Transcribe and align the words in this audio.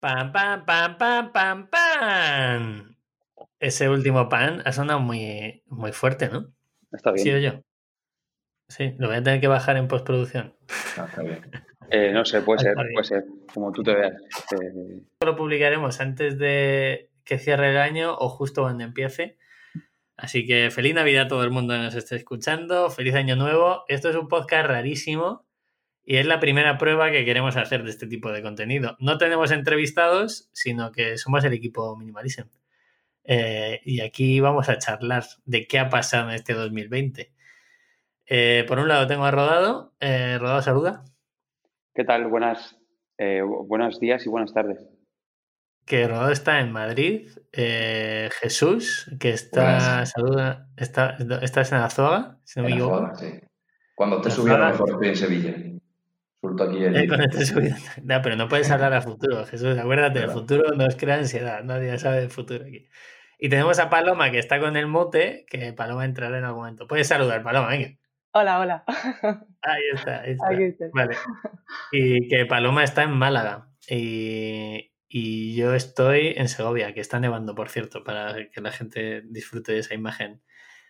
Pam, 0.00 0.32
pam, 0.32 0.64
pam, 0.64 0.96
pam, 0.96 1.32
pam, 1.32 1.68
pam. 1.68 2.96
Ese 3.58 3.88
último 3.90 4.28
pan 4.28 4.62
ha 4.64 4.72
sonado 4.72 5.00
muy, 5.00 5.62
muy 5.66 5.92
fuerte, 5.92 6.28
¿no? 6.28 6.46
Está 6.92 7.12
bien. 7.12 7.22
¿Sí 7.24 7.30
o 7.32 7.38
yo? 7.38 7.60
Sí, 8.68 8.94
lo 8.98 9.08
voy 9.08 9.16
a 9.16 9.22
tener 9.22 9.40
que 9.40 9.48
bajar 9.48 9.76
en 9.76 9.88
postproducción. 9.88 10.54
Ah, 10.96 11.06
está 11.08 11.22
bien. 11.22 11.40
Eh, 11.90 12.12
no 12.12 12.24
sé, 12.24 12.40
puede 12.40 12.60
Ah, 12.60 12.62
ser, 12.62 12.74
bien. 12.76 12.88
puede 12.94 13.04
ser, 13.04 13.24
como 13.52 13.72
tú 13.72 13.82
te 13.82 13.94
veas. 13.94 14.14
Eh, 14.52 15.02
Lo 15.22 15.36
publicaremos 15.36 16.00
antes 16.00 16.38
de 16.38 17.10
que 17.24 17.38
cierre 17.38 17.70
el 17.70 17.78
año 17.78 18.14
o 18.16 18.28
justo 18.30 18.62
cuando 18.62 18.84
empiece. 18.84 19.36
Así 20.16 20.46
que 20.46 20.70
feliz 20.70 20.94
Navidad 20.94 21.24
a 21.26 21.28
todo 21.28 21.44
el 21.44 21.50
mundo 21.50 21.74
que 21.74 21.80
nos 21.80 21.94
esté 21.94 22.16
escuchando. 22.16 22.90
Feliz 22.90 23.14
Año 23.14 23.36
Nuevo. 23.36 23.84
Esto 23.88 24.08
es 24.08 24.16
un 24.16 24.28
podcast 24.28 24.66
rarísimo 24.68 25.46
y 26.10 26.16
es 26.16 26.26
la 26.26 26.40
primera 26.40 26.76
prueba 26.76 27.12
que 27.12 27.24
queremos 27.24 27.56
hacer 27.56 27.84
de 27.84 27.90
este 27.90 28.08
tipo 28.08 28.32
de 28.32 28.42
contenido. 28.42 28.96
No 28.98 29.16
tenemos 29.16 29.52
entrevistados, 29.52 30.48
sino 30.52 30.90
que 30.90 31.16
somos 31.18 31.44
el 31.44 31.52
equipo 31.52 31.96
Minimalism. 31.96 32.48
Eh, 33.22 33.80
y 33.84 34.00
aquí 34.00 34.40
vamos 34.40 34.68
a 34.68 34.78
charlar 34.78 35.22
de 35.44 35.68
qué 35.68 35.78
ha 35.78 35.88
pasado 35.88 36.30
en 36.30 36.34
este 36.34 36.54
2020. 36.54 37.32
Eh, 38.26 38.64
por 38.66 38.80
un 38.80 38.88
lado 38.88 39.06
tengo 39.06 39.24
a 39.24 39.30
Rodado. 39.30 39.94
Eh, 40.00 40.36
Rodado, 40.40 40.62
saluda. 40.62 41.04
¿Qué 41.94 42.02
tal? 42.02 42.26
Buenas, 42.26 42.76
eh, 43.16 43.42
bu- 43.44 43.68
buenos 43.68 44.00
días 44.00 44.26
y 44.26 44.28
buenas 44.28 44.52
tardes. 44.52 44.78
que 45.86 46.06
Rodado 46.08 46.30
está 46.32 46.58
en 46.60 46.72
Madrid, 46.72 47.28
eh, 47.52 48.30
Jesús, 48.40 49.10
que 49.20 49.30
está, 49.30 49.62
Buenas. 49.62 50.10
saluda, 50.10 50.68
está, 50.76 51.16
estás 51.42 51.70
en 51.72 51.78
Azuaga, 51.78 52.38
si 52.44 52.58
no 52.60 52.66
me 52.66 52.72
equivoco. 52.72 53.14
Sí. 53.16 53.26
Cuando 53.96 54.18
lo 54.18 54.26
Azuaga. 54.26 54.70
mejor 54.70 54.90
estoy 54.90 55.08
en 55.08 55.16
Sevilla. 55.16 55.69
Suelto 56.40 56.64
aquí 56.64 56.82
el. 56.82 57.08
No, 58.04 58.22
pero 58.22 58.36
no 58.36 58.48
puedes 58.48 58.70
hablar 58.70 58.92
a 58.94 59.02
futuro, 59.02 59.44
Jesús, 59.44 59.76
acuérdate, 59.78 60.20
el 60.20 60.26
Verdad. 60.26 60.34
futuro 60.40 60.74
nos 60.74 60.96
crea 60.96 61.16
ansiedad, 61.16 61.62
nadie 61.64 61.96
sabe 61.98 62.20
del 62.20 62.30
futuro 62.30 62.64
aquí. 62.64 62.88
Y 63.38 63.48
tenemos 63.48 63.78
a 63.78 63.88
Paloma, 63.90 64.30
que 64.30 64.38
está 64.38 64.60
con 64.60 64.76
el 64.76 64.86
mote, 64.86 65.44
que 65.48 65.72
Paloma 65.72 66.04
entrará 66.04 66.38
en 66.38 66.44
algún 66.44 66.60
momento. 66.62 66.86
Puedes 66.86 67.08
saludar, 67.08 67.42
Paloma, 67.42 67.68
venga. 67.68 67.96
Hola, 68.32 68.60
hola. 68.60 68.84
Ahí 69.62 69.82
está, 69.94 70.20
ahí 70.20 70.32
está. 70.32 70.86
Vale. 70.94 71.16
Y 71.92 72.28
que 72.28 72.46
Paloma 72.46 72.84
está 72.84 73.02
en 73.02 73.12
Málaga. 73.12 73.68
Y, 73.88 74.92
y 75.08 75.56
yo 75.56 75.74
estoy 75.74 76.34
en 76.36 76.48
Segovia, 76.48 76.94
que 76.94 77.00
está 77.00 77.18
nevando, 77.18 77.54
por 77.54 77.68
cierto, 77.70 78.04
para 78.04 78.34
que 78.50 78.60
la 78.60 78.70
gente 78.70 79.22
disfrute 79.24 79.72
de 79.72 79.78
esa 79.80 79.94
imagen 79.94 80.42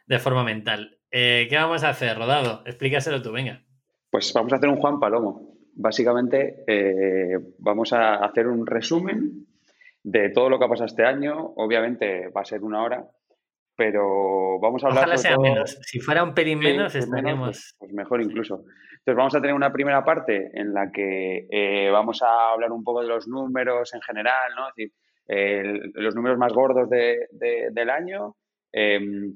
de 0.06 0.18
forma 0.18 0.44
mental. 0.44 0.98
Eh, 1.10 1.46
¿Qué 1.48 1.56
vamos 1.56 1.82
a 1.84 1.90
hacer, 1.90 2.18
Rodado? 2.18 2.62
Explícaselo 2.66 3.22
tú, 3.22 3.32
venga. 3.32 3.64
Pues 4.10 4.32
vamos 4.32 4.52
a 4.52 4.56
hacer 4.56 4.68
un 4.68 4.76
Juan 4.76 4.98
Palomo. 5.00 5.54
Básicamente, 5.74 6.64
eh, 6.66 7.38
vamos 7.58 7.92
a 7.92 8.16
hacer 8.16 8.48
un 8.48 8.66
resumen 8.66 9.46
de 10.02 10.30
todo 10.30 10.48
lo 10.50 10.58
que 10.58 10.64
ha 10.64 10.68
pasado 10.68 10.86
este 10.86 11.04
año. 11.04 11.52
Obviamente 11.56 12.28
va 12.28 12.40
a 12.40 12.44
ser 12.44 12.62
una 12.62 12.82
hora, 12.82 13.06
pero 13.76 14.58
vamos 14.60 14.82
a 14.82 14.88
hablar 14.88 15.04
Ojalá 15.04 15.16
sea 15.16 15.34
todo- 15.34 15.42
menos. 15.42 15.78
Si 15.82 16.00
fuera 16.00 16.22
un 16.24 16.34
pelín 16.34 16.58
Sí, 16.58 16.64
menos, 16.64 16.92
menos, 16.94 17.06
estaríamos... 17.06 17.48
pues- 17.48 17.76
pues 17.78 17.92
mejor 17.92 18.20
incluso. 18.22 18.64
Entonces 18.98 19.16
vamos 19.16 19.34
a 19.34 19.40
tener 19.40 19.54
una 19.54 19.72
primera 19.72 20.04
parte 20.04 20.50
en 20.52 20.74
la 20.74 20.90
que 20.90 21.46
eh, 21.50 21.88
vamos 21.90 22.20
a 22.22 22.50
hablar 22.52 22.72
un 22.72 22.84
poco 22.84 23.00
de 23.00 23.08
los 23.08 23.28
números 23.28 23.94
en 23.94 24.02
general, 24.02 24.52
¿no? 24.56 24.68
Es 24.68 24.74
decir, 24.76 24.92
los 25.94 26.14
números 26.16 26.36
más 26.36 26.52
gordos 26.52 26.90
de- 26.90 27.28
de- 27.30 27.68
del 27.70 27.88
año. 27.88 28.34
Em, 28.72 29.32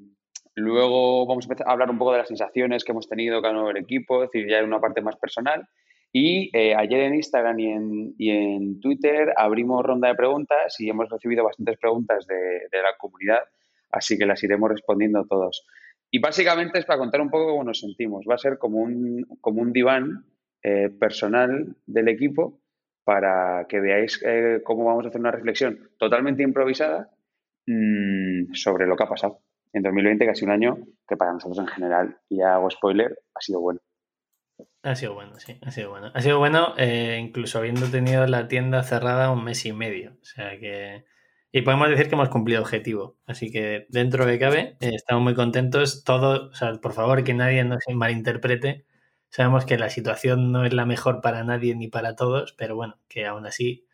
luego 0.54 1.26
vamos 1.26 1.48
a 1.50 1.54
a 1.64 1.72
hablar 1.72 1.90
un 1.90 1.98
poco 1.98 2.12
de 2.12 2.18
las 2.18 2.28
sensaciones 2.28 2.84
que 2.84 2.92
hemos 2.92 3.08
tenido 3.08 3.42
cada 3.42 3.62
del 3.64 3.76
equipo, 3.76 4.22
es 4.22 4.30
decir, 4.30 4.48
ya 4.48 4.58
en 4.58 4.66
una 4.66 4.80
parte 4.80 5.00
más 5.00 5.16
personal. 5.16 5.66
Y 6.12 6.56
eh, 6.56 6.74
ayer 6.76 7.00
en 7.00 7.14
Instagram 7.16 7.58
y 7.58 7.66
en, 7.70 8.14
y 8.18 8.30
en 8.30 8.80
Twitter 8.80 9.32
abrimos 9.36 9.84
ronda 9.84 10.08
de 10.08 10.14
preguntas 10.14 10.78
y 10.78 10.88
hemos 10.88 11.08
recibido 11.08 11.42
bastantes 11.42 11.76
preguntas 11.78 12.26
de, 12.26 12.36
de 12.70 12.82
la 12.82 12.96
comunidad, 12.98 13.40
así 13.90 14.16
que 14.16 14.24
las 14.24 14.42
iremos 14.44 14.70
respondiendo 14.70 15.26
todos. 15.26 15.66
Y 16.12 16.20
básicamente 16.20 16.78
es 16.78 16.84
para 16.84 17.00
contar 17.00 17.20
un 17.20 17.30
poco 17.30 17.50
cómo 17.50 17.64
nos 17.64 17.80
sentimos. 17.80 18.24
Va 18.30 18.36
a 18.36 18.38
ser 18.38 18.58
como 18.58 18.78
un, 18.78 19.26
como 19.40 19.60
un 19.60 19.72
diván 19.72 20.24
eh, 20.62 20.88
personal 20.88 21.76
del 21.86 22.08
equipo 22.08 22.60
para 23.02 23.66
que 23.68 23.80
veáis 23.80 24.22
eh, 24.24 24.60
cómo 24.64 24.84
vamos 24.84 25.04
a 25.04 25.08
hacer 25.08 25.20
una 25.20 25.32
reflexión 25.32 25.90
totalmente 25.98 26.44
improvisada 26.44 27.10
mm, 27.66 28.54
sobre 28.54 28.86
lo 28.86 28.96
que 28.96 29.02
ha 29.02 29.08
pasado 29.08 29.43
en 29.74 29.82
2020, 29.82 30.24
que 30.24 30.30
ha 30.30 30.34
sido 30.34 30.46
un 30.46 30.54
año 30.54 30.78
que 31.06 31.16
para 31.16 31.32
nosotros 31.32 31.58
en 31.58 31.66
general, 31.66 32.18
y 32.28 32.38
ya 32.38 32.54
hago 32.54 32.70
spoiler, 32.70 33.18
ha 33.34 33.40
sido 33.40 33.60
bueno. 33.60 33.80
Ha 34.82 34.94
sido 34.94 35.14
bueno, 35.14 35.38
sí, 35.38 35.58
ha 35.62 35.70
sido 35.70 35.90
bueno. 35.90 36.10
Ha 36.14 36.20
sido 36.20 36.38
bueno, 36.38 36.74
eh, 36.76 37.18
incluso 37.20 37.58
habiendo 37.58 37.86
tenido 37.86 38.26
la 38.26 38.48
tienda 38.48 38.82
cerrada 38.82 39.30
un 39.30 39.42
mes 39.42 39.64
y 39.66 39.72
medio. 39.72 40.12
O 40.20 40.24
sea 40.24 40.58
que. 40.58 41.04
Y 41.50 41.62
podemos 41.62 41.88
decir 41.88 42.08
que 42.08 42.14
hemos 42.16 42.28
cumplido 42.28 42.60
objetivo. 42.60 43.16
Así 43.26 43.50
que 43.50 43.86
dentro 43.88 44.26
de 44.26 44.38
cabe, 44.38 44.76
eh, 44.80 44.90
estamos 44.94 45.22
muy 45.22 45.34
contentos. 45.34 46.04
Todos, 46.04 46.50
o 46.52 46.54
sea, 46.54 46.72
por 46.74 46.92
favor, 46.92 47.24
que 47.24 47.32
nadie 47.32 47.64
nos 47.64 47.82
malinterprete. 47.94 48.86
Sabemos 49.30 49.64
que 49.64 49.78
la 49.78 49.88
situación 49.88 50.52
no 50.52 50.64
es 50.64 50.72
la 50.74 50.84
mejor 50.84 51.20
para 51.20 51.44
nadie 51.44 51.74
ni 51.74 51.88
para 51.88 52.14
todos, 52.14 52.52
pero 52.52 52.76
bueno, 52.76 52.98
que 53.08 53.26
aún 53.26 53.46
así 53.46 53.86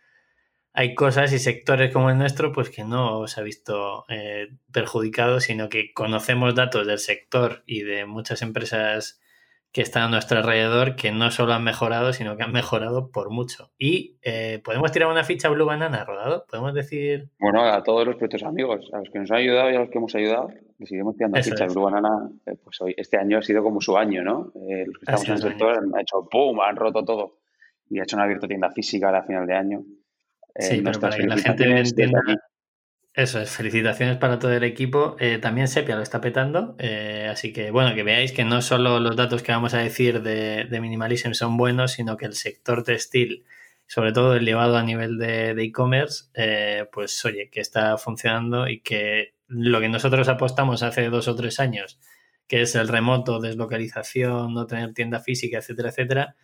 hay 0.73 0.95
cosas 0.95 1.33
y 1.33 1.39
sectores 1.39 1.93
como 1.93 2.11
el 2.11 2.19
nuestro, 2.19 2.53
pues 2.53 2.71
que 2.71 2.85
no 2.85 3.27
se 3.27 3.41
ha 3.41 3.45
visto 3.45 4.05
eh, 4.09 4.49
perjudicado, 4.73 5.41
sino 5.41 5.69
que 5.69 5.93
conocemos 5.93 6.55
datos 6.55 6.87
del 6.87 6.99
sector 6.99 7.63
y 7.67 7.83
de 7.83 8.07
muchas 8.07 8.43
empresas 8.43 9.21
que 9.73 9.83
están 9.83 10.03
a 10.05 10.09
nuestro 10.09 10.39
alrededor 10.39 10.97
que 10.97 11.13
no 11.13 11.31
solo 11.31 11.53
han 11.53 11.63
mejorado, 11.63 12.13
sino 12.13 12.37
que 12.37 12.43
han 12.43 12.53
mejorado 12.53 13.11
por 13.11 13.31
mucho. 13.31 13.71
Y 13.79 14.17
eh, 14.23 14.61
podemos 14.65 14.91
tirar 14.91 15.09
una 15.09 15.23
ficha 15.23 15.49
Blue 15.49 15.65
Banana 15.65 16.05
rodado, 16.05 16.45
podemos 16.51 16.75
decir. 16.75 17.31
Bueno, 17.39 17.65
a 17.65 17.83
todos 17.83 18.05
los 18.05 18.17
proyectos 18.17 18.43
amigos, 18.43 18.91
a 18.93 18.99
los 18.99 19.11
que 19.11 19.21
nos 19.21 19.31
han 19.31 19.39
ayudado 19.39 19.71
y 19.71 19.77
a 19.77 19.81
los 19.81 19.91
que 19.91 19.99
hemos 19.99 20.15
ayudado, 20.15 20.49
les 20.79 20.89
seguiremos 20.89 21.17
tirando 21.17 21.39
Eso 21.39 21.51
fichas. 21.51 21.69
es. 21.69 21.75
Blue 21.75 21.85
Banana, 21.85 22.31
eh, 22.47 22.57
pues 22.63 22.81
hoy, 22.81 22.95
este 22.97 23.17
año 23.17 23.39
ha 23.39 23.43
sido 23.43 23.63
como 23.63 23.81
su 23.81 23.97
año, 23.97 24.25
¿no? 24.25 24.53
Eh, 24.57 24.87
los 24.87 24.99
que 24.99 25.05
estamos 25.05 25.29
en 25.29 25.35
el 25.35 25.39
sector 25.43 25.71
año. 25.71 25.95
han 25.95 26.01
hecho 26.01 26.29
¡pum! 26.29 26.61
han 26.61 26.75
roto 26.75 27.05
todo. 27.05 27.39
Y 27.89 28.01
ha 28.01 28.03
hecho 28.03 28.17
una 28.17 28.25
abierto 28.25 28.49
tienda 28.49 28.71
física 28.71 29.17
a 29.17 29.23
final 29.23 29.47
de 29.47 29.55
año. 29.55 29.85
Eh, 30.55 30.63
Sí, 30.63 30.69
pero 30.83 30.83
nuestras 30.83 31.17
para 31.17 31.23
que 31.23 31.29
la 31.29 31.39
gente 31.39 31.79
entienda. 31.79 32.21
Eso 33.13 33.41
es, 33.41 33.51
felicitaciones 33.51 34.19
para 34.19 34.39
todo 34.39 34.53
el 34.53 34.63
equipo. 34.65 35.17
Eh, 35.19 35.39
también 35.39 35.67
Sepia 35.69 35.97
lo 35.97 36.03
está 36.03 36.21
petando. 36.21 36.77
eh, 36.79 37.29
así 37.31 37.53
que, 37.53 37.71
bueno, 37.73 37.95
que 37.95 38.05
veáis 38.05 38.33
que 38.33 38.45
no 38.45 38.63
solo 38.63 39.01
los 39.01 39.17
datos 39.17 39.43
que 39.43 39.53
vamos 39.53 39.75
a 39.75 39.79
decir 39.79 40.23
de, 40.23 40.65
de 40.65 40.81
Minimalism 40.81 41.33
son 41.33 41.57
buenos, 41.57 41.93
sino 41.93 42.17
que 42.17 42.27
el 42.27 42.35
sector 42.35 42.85
textil, 42.85 43.45
sobre 43.87 44.13
todo 44.13 44.35
el 44.37 44.45
llevado 44.45 44.77
a 44.77 44.85
nivel 44.85 45.19
de 45.19 45.51
e-commerce, 45.51 46.27
eh, 46.35 46.87
pues 46.93 47.25
oye, 47.25 47.51
que 47.51 47.61
está 47.61 47.99
funcionando 47.99 48.69
y 48.69 48.81
que 48.81 49.35
lo 49.49 49.81
que 49.81 49.89
nosotros 49.89 50.29
apostamos 50.29 50.83
hace 50.85 51.11
dos 51.11 51.27
o 51.27 51.35
tres 51.35 51.59
años, 51.59 51.99
que 52.47 52.63
es 52.63 52.75
el 52.77 52.87
remoto, 52.89 53.41
deslocalización, 53.41 54.55
no 54.55 54.67
tener 54.67 54.95
tienda 54.95 55.19
física, 55.21 55.59
etcétera, 55.59 55.89
etcétera, 55.91 56.37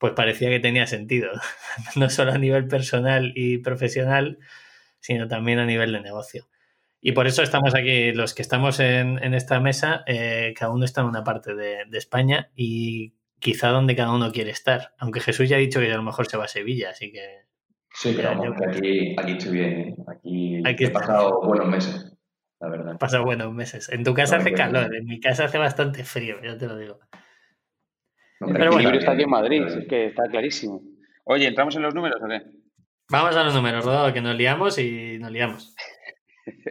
pues 0.00 0.14
parecía 0.14 0.48
que 0.48 0.58
tenía 0.58 0.88
sentido. 0.88 1.30
no 1.96 2.10
solo 2.10 2.32
a 2.32 2.38
nivel 2.38 2.66
personal 2.66 3.32
y 3.36 3.58
profesional, 3.58 4.38
sino 4.98 5.28
también 5.28 5.60
a 5.60 5.66
nivel 5.66 5.92
de 5.92 6.00
negocio. 6.00 6.48
Y 7.00 7.12
por 7.12 7.26
eso 7.28 7.42
estamos 7.42 7.74
aquí, 7.74 8.12
los 8.12 8.34
que 8.34 8.42
estamos 8.42 8.80
en, 8.80 9.22
en 9.22 9.34
esta 9.34 9.60
mesa, 9.60 10.02
eh, 10.06 10.52
cada 10.58 10.72
uno 10.72 10.84
está 10.84 11.02
en 11.02 11.06
una 11.08 11.22
parte 11.24 11.54
de, 11.54 11.84
de 11.88 11.98
España 11.98 12.50
y 12.56 13.14
quizá 13.38 13.68
donde 13.68 13.96
cada 13.96 14.12
uno 14.12 14.32
quiere 14.32 14.50
estar. 14.50 14.94
Aunque 14.98 15.20
Jesús 15.20 15.48
ya 15.48 15.56
ha 15.56 15.60
dicho 15.60 15.80
que 15.80 15.92
a 15.92 15.96
lo 15.96 16.02
mejor 16.02 16.26
se 16.26 16.36
va 16.36 16.44
a 16.44 16.48
Sevilla, 16.48 16.90
así 16.90 17.12
que 17.12 17.44
Sí, 17.94 18.12
pero 18.16 18.30
vamos, 18.30 18.46
yo- 18.58 18.68
aquí, 18.68 19.16
aquí 19.18 19.32
estoy 19.32 19.52
bien. 19.52 19.70
¿eh? 19.80 19.94
Aquí, 20.08 20.62
Aquí 20.66 20.84
he 20.84 20.86
está. 20.88 21.00
pasado 21.00 21.40
buenos 21.42 21.68
meses, 21.68 22.12
la 22.60 22.68
verdad. 22.68 22.90
han 22.92 22.98
pasado 22.98 23.24
buenos 23.24 23.52
meses. 23.52 23.88
En 23.88 24.04
tu 24.04 24.12
casa 24.14 24.36
No, 24.36 24.42
hace 24.42 24.52
calor, 24.52 24.94
en 24.94 25.04
mi 25.06 25.20
casa 25.20 25.44
hace 25.46 25.58
bastante 25.58 26.04
frío, 26.04 26.36
ya 26.42 26.56
te 26.58 26.66
lo 26.66 26.76
digo. 26.76 27.00
Hombre, 28.40 28.62
El 28.64 28.68
Pero 28.70 28.72
bueno. 28.72 28.90
está 28.98 29.12
aquí 29.12 29.22
en 29.22 29.30
Madrid, 29.30 29.62
es 29.66 29.86
que 29.86 30.06
está 30.06 30.24
clarísimo. 30.30 30.80
Oye, 31.24 31.46
¿entramos 31.46 31.76
en 31.76 31.82
los 31.82 31.94
números 31.94 32.20
o 32.22 32.26
qué? 32.28 32.42
Vamos 33.10 33.36
a 33.36 33.44
los 33.44 33.54
números, 33.54 33.84
Rodado, 33.84 34.12
que 34.12 34.20
nos 34.20 34.34
liamos 34.36 34.78
y 34.78 35.18
nos 35.18 35.30
liamos. 35.30 35.74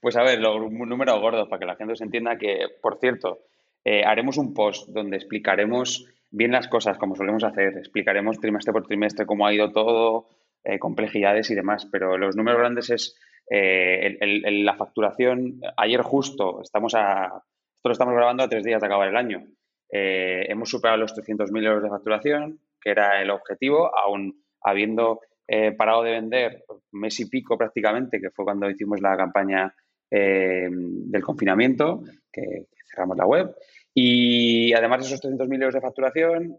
Pues 0.00 0.16
a 0.16 0.22
ver, 0.22 0.38
los 0.38 0.70
números 0.70 1.20
gordos, 1.20 1.48
para 1.48 1.58
que 1.58 1.66
la 1.66 1.74
gente 1.74 1.96
se 1.96 2.04
entienda 2.04 2.38
que, 2.38 2.66
por 2.80 2.98
cierto, 3.00 3.40
eh, 3.84 4.04
haremos 4.04 4.38
un 4.38 4.54
post 4.54 4.88
donde 4.90 5.16
explicaremos 5.16 6.06
bien 6.30 6.52
las 6.52 6.68
cosas, 6.68 6.98
como 6.98 7.16
solemos 7.16 7.42
hacer. 7.42 7.76
Explicaremos 7.76 8.38
trimestre 8.38 8.72
por 8.72 8.86
trimestre 8.86 9.26
cómo 9.26 9.44
ha 9.44 9.52
ido 9.52 9.72
todo, 9.72 10.28
eh, 10.62 10.78
complejidades 10.78 11.50
y 11.50 11.56
demás. 11.56 11.88
Pero 11.90 12.16
los 12.16 12.36
números 12.36 12.60
grandes 12.60 12.90
es 12.90 13.18
eh, 13.50 14.06
el- 14.06 14.18
el- 14.20 14.46
el- 14.46 14.64
la 14.64 14.76
facturación. 14.76 15.60
Ayer 15.76 16.02
justo, 16.02 16.60
estamos 16.62 16.94
a, 16.94 17.42
esto 17.74 17.88
lo 17.88 17.92
estamos 17.92 18.14
grabando 18.14 18.44
a 18.44 18.48
tres 18.48 18.62
días 18.62 18.80
de 18.80 18.86
acabar 18.86 19.08
el 19.08 19.16
año. 19.16 19.46
Eh, 19.90 20.46
hemos 20.48 20.68
superado 20.68 20.98
los 20.98 21.14
300.000 21.14 21.66
euros 21.66 21.82
de 21.82 21.88
facturación, 21.88 22.60
que 22.80 22.90
era 22.90 23.20
el 23.22 23.30
objetivo, 23.30 23.90
aún 23.96 24.42
habiendo 24.62 25.20
eh, 25.46 25.72
parado 25.72 26.02
de 26.02 26.12
vender 26.12 26.64
mes 26.92 27.18
y 27.20 27.28
pico 27.28 27.56
prácticamente, 27.56 28.20
que 28.20 28.30
fue 28.30 28.44
cuando 28.44 28.68
hicimos 28.68 29.00
la 29.00 29.16
campaña 29.16 29.74
eh, 30.10 30.68
del 30.70 31.22
confinamiento, 31.22 32.02
que 32.32 32.66
cerramos 32.90 33.16
la 33.16 33.26
web. 33.26 33.54
Y 33.94 34.72
además 34.74 35.00
de 35.00 35.06
esos 35.06 35.22
300.000 35.22 35.54
euros 35.54 35.74
de 35.74 35.80
facturación, 35.80 36.58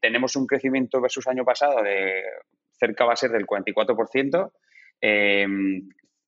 tenemos 0.00 0.36
un 0.36 0.46
crecimiento 0.46 1.00
versus 1.00 1.26
año 1.26 1.42
pasado 1.42 1.82
de 1.82 2.22
cerca 2.78 3.04
va 3.04 3.14
a 3.14 3.16
ser 3.16 3.30
del 3.30 3.46
44%. 3.46 4.52
Eh, 5.00 5.46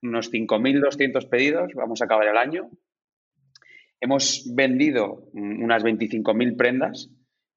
unos 0.02 0.32
5.200 0.32 1.28
pedidos, 1.28 1.72
vamos 1.74 2.00
a 2.00 2.04
acabar 2.04 2.28
el 2.28 2.36
año. 2.36 2.70
Hemos 4.00 4.44
vendido 4.54 5.28
unas 5.32 5.82
25.000 5.82 6.56
prendas 6.56 7.10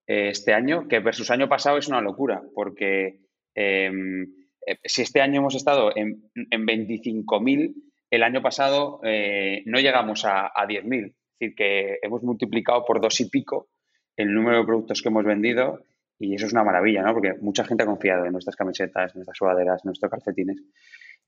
eh, 0.08 0.30
este 0.30 0.54
año, 0.54 0.88
que 0.88 1.00
versus 1.00 1.32
año 1.32 1.50
pasado 1.50 1.78
es 1.78 1.88
una 1.88 2.02
locura, 2.02 2.42
porque 2.56 3.20
em, 3.56 4.24
eh, 4.66 4.78
si 4.84 5.02
este 5.02 5.22
año 5.22 5.40
hemos 5.40 5.56
estado 5.56 5.96
en, 5.96 6.32
en 6.36 6.66
25.000, 6.66 7.74
el 8.12 8.24
año 8.24 8.42
pasado 8.42 9.00
eh, 9.04 9.64
no 9.66 9.80
llegamos 9.80 10.26
a, 10.26 10.48
a 10.48 10.68
10.000. 10.68 11.08
Es 11.08 11.14
decir, 11.40 11.56
que 11.56 12.00
hemos 12.02 12.24
multiplicado 12.24 12.84
por 12.86 13.00
dos 13.02 13.20
y 13.22 13.30
pico 13.30 13.70
el 14.18 14.34
número 14.34 14.60
de 14.60 14.66
productos 14.66 15.02
que 15.02 15.10
hemos 15.10 15.24
vendido 15.24 15.80
y 16.20 16.36
eso 16.36 16.46
es 16.46 16.52
una 16.52 16.66
maravilla, 16.66 17.02
¿no? 17.02 17.14
Porque 17.14 17.36
mucha 17.40 17.64
gente 17.64 17.84
ha 17.84 17.88
confiado 17.88 18.26
en 18.26 18.34
nuestras 18.34 18.58
camisetas, 18.58 19.14
en 19.14 19.20
nuestras 19.20 19.38
sudaderas, 19.38 19.82
en 19.84 19.88
nuestros 19.88 20.12
calcetines. 20.12 20.58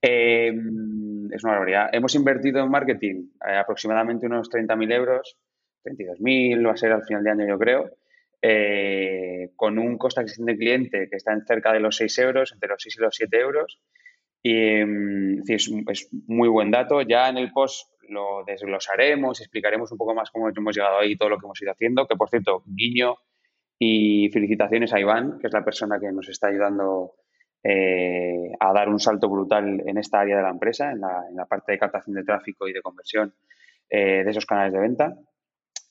Eh, 0.02 0.52
es 1.32 1.44
una 1.44 1.54
barbaridad. 1.54 1.90
Hemos 1.92 2.16
invertido 2.16 2.64
en 2.64 2.70
marketing 2.70 3.30
eh, 3.48 3.56
aproximadamente 3.56 4.26
unos 4.26 4.50
30.000 4.50 4.94
euros, 4.94 5.38
32.000 5.84 6.68
va 6.68 6.72
a 6.72 6.78
ser 6.78 6.92
al 6.92 7.04
final 7.04 7.24
de 7.24 7.32
año 7.32 7.48
yo 7.48 7.60
creo, 7.60 7.92
eh, 8.42 9.52
con 9.56 9.78
un 9.78 9.98
coste 9.98 10.24
de 10.26 10.58
cliente 10.58 11.08
que 11.10 11.18
está 11.18 11.34
en 11.34 11.46
cerca 11.46 11.72
de 11.72 11.80
los 11.80 11.96
6 11.98 12.18
euros, 12.20 12.52
entre 12.52 12.70
los 12.70 12.82
6 12.82 12.96
y 12.98 13.02
los 13.02 13.16
7 13.16 13.40
euros. 13.40 13.80
Y 14.44 14.84
mm, 14.84 15.44
es, 15.48 15.72
es, 15.88 16.10
muy 16.28 16.50
buen 16.50 16.72
dato. 16.72 17.02
Ya 17.02 17.30
en 17.30 17.38
el 17.38 17.52
post 17.52 17.88
lo 18.10 18.44
desglosaremos, 18.46 19.40
explicaremos 19.40 19.92
un 19.92 19.98
poco 19.98 20.16
más 20.16 20.32
cómo 20.32 20.50
hemos 20.50 20.76
llegado 20.76 21.00
ahí 21.00 21.12
y 21.12 21.18
todo 21.18 21.30
lo 21.30 21.38
que 21.38 21.46
hemos 21.46 21.62
ido 21.62 21.72
haciendo. 21.72 22.08
Que 22.08 22.16
por 22.16 22.30
cierto, 22.30 22.64
guiño 22.66 23.18
y 23.78 24.30
felicitaciones 24.32 24.94
a 24.94 25.00
Iván, 25.00 25.40
que 25.40 25.48
es 25.48 25.54
la 25.54 25.64
persona 25.64 26.00
que 26.00 26.12
nos 26.12 26.28
está 26.28 26.48
ayudando 26.48 27.14
eh, 27.64 28.52
a 28.60 28.74
dar 28.74 28.90
un 28.90 29.00
salto 29.00 29.30
brutal 29.30 29.84
en 29.86 29.98
esta 29.98 30.20
área 30.20 30.38
de 30.38 30.44
la 30.44 30.50
empresa, 30.50 30.92
en 30.92 31.02
la, 31.02 31.46
parte 31.46 31.74
de 31.74 31.80
captación 31.80 32.16
de 32.16 32.24
tráfico 32.24 32.68
y 32.68 32.74
de 32.74 32.82
conversión 32.82 33.34
eh, 33.90 34.24
de 34.24 34.32
esos 34.32 34.46
canales 34.46 34.74
de 34.74 34.80
venta. 34.80 35.16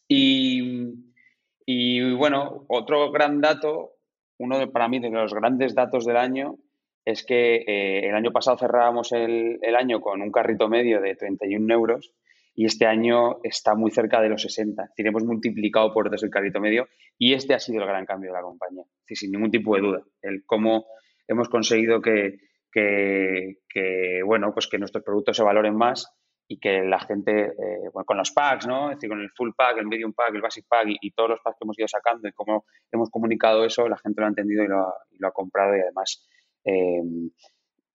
Y, 0.07 2.13
bueno, 2.15 2.65
otro 2.69 3.13
gran 3.13 3.41
dato, 3.41 3.93
uno 4.39 4.59
de, 4.59 4.67
para 4.67 4.89
mí 4.89 4.99
de 4.99 5.11
los 5.11 5.33
grandes 5.33 5.75
datos 5.75 6.05
del 6.05 6.17
año, 6.17 6.57
es 7.05 7.25
que 7.25 7.65
eh, 7.67 8.09
el 8.09 8.15
año 8.15 8.33
pasado 8.33 8.59
cerrábamos 8.59 9.13
el, 9.13 9.59
el, 9.63 9.77
año 9.77 10.01
con 10.01 10.21
un 10.21 10.33
carrito 10.33 10.69
medio 10.69 11.01
de 11.01 11.15
31 11.15 11.73
euros 11.73 12.13
y 12.55 12.67
este 12.67 12.87
año 12.87 13.39
está 13.43 13.75
muy 13.75 13.91
cerca 13.91 14.21
de 14.21 14.29
los 14.29 14.43
60. 14.43 14.83
Es 14.83 14.89
decir, 14.91 15.07
hemos 15.07 15.25
multiplicado 15.25 15.95
por 15.95 16.11
dos 16.11 16.23
el 16.23 16.31
carrito 16.31 16.61
medio 16.61 16.89
y 17.17 17.35
este 17.35 17.55
ha 17.55 17.61
sido 17.61 17.81
el 17.81 17.89
gran 17.89 18.05
cambio 18.05 18.31
de 18.31 18.37
la 18.37 18.43
compañía. 18.43 18.83
Es 18.83 19.05
decir, 19.05 19.19
sin 19.19 19.33
ningún 19.33 19.51
tipo 19.51 19.77
de 19.77 19.83
duda. 19.83 20.03
El 20.21 20.45
cómo 20.45 20.87
hemos 21.33 21.49
conseguido 21.49 22.01
que, 22.01 22.39
que, 22.71 23.59
que, 23.69 24.23
bueno, 24.25 24.53
pues 24.53 24.69
que 24.69 24.79
nuestros 24.79 25.05
productos 25.05 25.37
se 25.37 25.43
valoren 25.43 25.77
más 25.77 26.07
y 26.49 26.59
que 26.59 26.83
la 26.83 26.99
gente, 26.99 27.47
eh, 27.47 27.91
bueno, 27.93 28.05
con 28.05 28.17
los 28.17 28.33
packs, 28.33 28.67
¿no? 28.67 28.91
Es 28.91 28.97
decir, 28.97 29.09
con 29.09 29.21
el 29.21 29.31
full 29.31 29.51
pack, 29.57 29.79
el 29.79 29.87
medium 29.87 30.13
pack, 30.13 30.35
el 30.35 30.43
basic 30.43 30.67
pack 30.69 30.89
y, 30.89 30.97
y, 31.01 31.13
todos 31.13 31.31
los 31.31 31.41
packs 31.41 31.57
que 31.59 31.65
hemos 31.65 31.79
ido 31.79 31.87
sacando 31.87 32.29
y 32.29 32.33
cómo 32.33 32.65
hemos 32.91 33.09
comunicado 33.11 33.65
eso, 33.65 33.89
la 33.89 33.99
gente 33.99 34.21
lo 34.21 34.27
ha 34.27 34.31
entendido 34.31 34.65
y 34.65 34.69
lo 34.69 34.81
ha, 34.81 34.95
y 35.11 35.19
lo 35.19 35.29
ha 35.29 35.33
comprado 35.33 35.77
y 35.77 35.81
además 35.81 36.27
eh, 36.65 37.03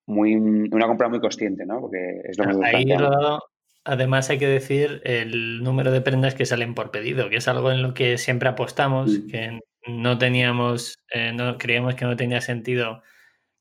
muy, 0.08 0.36
una 0.36 0.88
compra 0.88 1.10
muy 1.10 1.20
consciente, 1.20 1.66
¿no? 1.66 1.82
Porque 1.82 2.22
es 2.24 2.38
lo 2.38 2.46
que 2.46 2.66
Ahí 2.66 2.86
lo, 2.86 3.40
Además 3.88 4.32
hay 4.32 4.40
que 4.40 4.48
decir 4.48 5.02
el 5.04 5.62
número 5.62 5.92
de 5.92 6.02
prendas 6.02 6.34
que 6.34 6.48
salen 6.48 6.74
por 6.74 6.90
pedido, 6.90 7.30
que 7.30 7.36
es 7.36 7.48
algo 7.48 7.72
en 7.72 7.84
lo 7.84 7.94
que 7.94 8.18
siempre 8.18 8.50
apostamos, 8.50 9.20
mm. 9.20 9.28
que 9.28 9.60
no 9.88 10.18
teníamos, 10.18 10.98
eh, 11.14 11.32
no 11.34 11.58
creíamos 11.60 11.94
que 11.94 12.06
no 12.06 12.16
tenía 12.16 12.42
sentido 12.42 13.04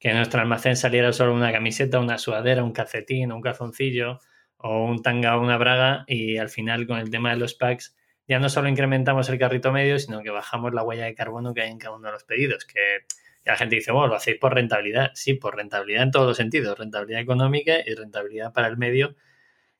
que 0.04 0.10
en 0.10 0.16
nuestro 0.18 0.42
almacén 0.42 0.76
saliera 0.76 1.14
solo 1.14 1.32
una 1.32 1.50
camiseta, 1.50 1.98
una 1.98 2.18
sudadera, 2.18 2.62
un 2.62 2.72
calcetín, 2.72 3.32
un 3.32 3.40
calzoncillo 3.40 4.20
o 4.58 4.84
un 4.84 5.00
tanga 5.00 5.34
o 5.38 5.40
una 5.40 5.56
braga 5.56 6.04
y 6.06 6.36
al 6.36 6.50
final 6.50 6.86
con 6.86 6.98
el 6.98 7.08
tema 7.08 7.30
de 7.30 7.38
los 7.38 7.54
packs 7.54 7.96
ya 8.28 8.38
no 8.38 8.50
solo 8.50 8.68
incrementamos 8.68 9.30
el 9.30 9.38
carrito 9.38 9.72
medio, 9.72 9.98
sino 9.98 10.20
que 10.20 10.28
bajamos 10.28 10.74
la 10.74 10.82
huella 10.82 11.06
de 11.06 11.14
carbono 11.14 11.54
que 11.54 11.62
hay 11.62 11.70
en 11.70 11.78
cada 11.78 11.96
uno 11.96 12.08
de 12.08 12.12
los 12.12 12.24
pedidos, 12.24 12.66
que 12.66 13.06
la 13.46 13.56
gente 13.56 13.76
dice, 13.76 13.92
bueno, 13.92 14.08
lo 14.08 14.16
hacéis 14.16 14.36
por 14.36 14.52
rentabilidad. 14.54 15.10
Sí, 15.14 15.32
por 15.32 15.56
rentabilidad 15.56 16.02
en 16.02 16.10
todos 16.10 16.26
los 16.26 16.36
sentidos, 16.36 16.78
rentabilidad 16.78 17.22
económica 17.22 17.76
y 17.86 17.94
rentabilidad 17.94 18.52
para 18.52 18.68
el 18.68 18.76
medio 18.76 19.16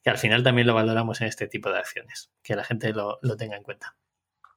que 0.03 0.09
al 0.09 0.17
final 0.17 0.43
también 0.43 0.67
lo 0.67 0.73
valoramos 0.73 1.21
en 1.21 1.27
este 1.27 1.49
tipo 1.49 1.71
de 1.71 1.81
acciones, 1.81 2.33
que 2.43 2.57
la 2.57 2.65
gente 2.65 2.95
lo, 2.95 3.19
lo 3.21 3.37
tenga 3.37 3.59
en 3.59 3.63
cuenta. 3.63 3.95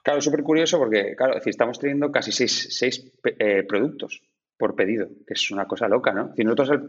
Claro, 0.02 0.22
súper 0.22 0.44
curioso 0.44 0.78
porque, 0.78 1.14
claro, 1.18 1.34
es 1.34 1.40
decir, 1.40 1.52
estamos 1.52 1.78
teniendo 1.78 2.10
casi 2.10 2.31
seis, 2.31 2.69
seis 2.72 3.12
eh, 3.38 3.64
productos 3.68 4.22
por 4.57 4.75
pedido, 4.75 5.07
que 5.25 5.33
es 5.33 5.51
una 5.51 5.65
cosa 5.65 5.88
loca, 5.88 6.12
¿no? 6.12 6.33
Si 6.36 6.44
nosotros, 6.44 6.69
el, 6.71 6.80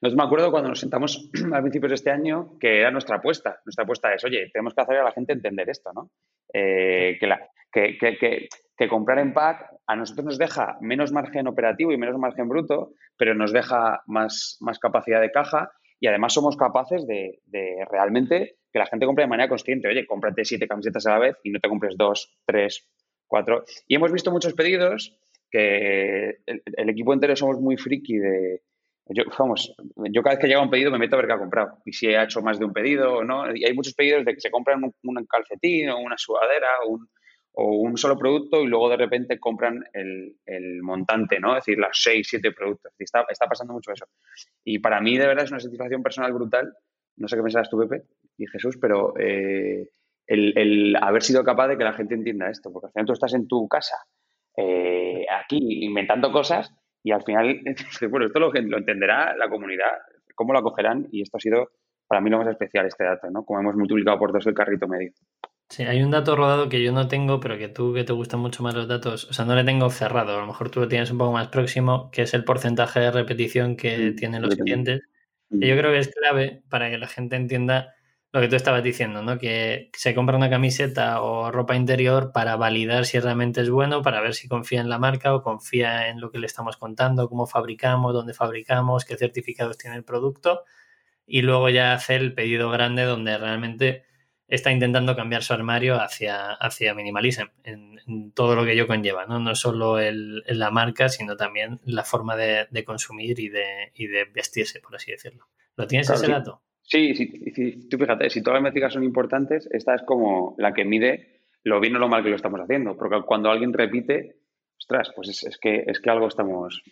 nosotros 0.00 0.16
me 0.16 0.24
acuerdo 0.24 0.50
cuando 0.50 0.68
nos 0.68 0.80
sentamos 0.80 1.30
a 1.52 1.60
principios 1.60 1.90
de 1.90 1.94
este 1.94 2.10
año 2.10 2.58
que 2.58 2.80
era 2.80 2.90
nuestra 2.90 3.16
apuesta. 3.16 3.60
Nuestra 3.64 3.84
apuesta 3.84 4.14
es, 4.14 4.24
oye, 4.24 4.50
tenemos 4.52 4.74
que 4.74 4.80
hacer 4.80 4.96
a 4.96 5.04
la 5.04 5.12
gente 5.12 5.32
entender 5.32 5.68
esto, 5.68 5.92
¿no? 5.92 6.10
Eh, 6.52 7.18
que, 7.20 7.98
que, 7.98 8.16
que, 8.18 8.48
que 8.76 8.88
comprar 8.88 9.18
en 9.18 9.34
pack 9.34 9.70
a 9.86 9.96
nosotros 9.96 10.24
nos 10.24 10.38
deja 10.38 10.78
menos 10.80 11.12
margen 11.12 11.48
operativo 11.48 11.92
y 11.92 11.96
menos 11.96 12.18
margen 12.18 12.48
bruto, 12.48 12.92
pero 13.16 13.34
nos 13.34 13.52
deja 13.52 14.02
más, 14.06 14.56
más 14.60 14.78
capacidad 14.78 15.20
de 15.20 15.32
caja 15.32 15.72
y 15.98 16.06
además 16.06 16.32
somos 16.32 16.56
capaces 16.56 17.06
de, 17.06 17.40
de, 17.46 17.84
realmente 17.90 18.58
que 18.72 18.78
la 18.78 18.86
gente 18.86 19.06
compre 19.06 19.24
de 19.24 19.30
manera 19.30 19.48
consciente. 19.48 19.88
Oye, 19.88 20.06
cómprate 20.06 20.44
siete 20.44 20.68
camisetas 20.68 21.06
a 21.06 21.12
la 21.12 21.18
vez 21.18 21.36
y 21.42 21.50
no 21.50 21.58
te 21.58 21.68
compres 21.68 21.96
dos, 21.96 22.38
tres, 22.46 22.86
cuatro. 23.26 23.64
Y 23.86 23.96
hemos 23.96 24.12
visto 24.12 24.30
muchos 24.30 24.54
pedidos 24.54 25.18
que 25.50 26.38
el, 26.46 26.62
el 26.64 26.88
equipo 26.90 27.12
entero 27.12 27.36
somos 27.36 27.60
muy 27.60 27.76
friki 27.76 28.18
de... 28.18 28.62
Yo, 29.10 29.24
vamos, 29.38 29.74
yo 30.10 30.22
cada 30.22 30.36
vez 30.36 30.42
que 30.42 30.48
llega 30.48 30.60
un 30.60 30.68
pedido 30.68 30.90
me 30.90 30.98
meto 30.98 31.16
a 31.16 31.18
ver 31.18 31.26
qué 31.26 31.32
ha 31.32 31.38
comprado 31.38 31.78
y 31.86 31.92
si 31.94 32.08
ha 32.08 32.24
hecho 32.24 32.42
más 32.42 32.58
de 32.58 32.66
un 32.66 32.74
pedido 32.74 33.14
o 33.14 33.24
no. 33.24 33.54
Y 33.56 33.64
hay 33.64 33.72
muchos 33.72 33.94
pedidos 33.94 34.24
de 34.24 34.34
que 34.34 34.40
se 34.40 34.50
compran 34.50 34.84
un, 34.84 34.94
un 35.02 35.26
calcetín 35.26 35.88
o 35.88 35.98
una 35.98 36.18
sudadera 36.18 36.66
o 36.84 36.90
un, 36.90 37.08
o 37.60 37.72
un 37.72 37.96
solo 37.96 38.16
producto 38.16 38.62
y 38.62 38.68
luego 38.68 38.88
de 38.88 38.96
repente 38.96 39.40
compran 39.40 39.82
el, 39.92 40.36
el 40.46 40.80
montante, 40.80 41.40
¿no? 41.40 41.56
Es 41.56 41.64
decir, 41.64 41.78
las 41.78 42.00
seis, 42.00 42.28
siete 42.30 42.52
productos. 42.52 42.92
Está, 42.98 43.24
está, 43.28 43.46
pasando 43.46 43.72
mucho 43.72 43.90
eso. 43.92 44.06
Y 44.62 44.78
para 44.78 45.00
mí, 45.00 45.18
de 45.18 45.26
verdad, 45.26 45.44
es 45.44 45.50
una 45.50 45.58
satisfacción 45.58 46.02
personal 46.02 46.32
brutal. 46.32 46.72
No 47.16 47.26
sé 47.26 47.34
qué 47.34 47.42
pensarás 47.42 47.68
tú, 47.68 47.78
Pepe 47.78 48.04
y 48.36 48.46
Jesús, 48.46 48.78
pero 48.80 49.12
eh, 49.18 49.88
el, 50.28 50.56
el, 50.56 50.96
haber 51.00 51.24
sido 51.24 51.42
capaz 51.42 51.66
de 51.66 51.76
que 51.76 51.82
la 51.82 51.94
gente 51.94 52.14
entienda 52.14 52.48
esto. 52.48 52.72
Porque 52.72 52.86
al 52.86 52.92
final 52.92 53.06
tú 53.06 53.12
estás 53.14 53.34
en 53.34 53.48
tu 53.48 53.66
casa, 53.66 53.96
eh, 54.60 55.24
aquí, 55.30 55.84
inventando 55.84 56.32
cosas 56.32 56.74
y 57.02 57.12
al 57.12 57.22
final, 57.22 57.60
bueno, 58.10 58.26
esto 58.26 58.40
lo, 58.40 58.50
lo 58.52 58.78
entenderá 58.78 59.36
la 59.36 59.48
comunidad, 59.48 59.92
cómo 60.34 60.52
lo 60.52 60.58
acogerán 60.58 61.06
y 61.12 61.22
esto 61.22 61.36
ha 61.36 61.40
sido 61.40 61.70
para 62.08 62.20
mí 62.20 62.30
lo 62.30 62.38
más 62.38 62.48
especial 62.48 62.86
este 62.86 63.04
dato, 63.04 63.30
¿no? 63.30 63.44
Como 63.44 63.60
hemos 63.60 63.76
multiplicado 63.76 64.18
por 64.18 64.32
dos 64.32 64.46
el 64.46 64.54
carrito 64.54 64.88
medio. 64.88 65.12
Sí, 65.68 65.82
hay 65.84 66.02
un 66.02 66.10
dato 66.10 66.34
rodado 66.34 66.70
que 66.70 66.82
yo 66.82 66.92
no 66.92 67.06
tengo, 67.06 67.38
pero 67.40 67.58
que 67.58 67.68
tú 67.68 67.92
que 67.92 68.02
te 68.02 68.14
gustan 68.14 68.40
mucho 68.40 68.62
más 68.62 68.74
los 68.74 68.88
datos, 68.88 69.28
o 69.28 69.32
sea, 69.34 69.44
no 69.44 69.54
le 69.54 69.64
tengo 69.64 69.90
cerrado, 69.90 70.36
a 70.36 70.40
lo 70.40 70.46
mejor 70.46 70.70
tú 70.70 70.80
lo 70.80 70.88
tienes 70.88 71.10
un 71.10 71.18
poco 71.18 71.32
más 71.32 71.48
próximo, 71.48 72.10
que 72.10 72.22
es 72.22 72.32
el 72.32 72.44
porcentaje 72.44 73.00
de 73.00 73.10
repetición 73.10 73.76
que 73.76 73.98
mm, 73.98 74.16
tienen 74.16 74.42
los 74.42 74.56
clientes. 74.56 75.02
Mm. 75.50 75.62
Y 75.62 75.68
yo 75.68 75.76
creo 75.76 75.92
que 75.92 75.98
es 75.98 76.08
clave 76.08 76.62
para 76.70 76.90
que 76.90 76.96
la 76.96 77.06
gente 77.06 77.36
entienda 77.36 77.94
lo 78.32 78.40
que 78.40 78.48
tú 78.48 78.56
estabas 78.56 78.82
diciendo, 78.82 79.22
¿no? 79.22 79.38
Que 79.38 79.90
se 79.94 80.14
compra 80.14 80.36
una 80.36 80.50
camiseta 80.50 81.22
o 81.22 81.50
ropa 81.50 81.74
interior 81.76 82.30
para 82.32 82.56
validar 82.56 83.06
si 83.06 83.18
realmente 83.18 83.62
es 83.62 83.70
bueno, 83.70 84.02
para 84.02 84.20
ver 84.20 84.34
si 84.34 84.48
confía 84.48 84.80
en 84.80 84.90
la 84.90 84.98
marca 84.98 85.34
o 85.34 85.42
confía 85.42 86.08
en 86.08 86.20
lo 86.20 86.30
que 86.30 86.38
le 86.38 86.46
estamos 86.46 86.76
contando, 86.76 87.28
cómo 87.28 87.46
fabricamos, 87.46 88.12
dónde 88.12 88.34
fabricamos, 88.34 89.04
qué 89.04 89.16
certificados 89.16 89.78
tiene 89.78 89.96
el 89.96 90.04
producto. 90.04 90.64
Y 91.26 91.42
luego 91.42 91.68
ya 91.70 91.92
hacer 91.94 92.20
el 92.20 92.34
pedido 92.34 92.70
grande 92.70 93.04
donde 93.04 93.36
realmente 93.38 94.04
está 94.48 94.72
intentando 94.72 95.14
cambiar 95.14 95.42
su 95.42 95.52
armario 95.52 96.00
hacia, 96.00 96.52
hacia 96.52 96.94
minimalism, 96.94 97.48
en, 97.64 98.00
en 98.06 98.32
todo 98.32 98.56
lo 98.56 98.64
que 98.64 98.72
ello 98.72 98.86
conlleva, 98.86 99.26
¿no? 99.26 99.38
No 99.38 99.54
solo 99.54 99.98
el, 99.98 100.42
la 100.46 100.70
marca, 100.70 101.10
sino 101.10 101.36
también 101.36 101.80
la 101.84 102.02
forma 102.02 102.34
de, 102.34 102.66
de 102.70 102.84
consumir 102.84 103.38
y 103.40 103.50
de, 103.50 103.92
y 103.94 104.06
de, 104.06 104.24
vestirse, 104.24 104.80
por 104.80 104.96
así 104.96 105.10
decirlo. 105.10 105.48
¿Lo 105.76 105.86
tienes 105.86 106.06
claro, 106.06 106.22
ese 106.22 106.32
dato? 106.32 106.62
Sí, 106.90 107.14
sí, 107.14 107.52
sí, 107.54 107.86
tú 107.86 107.98
fíjate, 107.98 108.30
si 108.30 108.42
todas 108.42 108.56
las 108.56 108.62
métricas 108.62 108.94
son 108.94 109.04
importantes, 109.04 109.68
esta 109.70 109.94
es 109.94 110.02
como 110.04 110.54
la 110.56 110.72
que 110.72 110.86
mide 110.86 111.42
lo 111.62 111.80
bien 111.80 111.94
o 111.96 111.98
lo 111.98 112.08
mal 112.08 112.22
que 112.22 112.30
lo 112.30 112.36
estamos 112.36 112.60
haciendo, 112.60 112.96
porque 112.96 113.20
cuando 113.26 113.50
alguien 113.50 113.74
repite, 113.74 114.36
ostras, 114.78 115.12
pues 115.14 115.28
es, 115.28 115.44
es 115.44 115.58
que, 115.58 115.84
es 115.86 116.00
que 116.00 116.08
algo 116.08 116.28
estamos, 116.28 116.82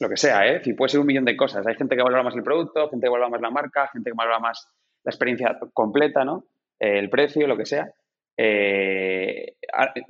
lo 0.00 0.08
que 0.08 0.16
sea, 0.16 0.48
¿eh? 0.48 0.64
Si 0.64 0.74
puede 0.74 0.88
ser 0.88 0.98
un 0.98 1.06
millón 1.06 1.24
de 1.24 1.36
cosas. 1.36 1.64
Hay 1.64 1.76
gente 1.76 1.94
que 1.94 2.02
valora 2.02 2.24
más 2.24 2.34
el 2.34 2.42
producto, 2.42 2.88
gente 2.90 3.06
que 3.06 3.10
valora 3.10 3.30
más 3.30 3.40
la 3.40 3.50
marca, 3.50 3.88
gente 3.92 4.10
que 4.10 4.16
valora 4.16 4.40
más 4.40 4.68
la 5.04 5.10
experiencia 5.10 5.56
completa, 5.72 6.24
¿no? 6.24 6.46
el 6.78 7.08
precio, 7.08 7.46
lo 7.46 7.56
que 7.56 7.66
sea. 7.66 7.88
Eh, 8.36 9.54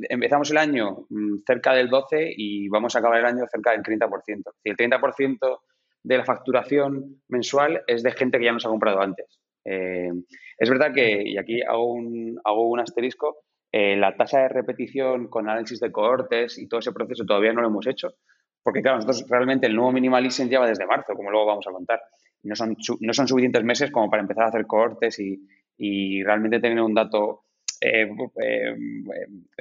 empezamos 0.08 0.50
el 0.50 0.56
año 0.56 1.06
mm, 1.10 1.42
cerca 1.46 1.74
del 1.74 1.90
12 1.90 2.32
y 2.36 2.68
vamos 2.68 2.96
a 2.96 3.00
acabar 3.00 3.20
el 3.20 3.26
año 3.26 3.44
cerca 3.50 3.72
del 3.72 3.82
30%. 3.82 4.42
Si 4.62 4.70
el 4.70 4.76
30% 4.76 5.58
de 6.06 6.18
la 6.18 6.24
facturación 6.24 7.20
mensual 7.26 7.82
es 7.88 8.04
de 8.04 8.12
gente 8.12 8.38
que 8.38 8.44
ya 8.44 8.52
nos 8.52 8.64
ha 8.64 8.68
comprado 8.68 9.00
antes. 9.00 9.40
Eh, 9.64 10.08
es 10.56 10.70
verdad 10.70 10.92
que, 10.94 11.20
y 11.24 11.36
aquí 11.36 11.60
hago 11.62 11.92
un, 11.92 12.40
hago 12.44 12.68
un 12.68 12.78
asterisco, 12.78 13.38
eh, 13.72 13.96
la 13.96 14.16
tasa 14.16 14.42
de 14.42 14.48
repetición 14.48 15.26
con 15.26 15.48
análisis 15.48 15.80
de 15.80 15.90
cohortes 15.90 16.58
y 16.58 16.68
todo 16.68 16.78
ese 16.78 16.92
proceso 16.92 17.24
todavía 17.24 17.52
no 17.52 17.60
lo 17.60 17.66
hemos 17.66 17.88
hecho, 17.88 18.14
porque 18.62 18.82
claro, 18.82 18.98
nosotros 18.98 19.26
realmente 19.28 19.66
el 19.66 19.74
nuevo 19.74 19.90
minimalism 19.90 20.48
lleva 20.48 20.68
desde 20.68 20.86
marzo, 20.86 21.14
como 21.14 21.32
luego 21.32 21.46
vamos 21.46 21.66
a 21.66 21.72
contar. 21.72 22.00
No 22.44 22.54
son, 22.54 22.76
no 23.00 23.12
son 23.12 23.26
suficientes 23.26 23.64
meses 23.64 23.90
como 23.90 24.08
para 24.08 24.22
empezar 24.22 24.44
a 24.44 24.48
hacer 24.48 24.64
cortes 24.66 25.18
y, 25.18 25.44
y 25.76 26.22
realmente 26.22 26.60
tener 26.60 26.80
un 26.80 26.94
dato 26.94 27.42
eh, 27.80 28.08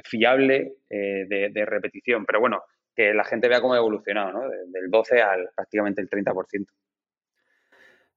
fiable 0.04 0.74
de, 0.88 1.64
repetición. 1.66 2.24
Pero 2.24 2.38
bueno, 2.38 2.62
que 2.96 3.12
la 3.14 3.24
gente 3.24 3.48
vea 3.48 3.60
cómo 3.60 3.74
ha 3.74 3.78
evolucionado, 3.78 4.32
¿no? 4.32 4.48
Del 4.48 4.90
12 4.90 5.20
al 5.20 5.50
prácticamente 5.54 6.00
el 6.00 6.08
30%. 6.08 6.66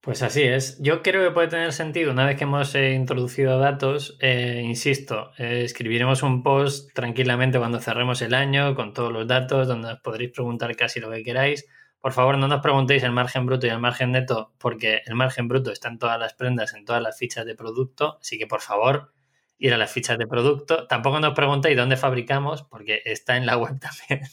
Pues 0.00 0.22
así 0.22 0.42
es. 0.42 0.80
Yo 0.80 1.02
creo 1.02 1.28
que 1.28 1.34
puede 1.34 1.48
tener 1.48 1.74
sentido 1.74 2.10
una 2.10 2.24
vez 2.24 2.38
que 2.38 2.44
hemos 2.44 2.74
introducido 2.74 3.58
datos. 3.58 4.18
insisto, 4.22 5.32
escribiremos 5.36 6.22
un 6.22 6.42
post 6.42 6.94
tranquilamente 6.94 7.58
cuando 7.58 7.80
cerremos 7.80 8.22
el 8.22 8.32
año 8.32 8.74
con 8.74 8.94
todos 8.94 9.12
los 9.12 9.28
datos, 9.28 9.68
donde 9.68 9.92
os 9.92 10.00
podréis 10.00 10.32
preguntar 10.32 10.74
casi 10.74 11.00
lo 11.00 11.10
que 11.10 11.22
queráis. 11.22 11.66
Por 12.00 12.12
favor, 12.14 12.38
no 12.38 12.48
nos 12.48 12.62
preguntéis 12.62 13.02
el 13.02 13.12
margen 13.12 13.44
bruto 13.44 13.66
y 13.66 13.70
el 13.70 13.78
margen 13.78 14.12
neto, 14.12 14.54
porque 14.58 15.02
el 15.04 15.14
margen 15.16 15.48
bruto 15.48 15.70
está 15.70 15.88
en 15.88 15.98
todas 15.98 16.18
las 16.18 16.32
prendas, 16.32 16.72
en 16.72 16.86
todas 16.86 17.02
las 17.02 17.18
fichas 17.18 17.44
de 17.44 17.54
producto. 17.54 18.16
Así 18.22 18.38
que, 18.38 18.46
por 18.46 18.62
favor, 18.62 19.12
ir 19.58 19.74
a 19.74 19.76
las 19.76 19.92
fichas 19.92 20.16
de 20.16 20.26
producto. 20.26 20.86
Tampoco 20.86 21.20
nos 21.20 21.34
preguntéis 21.34 21.76
dónde 21.76 21.98
fabricamos, 21.98 22.62
porque 22.62 23.02
está 23.04 23.36
en 23.36 23.44
la 23.44 23.58
web 23.58 23.78
también. 24.08 24.26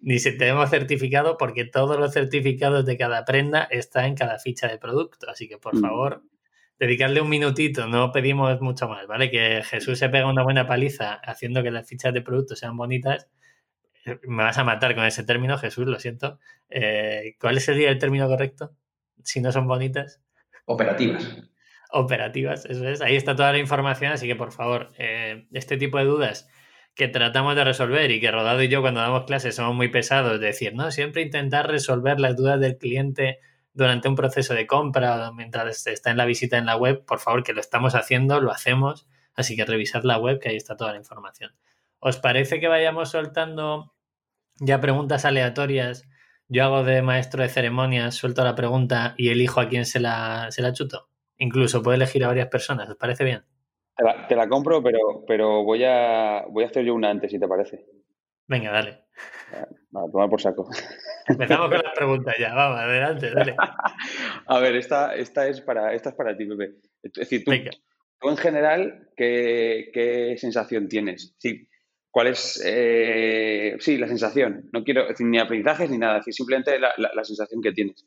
Ni 0.00 0.18
si 0.18 0.36
tenemos 0.38 0.70
certificado, 0.70 1.36
porque 1.36 1.64
todos 1.64 1.98
los 1.98 2.12
certificados 2.12 2.86
de 2.86 2.96
cada 2.96 3.24
prenda 3.24 3.64
están 3.70 4.04
en 4.04 4.14
cada 4.14 4.38
ficha 4.38 4.68
de 4.68 4.78
producto. 4.78 5.28
Así 5.28 5.48
que, 5.48 5.58
por 5.58 5.76
mm. 5.76 5.80
favor, 5.80 6.22
dedicarle 6.78 7.20
un 7.20 7.28
minutito, 7.28 7.86
no 7.86 8.12
pedimos 8.12 8.60
mucho 8.60 8.88
más, 8.88 9.06
¿vale? 9.06 9.30
Que 9.30 9.62
Jesús 9.64 9.98
se 9.98 10.08
pega 10.08 10.30
una 10.30 10.44
buena 10.44 10.66
paliza 10.66 11.14
haciendo 11.14 11.62
que 11.62 11.70
las 11.70 11.88
fichas 11.88 12.14
de 12.14 12.22
producto 12.22 12.54
sean 12.54 12.76
bonitas 12.76 13.28
me 14.22 14.42
vas 14.42 14.58
a 14.58 14.64
matar 14.64 14.94
con 14.94 15.04
ese 15.04 15.24
término, 15.24 15.58
Jesús, 15.58 15.86
lo 15.86 15.98
siento. 15.98 16.38
Eh, 16.68 17.36
¿Cuál 17.40 17.60
sería 17.60 17.90
el 17.90 17.98
término 17.98 18.28
correcto? 18.28 18.72
Si 19.22 19.40
no 19.40 19.52
son 19.52 19.66
bonitas. 19.66 20.22
Operativas. 20.64 21.42
Operativas, 21.90 22.66
eso 22.66 22.86
es. 22.88 23.00
Ahí 23.00 23.16
está 23.16 23.34
toda 23.34 23.52
la 23.52 23.58
información, 23.58 24.12
así 24.12 24.26
que 24.26 24.36
por 24.36 24.52
favor, 24.52 24.90
eh, 24.98 25.46
este 25.52 25.76
tipo 25.76 25.98
de 25.98 26.04
dudas 26.04 26.48
que 26.98 27.06
tratamos 27.06 27.54
de 27.54 27.62
resolver 27.62 28.10
y 28.10 28.20
que 28.20 28.32
Rodado 28.32 28.60
y 28.60 28.68
yo 28.68 28.80
cuando 28.80 29.00
damos 29.00 29.24
clases 29.24 29.54
somos 29.54 29.72
muy 29.72 29.86
pesados, 29.88 30.40
de 30.40 30.46
decir, 30.46 30.74
no, 30.74 30.90
siempre 30.90 31.22
intentar 31.22 31.70
resolver 31.70 32.18
las 32.18 32.36
dudas 32.36 32.58
del 32.58 32.76
cliente 32.76 33.38
durante 33.72 34.08
un 34.08 34.16
proceso 34.16 34.52
de 34.52 34.66
compra 34.66 35.30
o 35.30 35.32
mientras 35.32 35.86
está 35.86 36.10
en 36.10 36.16
la 36.16 36.24
visita 36.24 36.58
en 36.58 36.66
la 36.66 36.76
web, 36.76 37.04
por 37.06 37.20
favor, 37.20 37.44
que 37.44 37.52
lo 37.52 37.60
estamos 37.60 37.94
haciendo, 37.94 38.40
lo 38.40 38.50
hacemos, 38.50 39.06
así 39.34 39.54
que 39.54 39.64
revisad 39.64 40.02
la 40.02 40.18
web, 40.18 40.40
que 40.40 40.48
ahí 40.48 40.56
está 40.56 40.76
toda 40.76 40.90
la 40.90 40.98
información. 40.98 41.52
¿Os 42.00 42.18
parece 42.18 42.58
que 42.58 42.66
vayamos 42.66 43.10
soltando 43.10 43.94
ya 44.58 44.80
preguntas 44.80 45.24
aleatorias. 45.24 46.08
Yo 46.48 46.64
hago 46.64 46.82
de 46.82 47.02
maestro 47.02 47.44
de 47.44 47.48
ceremonias, 47.48 48.16
suelto 48.16 48.42
la 48.42 48.56
pregunta 48.56 49.14
y 49.16 49.28
elijo 49.28 49.60
a 49.60 49.68
quién 49.68 49.86
se 49.86 50.00
la, 50.00 50.48
se 50.50 50.62
la 50.62 50.72
chuto. 50.72 51.08
Incluso 51.36 51.82
puedo 51.82 51.94
elegir 51.94 52.24
a 52.24 52.28
varias 52.28 52.48
personas, 52.48 52.88
¿os 52.88 52.96
parece 52.96 53.22
bien? 53.22 53.44
Te 54.28 54.36
la, 54.36 54.48
compro, 54.48 54.82
pero, 54.82 55.24
pero 55.26 55.64
voy, 55.64 55.82
a, 55.84 56.44
voy 56.48 56.64
a 56.64 56.68
hacer 56.68 56.84
yo 56.84 56.94
una 56.94 57.10
antes, 57.10 57.32
si 57.32 57.38
te 57.38 57.48
parece. 57.48 57.84
Venga, 58.46 58.70
dale. 58.70 59.06
Va, 59.96 60.02
toma 60.12 60.28
por 60.28 60.40
saco. 60.40 60.68
Empezamos 61.26 61.68
con 61.68 61.78
las 61.78 61.94
preguntas 61.94 62.34
ya, 62.38 62.54
vamos, 62.54 62.78
adelante, 62.78 63.30
dale. 63.30 63.56
a 64.46 64.58
ver, 64.60 64.76
esta, 64.76 65.14
esta, 65.14 65.48
es 65.48 65.60
para, 65.60 65.94
esta 65.94 66.10
es 66.10 66.14
para 66.14 66.36
ti, 66.36 66.46
Pepe. 66.46 66.76
Es 67.02 67.12
decir, 67.12 67.44
tú, 67.44 67.52
tú 68.20 68.28
en 68.28 68.36
general, 68.36 69.10
¿qué, 69.16 69.90
¿qué, 69.92 70.36
sensación 70.38 70.88
tienes? 70.88 71.34
Sí, 71.38 71.68
¿Cuál 72.10 72.28
es, 72.28 72.60
eh, 72.64 73.76
sí, 73.80 73.98
la 73.98 74.08
sensación? 74.08 74.68
No 74.72 74.82
quiero 74.82 75.06
decir 75.06 75.26
ni 75.26 75.38
aprendizajes 75.38 75.90
ni 75.90 75.98
nada, 75.98 76.16
decir 76.16 76.34
simplemente 76.34 76.78
la, 76.78 76.92
la, 76.96 77.24
sensación 77.24 77.60
que 77.60 77.72
tienes. 77.72 78.06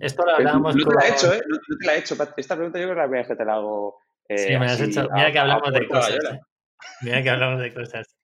Esto 0.00 0.24
lo 0.24 0.30
hablábamos 0.36 0.76
No, 0.76 0.84
te 0.84 0.94
la 0.94 1.08
he 1.08 1.10
hecho, 1.10 1.32
¿eh? 1.32 1.40
No, 1.48 1.58
te 1.58 1.86
la 1.86 1.94
he 1.94 1.98
hecho. 1.98 2.14
Esta 2.36 2.56
pregunta 2.56 2.78
yo 2.78 2.84
creo 2.84 2.94
que 2.94 3.00
la 3.00 3.06
primera 3.06 3.22
vez 3.22 3.28
que 3.28 3.36
te 3.36 3.44
la 3.44 3.54
hago. 3.54 3.98
Eh, 4.28 4.38
sí, 4.38 4.52
me 4.52 4.66
la 4.66 4.72
has 4.72 4.80
hecho. 4.80 5.08
Mira 5.12 5.32
que 5.32 5.38
hablamos 5.38 5.72
de 5.72 5.86
cosas. 5.86 6.14
¿eh? 6.14 6.40
Mira 7.02 7.22
que 7.22 7.30
hablamos 7.30 7.60
de 7.60 7.74
cosas. 7.74 8.16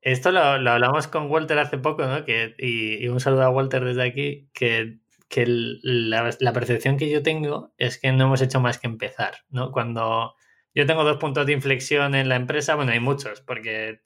esto 0.00 0.32
lo, 0.32 0.58
lo, 0.58 0.70
hablamos 0.70 1.08
con 1.08 1.30
Walter 1.30 1.58
hace 1.58 1.78
poco, 1.78 2.06
¿no? 2.06 2.24
Que, 2.24 2.54
y, 2.58 3.06
un 3.08 3.20
saludo 3.20 3.42
a 3.42 3.50
Walter 3.50 3.84
desde 3.84 4.02
aquí, 4.02 4.50
que, 4.52 4.98
que 5.28 5.44
la, 5.46 6.30
la, 6.38 6.52
percepción 6.52 6.96
que 6.96 7.10
yo 7.10 7.22
tengo 7.22 7.72
es 7.78 7.98
que 7.98 8.12
no 8.12 8.24
hemos 8.24 8.42
hecho 8.42 8.60
más 8.60 8.78
que 8.78 8.86
empezar, 8.86 9.34
¿no? 9.50 9.72
Cuando 9.72 10.34
yo 10.74 10.86
tengo 10.86 11.04
dos 11.04 11.18
puntos 11.18 11.46
de 11.46 11.52
inflexión 11.52 12.14
en 12.14 12.28
la 12.28 12.36
empresa, 12.36 12.74
bueno, 12.74 12.92
hay 12.92 13.00
muchos, 13.00 13.40
porque 13.42 14.00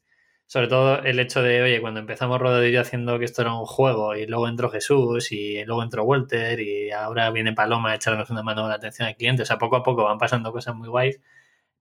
sobre 0.46 0.68
todo 0.68 1.02
el 1.02 1.18
hecho 1.18 1.42
de, 1.42 1.62
oye, 1.62 1.80
cuando 1.80 2.00
empezamos 2.00 2.40
yo 2.40 2.80
haciendo 2.80 3.18
que 3.18 3.24
esto 3.24 3.42
era 3.42 3.54
un 3.54 3.66
juego 3.66 4.14
y 4.14 4.26
luego 4.26 4.48
entró 4.48 4.70
Jesús 4.70 5.32
y 5.32 5.64
luego 5.64 5.82
entró 5.82 6.04
Walter 6.04 6.60
y 6.60 6.90
ahora 6.92 7.30
viene 7.30 7.52
Paloma 7.52 7.90
a 7.90 7.96
echarnos 7.96 8.30
una 8.30 8.42
mano 8.42 8.68
de 8.68 8.74
atención 8.74 9.08
al 9.08 9.16
cliente, 9.16 9.42
o 9.42 9.46
sea, 9.46 9.58
poco 9.58 9.76
a 9.76 9.82
poco 9.82 10.04
van 10.04 10.18
pasando 10.18 10.52
cosas 10.52 10.76
muy 10.76 10.88
guays, 10.88 11.20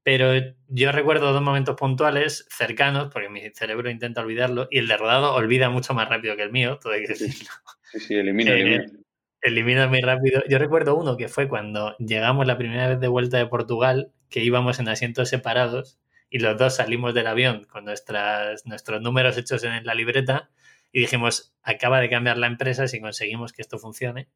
pero 0.02 0.34
yo 0.68 0.92
recuerdo 0.92 1.34
dos 1.34 1.42
momentos 1.42 1.76
puntuales 1.76 2.48
cercanos, 2.50 3.10
porque 3.12 3.30
mi 3.30 3.42
cerebro 3.52 3.90
intenta 3.90 4.22
olvidarlo, 4.22 4.68
y 4.70 4.80
el 4.80 4.88
de 4.88 4.98
Rodado 4.98 5.34
olvida 5.36 5.70
mucho 5.70 5.94
más 5.94 6.10
rápido 6.10 6.36
que 6.36 6.44
el 6.44 6.52
mío, 6.52 6.80
todo 6.82 6.94
hay 6.94 7.02
que 7.02 7.10
decirlo. 7.10 7.50
Sí, 7.92 8.00
sí, 8.00 8.16
elimina, 8.16 8.52
elimina. 8.54 8.84
Eh, 8.84 9.06
elimina 9.42 9.88
muy 9.88 10.02
rápido. 10.02 10.44
Yo 10.50 10.58
recuerdo 10.58 10.96
uno 10.96 11.18
que 11.18 11.28
fue 11.28 11.48
cuando 11.48 11.96
llegamos 11.98 12.46
la 12.46 12.58
primera 12.58 12.88
vez 12.90 13.00
de 13.00 13.08
vuelta 13.08 13.38
de 13.38 13.46
Portugal 13.46 14.12
que 14.30 14.44
íbamos 14.44 14.80
en 14.80 14.90
asientos 14.90 15.30
separados 15.30 15.98
y 16.36 16.40
los 16.40 16.58
dos 16.58 16.76
salimos 16.76 17.14
del 17.14 17.28
avión 17.28 17.64
con 17.64 17.86
nuestras, 17.86 18.66
nuestros 18.66 19.02
números 19.02 19.38
hechos 19.38 19.64
en 19.64 19.86
la 19.86 19.96
libreta 19.96 20.50
y 20.92 21.00
dijimos, 21.00 21.56
acaba 21.64 22.02
de 22.02 22.10
cambiar 22.10 22.38
la 22.38 22.48
empresa 22.48 22.90
si 22.90 23.00
conseguimos 23.00 23.54
que 23.54 23.62
esto 23.62 23.80
funcione. 23.80 24.28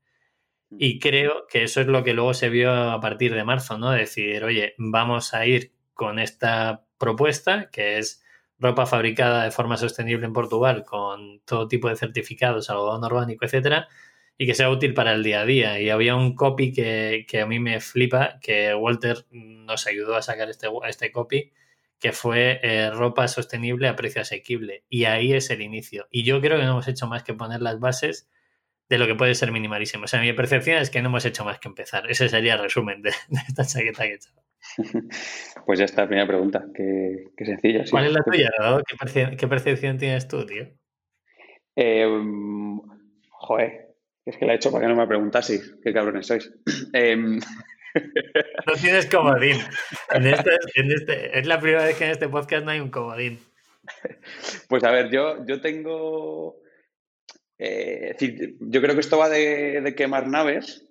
Y 0.71 0.99
creo 0.99 1.45
que 1.49 1.63
eso 1.63 1.81
es 1.81 1.87
lo 1.87 2.05
que 2.05 2.13
luego 2.13 2.33
se 2.33 2.47
vio 2.47 2.71
a 2.71 3.01
partir 3.01 3.35
de 3.35 3.43
marzo, 3.43 3.77
¿no? 3.77 3.91
Decir, 3.91 4.45
oye, 4.45 4.75
vamos 4.77 5.33
a 5.33 5.45
ir 5.45 5.73
con 5.93 6.19
esta 6.19 6.85
propuesta, 6.97 7.69
que 7.69 7.97
es 7.97 8.23
ropa 8.59 8.85
fabricada 8.85 9.43
de 9.43 9.51
forma 9.51 9.75
sostenible 9.75 10.25
en 10.25 10.31
Portugal, 10.31 10.85
con 10.85 11.41
todo 11.41 11.67
tipo 11.67 11.89
de 11.89 11.97
certificados, 11.97 12.69
algodón 12.69 13.03
orgánico, 13.03 13.43
etcétera, 13.43 13.89
y 14.37 14.45
que 14.45 14.55
sea 14.55 14.69
útil 14.69 14.93
para 14.93 15.11
el 15.11 15.21
día 15.21 15.41
a 15.41 15.45
día. 15.45 15.81
Y 15.81 15.89
había 15.89 16.15
un 16.15 16.33
copy 16.33 16.71
que, 16.71 17.41
a 17.41 17.45
mí 17.45 17.59
me 17.59 17.81
flipa, 17.81 18.39
que 18.41 18.73
Walter 18.73 19.25
nos 19.31 19.85
ayudó 19.85 20.15
a 20.15 20.21
sacar 20.21 20.49
este, 20.49 20.69
este 20.87 21.11
copy, 21.11 21.51
que 21.99 22.11
fue 22.13 22.59
eh, 22.63 22.89
ropa 22.91 23.27
sostenible 23.27 23.87
a 23.87 23.95
precio 23.95 24.21
asequible. 24.21 24.85
Y 24.89 25.05
ahí 25.05 25.33
es 25.33 25.49
el 25.49 25.61
inicio. 25.61 26.07
Y 26.11 26.23
yo 26.23 26.39
creo 26.41 26.57
que 26.57 26.63
no 26.63 26.71
hemos 26.71 26.87
hecho 26.87 27.07
más 27.07 27.23
que 27.23 27.33
poner 27.33 27.61
las 27.61 27.79
bases 27.79 28.29
de 28.89 28.97
lo 28.97 29.05
que 29.05 29.15
puede 29.15 29.35
ser 29.35 29.51
minimalísimo. 29.51 30.05
O 30.05 30.07
sea, 30.07 30.21
mi 30.21 30.33
percepción 30.33 30.77
es 30.77 30.89
que 30.89 31.01
no 31.01 31.09
hemos 31.09 31.25
hecho 31.25 31.45
más 31.45 31.59
que 31.59 31.67
empezar. 31.67 32.09
Ese 32.09 32.27
sería 32.29 32.53
el 32.53 32.61
resumen 32.61 33.01
de, 33.01 33.09
esta 33.47 33.65
chaqueta 33.65 34.03
que 34.03 34.11
he 34.11 34.15
hecho. 34.15 34.29
Pues 35.65 35.77
ya 35.77 35.85
está, 35.85 36.07
primera 36.07 36.27
pregunta. 36.27 36.65
Qué, 36.73 37.25
qué 37.37 37.45
sencilla. 37.45 37.83
¿Cuál 37.91 38.05
es 38.05 38.13
la 38.13 38.23
tuya, 38.23 38.49
¿Qué, 39.37 39.47
percepción 39.47 39.97
tienes 39.99 40.27
tú, 40.27 40.43
tío? 40.45 40.67
Eh, 41.75 42.07
joder, 43.29 43.89
es 44.25 44.37
que 44.37 44.45
la 44.45 44.53
he 44.53 44.55
hecho 44.55 44.71
para 44.71 44.83
que 44.83 44.87
no 44.87 44.95
me 44.95 45.05
preguntaseis. 45.05 45.75
Qué 45.83 45.93
cabrones 45.93 46.25
sois. 46.25 46.51
Em, 46.93 47.39
no 48.67 48.73
tienes 48.73 49.05
comodín. 49.07 49.57
Este, 50.13 50.57
este, 50.75 51.39
es 51.39 51.47
la 51.47 51.59
primera 51.59 51.85
vez 51.85 51.97
que 51.97 52.05
en 52.05 52.11
este 52.11 52.29
podcast 52.29 52.65
no 52.65 52.71
hay 52.71 52.79
un 52.79 52.91
comodín. 52.91 53.39
Pues 54.67 54.83
a 54.83 54.91
ver, 54.91 55.09
yo, 55.11 55.45
yo 55.45 55.61
tengo. 55.61 56.61
Eh, 57.57 58.15
yo 58.59 58.81
creo 58.81 58.93
que 58.93 59.01
esto 59.01 59.17
va 59.17 59.29
de, 59.29 59.93
quemar 59.97 60.27
naves 60.27 60.87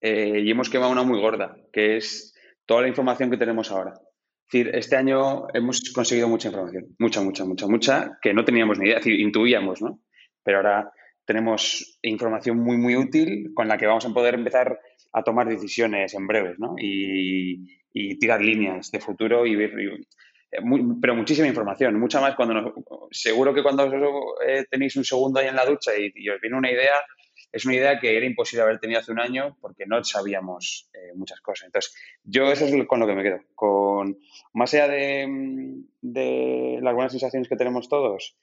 eh, 0.00 0.40
y 0.44 0.50
hemos 0.50 0.70
quemado 0.70 0.92
una 0.92 1.02
muy 1.02 1.20
gorda, 1.20 1.56
que 1.72 1.96
es 1.96 2.34
toda 2.66 2.82
la 2.82 2.88
información 2.88 3.30
que 3.30 3.36
tenemos 3.36 3.70
ahora. 3.70 3.94
Es 3.94 4.52
decir, 4.52 4.74
este 4.74 4.96
año 4.96 5.46
hemos 5.52 5.90
conseguido 5.92 6.28
mucha 6.28 6.48
información, 6.48 6.94
mucha, 6.98 7.22
mucha, 7.22 7.44
mucha, 7.44 7.66
mucha, 7.66 8.18
que 8.22 8.34
no 8.34 8.44
teníamos 8.44 8.78
ni 8.78 8.86
idea, 8.86 8.98
es 8.98 9.04
decir, 9.04 9.18
intuíamos, 9.18 9.82
¿no? 9.82 10.00
Pero 10.44 10.58
ahora 10.58 10.92
tenemos 11.24 11.98
información 12.02 12.58
muy, 12.58 12.76
muy 12.76 12.96
útil 12.96 13.52
con 13.54 13.66
la 13.66 13.78
que 13.78 13.86
vamos 13.86 14.04
a 14.04 14.12
poder 14.12 14.34
empezar 14.34 14.78
a 15.14 15.22
tomar 15.22 15.48
decisiones 15.48 16.12
en 16.14 16.26
breves, 16.26 16.58
¿no? 16.58 16.74
Y, 16.78 17.80
tirar 18.18 18.40
líneas 18.40 18.90
de 18.90 18.98
futuro 18.98 19.46
y 19.46 19.54
ver, 19.54 19.72
eh, 19.78 20.60
pero 21.00 21.14
muchísima 21.14 21.46
información, 21.46 21.98
mucha 22.00 22.20
más 22.20 22.34
cuando 22.34 22.74
seguro 23.12 23.54
que 23.54 23.62
cuando 23.62 23.88
eh, 24.44 24.64
tenéis 24.68 24.96
un 24.96 25.04
segundo 25.04 25.38
ahí 25.38 25.46
en 25.46 25.54
la 25.54 25.64
ducha 25.64 25.92
y, 25.96 26.28
os 26.28 26.40
viene 26.40 26.56
una 26.56 26.72
idea, 26.72 26.96
es 27.52 27.64
una 27.64 27.76
idea 27.76 28.00
que 28.00 28.16
era 28.16 28.26
imposible 28.26 28.64
haber 28.64 28.80
tenido 28.80 28.98
hace 28.98 29.12
un 29.12 29.20
año 29.20 29.56
porque 29.60 29.86
no 29.86 30.02
sabíamos 30.02 30.90
eh, 30.92 31.12
muchas 31.14 31.40
cosas. 31.40 31.66
Entonces, 31.66 31.94
yo 32.24 32.50
eso 32.50 32.64
es 32.64 32.86
con 32.86 32.98
lo 32.98 33.06
que 33.06 33.14
me 33.14 33.22
quedo. 33.22 33.38
Con, 33.54 34.18
más 34.52 34.74
allá 34.74 34.88
de, 34.88 35.28
de 36.00 36.80
las 36.82 36.94
buenas 36.94 37.12
sensaciones 37.12 37.48
que 37.48 37.56
tenemos 37.56 37.88
todos 37.88 38.36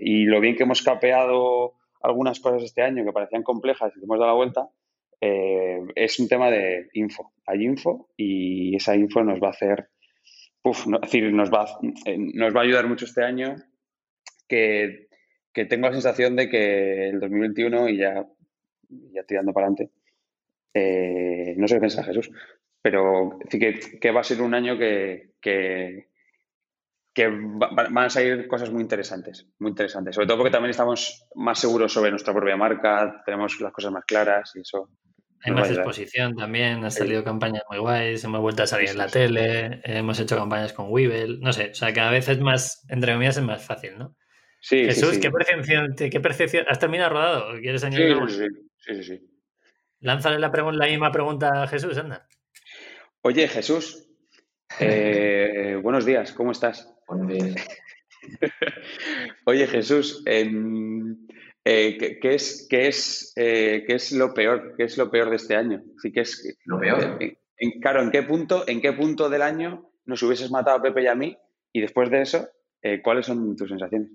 y 0.00 0.24
lo 0.24 0.40
bien 0.40 0.56
que 0.56 0.64
hemos 0.64 0.82
capeado 0.82 1.74
algunas 2.02 2.40
cosas 2.40 2.64
este 2.64 2.82
año 2.82 3.04
que 3.04 3.12
parecían 3.12 3.44
complejas 3.44 3.92
y 3.94 4.02
hemos 4.02 4.18
dado 4.18 4.32
la 4.32 4.36
vuelta, 4.36 4.68
eh, 5.20 5.80
es 5.94 6.18
un 6.18 6.28
tema 6.28 6.50
de 6.50 6.88
info. 6.92 7.32
Hay 7.46 7.64
info 7.64 8.08
y 8.16 8.76
esa 8.76 8.94
info 8.96 9.22
nos 9.22 9.40
va 9.40 9.48
a 9.48 9.50
hacer, 9.50 9.88
uf, 10.62 10.86
decir, 11.02 11.32
nos 11.32 11.50
va, 11.50 11.66
eh, 12.04 12.16
nos 12.18 12.54
va 12.54 12.60
a 12.60 12.64
ayudar 12.64 12.88
mucho 12.88 13.04
este 13.04 13.24
año 13.24 13.56
que, 14.48 15.08
que 15.52 15.64
tengo 15.64 15.86
la 15.86 15.92
sensación 15.92 16.36
de 16.36 16.48
que 16.48 17.08
el 17.08 17.20
2021 17.20 17.88
y 17.88 17.98
ya, 17.98 18.26
ya 18.88 19.22
tirando 19.24 19.52
para 19.52 19.66
adelante, 19.66 19.92
eh, 20.74 21.54
no 21.56 21.66
sé 21.66 21.76
qué 21.76 21.80
piensa 21.80 22.04
Jesús, 22.04 22.30
pero 22.82 23.38
que, 23.50 23.80
que 24.00 24.10
va 24.10 24.20
a 24.20 24.24
ser 24.24 24.42
un 24.42 24.54
año 24.54 24.78
que, 24.78 25.30
que, 25.40 26.08
que 27.16 27.28
van 27.30 27.96
a 27.96 28.10
salir 28.10 28.46
cosas 28.46 28.70
muy 28.70 28.82
interesantes, 28.82 29.48
muy 29.58 29.70
interesantes. 29.70 30.14
Sobre 30.14 30.26
todo 30.26 30.36
porque 30.36 30.50
también 30.50 30.72
estamos 30.72 31.26
más 31.34 31.58
seguros 31.58 31.90
sobre 31.90 32.10
nuestra 32.10 32.34
propia 32.34 32.58
marca, 32.58 33.22
tenemos 33.24 33.58
las 33.58 33.72
cosas 33.72 33.90
más 33.90 34.04
claras 34.04 34.52
y 34.54 34.60
eso. 34.60 34.90
Hay 35.40 35.52
más 35.52 35.70
exposición 35.70 36.36
también, 36.36 36.84
han 36.84 36.90
salido 36.90 37.24
campañas 37.24 37.62
muy 37.70 37.78
guays, 37.78 38.22
hemos 38.24 38.42
vuelto 38.42 38.64
a 38.64 38.66
salir 38.66 38.90
en 38.90 38.98
la 38.98 39.06
tele, 39.06 39.80
hemos 39.84 40.20
hecho 40.20 40.36
campañas 40.36 40.74
con 40.74 40.90
Weevil, 40.90 41.40
no 41.40 41.54
sé, 41.54 41.70
o 41.70 41.74
sea, 41.74 41.90
cada 41.94 42.10
vez 42.10 42.28
es 42.28 42.38
más, 42.38 42.84
entre 42.90 43.14
comillas, 43.14 43.38
es 43.38 43.44
más 43.44 43.64
fácil, 43.64 43.96
¿no? 43.96 44.14
Sí, 44.60 44.84
Jesús, 44.84 45.14
sí, 45.14 45.20
¿qué, 45.20 45.30
percepción, 45.30 45.94
¿qué 45.96 46.20
percepción? 46.20 46.66
¿Has 46.68 46.78
terminado 46.78 47.14
rodado? 47.14 47.60
¿Quieres 47.60 47.82
añadir 47.82 48.12
algo? 48.12 48.28
Sí, 48.28 48.44
sí, 48.76 48.94
sí, 48.94 49.02
sí. 49.04 49.20
Lánzale 50.00 50.38
la, 50.38 50.50
la 50.50 50.86
misma 50.86 51.10
pregunta 51.10 51.62
a 51.62 51.66
Jesús, 51.66 51.96
anda. 51.96 52.28
Oye, 53.22 53.48
Jesús, 53.48 54.05
eh, 54.80 55.78
buenos 55.82 56.04
días, 56.04 56.32
¿cómo 56.32 56.52
estás? 56.52 56.92
Buenos 57.06 57.28
días. 57.28 57.54
Oye, 59.46 59.66
Jesús, 59.66 60.22
eh, 60.26 60.50
eh, 61.64 62.18
¿qué, 62.20 62.34
es, 62.34 62.66
qué, 62.68 62.88
es, 62.88 63.32
eh, 63.36 63.84
¿qué 63.86 63.94
es 63.94 64.12
lo 64.12 64.34
peor? 64.34 64.74
¿Qué 64.76 64.84
es 64.84 64.96
lo 64.98 65.10
peor 65.10 65.30
de 65.30 65.36
este 65.36 65.56
año? 65.56 65.82
Así 65.98 66.12
que 66.12 66.20
es, 66.20 66.56
Lo 66.64 66.78
peor. 66.80 67.16
en- 67.20 67.38
en- 67.58 67.80
claro, 67.80 68.02
¿en 68.02 68.10
qué, 68.10 68.22
punto, 68.22 68.64
¿en 68.66 68.80
qué 68.80 68.92
punto 68.92 69.28
del 69.28 69.42
año 69.42 69.90
nos 70.04 70.22
hubieses 70.22 70.50
matado 70.50 70.78
a 70.78 70.82
Pepe 70.82 71.02
y 71.02 71.06
a 71.06 71.14
mí? 71.14 71.36
Y 71.72 71.80
después 71.80 72.10
de 72.10 72.22
eso, 72.22 72.48
eh, 72.82 73.00
¿cuáles 73.02 73.26
son 73.26 73.56
tus 73.56 73.68
sensaciones? 73.68 74.10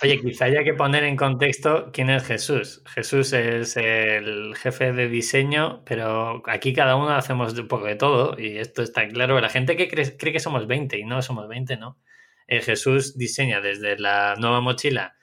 Oye, 0.00 0.20
quizá 0.20 0.44
haya 0.44 0.62
que 0.62 0.74
poner 0.74 1.02
en 1.02 1.16
contexto 1.16 1.90
quién 1.92 2.08
es 2.08 2.24
Jesús. 2.24 2.82
Jesús 2.86 3.32
es 3.32 3.76
el 3.76 4.54
jefe 4.54 4.92
de 4.92 5.08
diseño, 5.08 5.82
pero 5.84 6.42
aquí 6.46 6.72
cada 6.72 6.94
uno 6.94 7.10
hacemos 7.10 7.58
un 7.58 7.66
poco 7.66 7.86
de 7.86 7.96
todo 7.96 8.38
y 8.38 8.58
esto 8.58 8.82
está 8.82 9.08
claro. 9.08 9.40
La 9.40 9.48
gente 9.48 9.76
que 9.76 9.88
cree, 9.88 10.16
cree 10.16 10.32
que 10.32 10.38
somos 10.38 10.68
20 10.68 10.98
y 10.98 11.04
no 11.04 11.20
somos 11.20 11.48
20, 11.48 11.76
¿no? 11.78 11.98
Eh, 12.46 12.60
Jesús 12.62 13.18
diseña 13.18 13.60
desde 13.60 13.98
la 13.98 14.36
nueva 14.38 14.60
mochila 14.60 15.16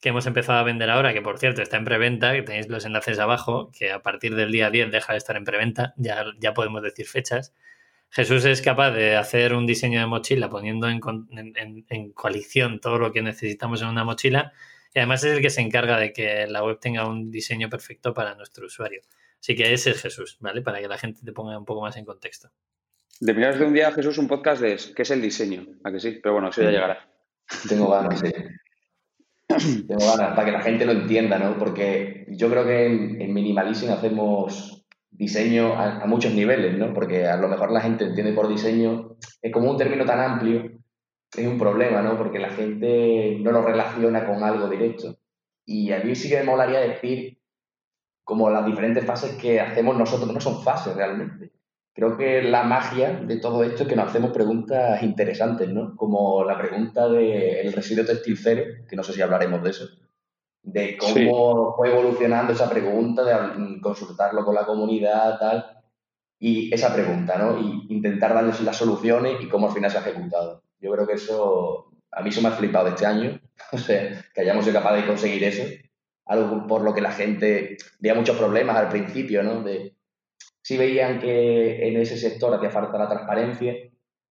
que 0.00 0.08
hemos 0.10 0.26
empezado 0.26 0.58
a 0.58 0.62
vender 0.64 0.90
ahora, 0.90 1.14
que 1.14 1.22
por 1.22 1.38
cierto 1.38 1.62
está 1.62 1.76
en 1.76 1.84
preventa, 1.84 2.32
que 2.32 2.42
tenéis 2.42 2.68
los 2.68 2.84
enlaces 2.84 3.18
abajo, 3.18 3.70
que 3.76 3.92
a 3.92 4.02
partir 4.02 4.34
del 4.34 4.52
día 4.52 4.70
10 4.70 4.90
deja 4.90 5.12
de 5.12 5.18
estar 5.18 5.36
en 5.36 5.44
preventa, 5.44 5.94
ya, 5.96 6.24
ya 6.38 6.52
podemos 6.52 6.82
decir 6.82 7.06
fechas. 7.06 7.54
Jesús 8.10 8.44
es 8.44 8.62
capaz 8.62 8.92
de 8.92 9.16
hacer 9.16 9.54
un 9.54 9.66
diseño 9.66 10.00
de 10.00 10.06
mochila 10.06 10.48
poniendo 10.48 10.88
en, 10.88 12.12
coalición 12.14 12.80
todo 12.80 12.98
lo 12.98 13.12
que 13.12 13.22
necesitamos 13.22 13.82
en 13.82 13.88
una 13.88 14.04
mochila 14.04 14.52
y 14.94 15.00
además 15.00 15.24
es 15.24 15.32
el 15.32 15.42
que 15.42 15.50
se 15.50 15.60
encarga 15.60 15.98
de 15.98 16.12
que 16.12 16.46
la 16.46 16.64
web 16.64 16.78
tenga 16.80 17.06
un 17.06 17.30
diseño 17.30 17.68
perfecto 17.68 18.14
para 18.14 18.34
nuestro 18.34 18.66
usuario. 18.66 19.02
Así 19.38 19.54
que 19.54 19.72
ese 19.72 19.90
es 19.90 20.00
Jesús, 20.00 20.38
¿vale? 20.40 20.62
Para 20.62 20.80
que 20.80 20.88
la 20.88 20.96
gente 20.96 21.20
te 21.22 21.32
ponga 21.32 21.58
un 21.58 21.66
poco 21.66 21.82
más 21.82 21.96
en 21.96 22.06
contexto. 22.06 22.50
De 23.20 23.34
mirar 23.34 23.58
de 23.58 23.64
un 23.66 23.74
día, 23.74 23.92
Jesús, 23.92 24.16
un 24.18 24.28
podcast 24.28 24.62
de 24.62 24.78
qué 24.94 25.02
es 25.02 25.10
el 25.10 25.20
diseño, 25.20 25.66
¿a 25.84 25.92
que 25.92 26.00
sí? 26.00 26.18
Pero 26.22 26.34
bueno, 26.34 26.48
eso 26.48 26.62
ya 26.62 26.70
llegará. 26.70 27.08
Tengo 27.68 27.90
ganas, 27.90 28.20
sí. 28.20 28.32
Tengo 29.86 30.16
ganas 30.16 30.34
para 30.34 30.44
que 30.44 30.52
la 30.52 30.62
gente 30.62 30.86
lo 30.86 30.92
entienda, 30.92 31.38
¿no? 31.38 31.58
Porque 31.58 32.26
yo 32.30 32.48
creo 32.50 32.64
que 32.64 32.86
en, 32.86 33.20
en 33.20 33.34
Minimalism 33.34 33.90
hacemos 33.90 34.85
diseño 35.16 35.74
a, 35.74 36.02
a 36.02 36.06
muchos 36.06 36.32
niveles, 36.32 36.76
¿no? 36.78 36.92
Porque 36.92 37.26
a 37.26 37.36
lo 37.36 37.48
mejor 37.48 37.70
la 37.72 37.80
gente 37.80 38.04
entiende 38.04 38.32
por 38.32 38.48
diseño, 38.48 39.16
es 39.42 39.52
como 39.52 39.70
un 39.70 39.76
término 39.76 40.04
tan 40.04 40.20
amplio, 40.20 40.72
es 41.36 41.46
un 41.46 41.58
problema, 41.58 42.02
¿no? 42.02 42.16
Porque 42.16 42.38
la 42.38 42.50
gente 42.50 43.38
no 43.40 43.52
lo 43.52 43.62
relaciona 43.62 44.26
con 44.26 44.42
algo 44.42 44.68
directo. 44.68 45.18
Y 45.64 45.92
a 45.92 46.00
mí 46.00 46.14
sí 46.14 46.28
que 46.28 46.38
me 46.38 46.44
molaría 46.44 46.80
decir 46.80 47.38
como 48.24 48.50
las 48.50 48.66
diferentes 48.66 49.04
fases 49.04 49.36
que 49.36 49.60
hacemos 49.60 49.96
nosotros, 49.96 50.32
no 50.32 50.40
son 50.40 50.62
fases 50.62 50.96
realmente. 50.96 51.52
Creo 51.94 52.16
que 52.16 52.42
la 52.42 52.64
magia 52.64 53.20
de 53.20 53.38
todo 53.38 53.62
esto 53.64 53.84
es 53.84 53.88
que 53.88 53.96
nos 53.96 54.08
hacemos 54.08 54.32
preguntas 54.32 55.02
interesantes, 55.02 55.68
¿no? 55.68 55.96
Como 55.96 56.44
la 56.44 56.58
pregunta 56.58 57.08
del 57.08 57.72
residuo 57.72 58.04
textil 58.04 58.36
cero, 58.36 58.64
que 58.88 58.96
no 58.96 59.02
sé 59.02 59.12
si 59.12 59.22
hablaremos 59.22 59.62
de 59.62 59.70
eso, 59.70 59.86
de 60.66 60.96
cómo 60.98 61.14
Sí. 61.14 61.28
fue 61.76 61.90
evolucionando 61.90 62.52
esa 62.52 62.68
pregunta, 62.68 63.22
de 63.24 63.80
consultarlo 63.80 64.44
con 64.44 64.54
la 64.54 64.66
comunidad, 64.66 65.38
tal, 65.38 65.64
y 66.40 66.74
esa 66.74 66.92
pregunta, 66.92 67.38
¿no? 67.38 67.58
Y 67.58 67.86
intentar 67.94 68.34
darles 68.34 68.60
las 68.60 68.76
soluciones 68.76 69.40
y 69.40 69.48
cómo 69.48 69.68
al 69.68 69.74
final 69.74 69.90
se 69.90 69.98
ha 69.98 70.00
ejecutado. 70.00 70.62
Yo 70.80 70.90
creo 70.90 71.06
que 71.06 71.14
eso, 71.14 71.92
a 72.10 72.20
mí 72.20 72.30
eso 72.30 72.42
me 72.42 72.48
ha 72.48 72.52
flipado 72.52 72.88
este 72.88 73.06
año, 73.06 73.40
o 73.72 73.78
sea, 73.78 74.24
que 74.34 74.40
hayamos 74.40 74.64
sido 74.64 74.78
capaces 74.80 75.02
de 75.02 75.08
conseguir 75.08 75.44
eso, 75.44 75.62
algo 76.26 76.66
por 76.66 76.82
lo 76.82 76.92
que 76.92 77.00
la 77.00 77.12
gente 77.12 77.76
veía 78.00 78.14
muchos 78.16 78.36
problemas 78.36 78.76
al 78.76 78.88
principio, 78.88 79.44
¿no? 79.44 79.62
De, 79.62 79.94
sí 80.62 80.76
veían 80.76 81.20
que 81.20 81.86
en 81.88 81.96
ese 82.00 82.18
sector 82.18 82.52
hacía 82.52 82.70
falta 82.70 82.98
la 82.98 83.08
transparencia, 83.08 83.72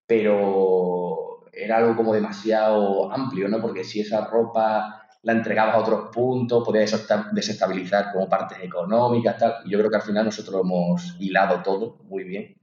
pero 0.06 1.46
era 1.54 1.78
algo 1.78 1.96
como 1.96 2.14
demasiado 2.14 3.10
amplio, 3.10 3.48
¿no? 3.48 3.62
Porque 3.62 3.86
si 3.86 4.02
esa 4.02 4.26
ropa 4.28 5.05
la 5.26 5.34
entregabas 5.34 5.74
a 5.76 5.80
otros 5.80 6.10
puntos, 6.14 6.64
podía 6.64 6.82
desesta- 6.82 7.30
desestabilizar 7.32 8.14
como 8.14 8.30
partes 8.30 8.60
económicas, 8.62 9.38
tal. 9.38 9.56
Y 9.66 9.72
yo 9.72 9.80
creo 9.80 9.90
que 9.90 9.96
al 9.98 10.04
final 10.04 10.26
nosotros 10.26 10.54
lo 10.54 10.62
hemos 10.62 11.18
hilado 11.20 11.64
todo 11.64 11.98
muy 12.04 12.24
bien, 12.24 12.56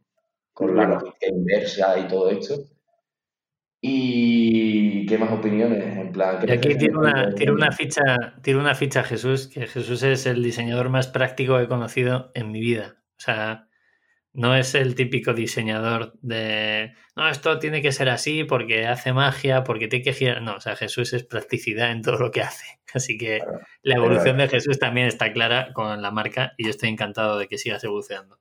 con 0.52 0.76
la 0.76 0.86
logística 0.86 1.26
inversa 1.28 1.98
y 1.98 2.06
todo 2.06 2.30
esto. 2.30 2.54
¿Y 3.80 5.04
qué 5.06 5.18
más 5.18 5.32
opiniones? 5.32 5.96
En 5.96 6.12
plan, 6.12 6.38
¿qué 6.38 6.46
Y 6.46 6.56
aquí 6.56 6.76
tiro 6.76 7.00
una, 7.00 7.34
tiro 7.34 7.52
una 7.54 7.72
ficha, 7.72 8.02
tiro 8.42 8.60
una 8.60 8.76
ficha 8.76 9.00
a 9.00 9.04
Jesús, 9.04 9.48
que 9.48 9.66
Jesús 9.66 10.04
es 10.04 10.24
el 10.26 10.40
diseñador 10.40 10.88
más 10.88 11.08
práctico 11.08 11.56
que 11.56 11.64
he 11.64 11.68
conocido 11.68 12.30
en 12.34 12.52
mi 12.52 12.60
vida. 12.60 13.02
O 13.16 13.20
sea, 13.20 13.68
no 14.34 14.54
es 14.56 14.74
el 14.74 14.94
típico 14.94 15.34
diseñador 15.34 16.14
de 16.22 16.94
no, 17.16 17.28
esto 17.28 17.58
tiene 17.58 17.82
que 17.82 17.92
ser 17.92 18.08
así 18.08 18.44
porque 18.44 18.86
hace 18.86 19.12
magia, 19.12 19.64
porque 19.64 19.88
tiene 19.88 20.02
que 20.04 20.12
girar. 20.14 20.40
No, 20.42 20.56
o 20.56 20.60
sea, 20.60 20.74
Jesús 20.76 21.12
es 21.12 21.24
practicidad 21.24 21.90
en 21.90 22.00
todo 22.02 22.16
lo 22.18 22.30
que 22.30 22.40
hace. 22.42 22.64
Así 22.94 23.16
que 23.18 23.38
Claro. 23.38 23.60
la 23.82 23.94
evolución 23.96 24.36
de 24.38 24.48
Jesús 24.48 24.78
también 24.78 25.06
está 25.06 25.32
clara 25.32 25.72
con 25.74 26.00
la 26.02 26.10
marca 26.10 26.52
y 26.56 26.64
yo 26.64 26.70
estoy 26.70 26.88
encantado 26.90 27.38
de 27.38 27.48
que 27.48 27.58
sigas 27.58 27.84
evolucionando. 27.84 28.38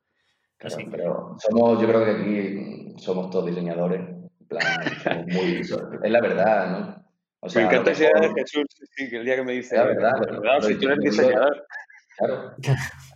Claro, 0.58 0.76
Así 0.76 0.86
que- 0.86 0.92
pero 0.92 1.36
somos, 1.40 1.82
yo 1.82 1.88
creo 1.88 2.06
que 2.06 2.12
aquí 2.12 2.94
somos 3.02 3.30
todos 3.30 3.46
diseñadores. 3.48 4.00
En 4.02 4.48
plan, 4.48 4.62
somos 5.04 5.26
muy, 5.28 5.62
es 6.04 6.12
la 6.12 6.22
verdad, 6.22 6.70
¿no? 6.72 7.06
O 7.44 7.50
sea, 7.50 7.64
me 7.64 7.68
encanta 7.70 7.92
esa 7.92 8.04
idea 8.04 8.22
de 8.30 8.34
Jesús, 8.42 8.66
sí, 8.96 9.10
que 9.10 9.18
el 9.18 9.26
día 9.26 9.36
que 9.38 9.44
me 9.44 9.54
dice, 9.54 9.76
la 9.76 9.84
verdad, 9.86 10.12
"De 10.14 10.28
pero- 10.28 10.42
verdad, 10.42 10.62
si 10.68 10.76
tú 10.76 10.88
eres 10.88 11.00
diseñador. 11.00 11.66
Claro. 12.18 12.56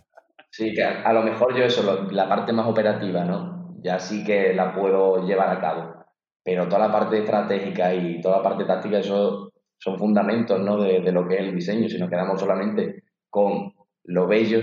Sí, 0.56 0.72
que 0.74 0.82
a, 0.84 1.12
lo 1.12 1.22
mejor 1.22 1.54
yo 1.56 1.64
eso, 1.64 2.08
la 2.10 2.28
parte 2.28 2.52
más 2.52 2.66
operativa, 2.66 3.24
¿no? 3.24 3.76
Ya 3.82 3.98
sí 3.98 4.24
que 4.24 4.54
la 4.54 4.74
puedo 4.74 5.26
llevar 5.26 5.50
a 5.50 5.60
cabo. 5.60 5.94
Pero 6.42 6.66
toda 6.68 6.86
la 6.86 6.92
parte 6.92 7.18
estratégica 7.18 7.92
y 7.94 8.20
toda 8.20 8.38
la 8.38 8.42
parte 8.42 8.64
táctica, 8.64 8.98
eso 8.98 9.52
son 9.78 9.98
fundamentos, 9.98 10.58
¿no? 10.60 10.78
De, 10.78 11.12
lo 11.12 11.26
que 11.28 11.34
es 11.34 11.40
el 11.40 11.54
diseño. 11.54 11.88
Si 11.88 11.98
nos 11.98 12.08
quedamos 12.08 12.40
solamente 12.40 13.02
con 13.28 13.74
lo 14.04 14.26
bello, 14.26 14.60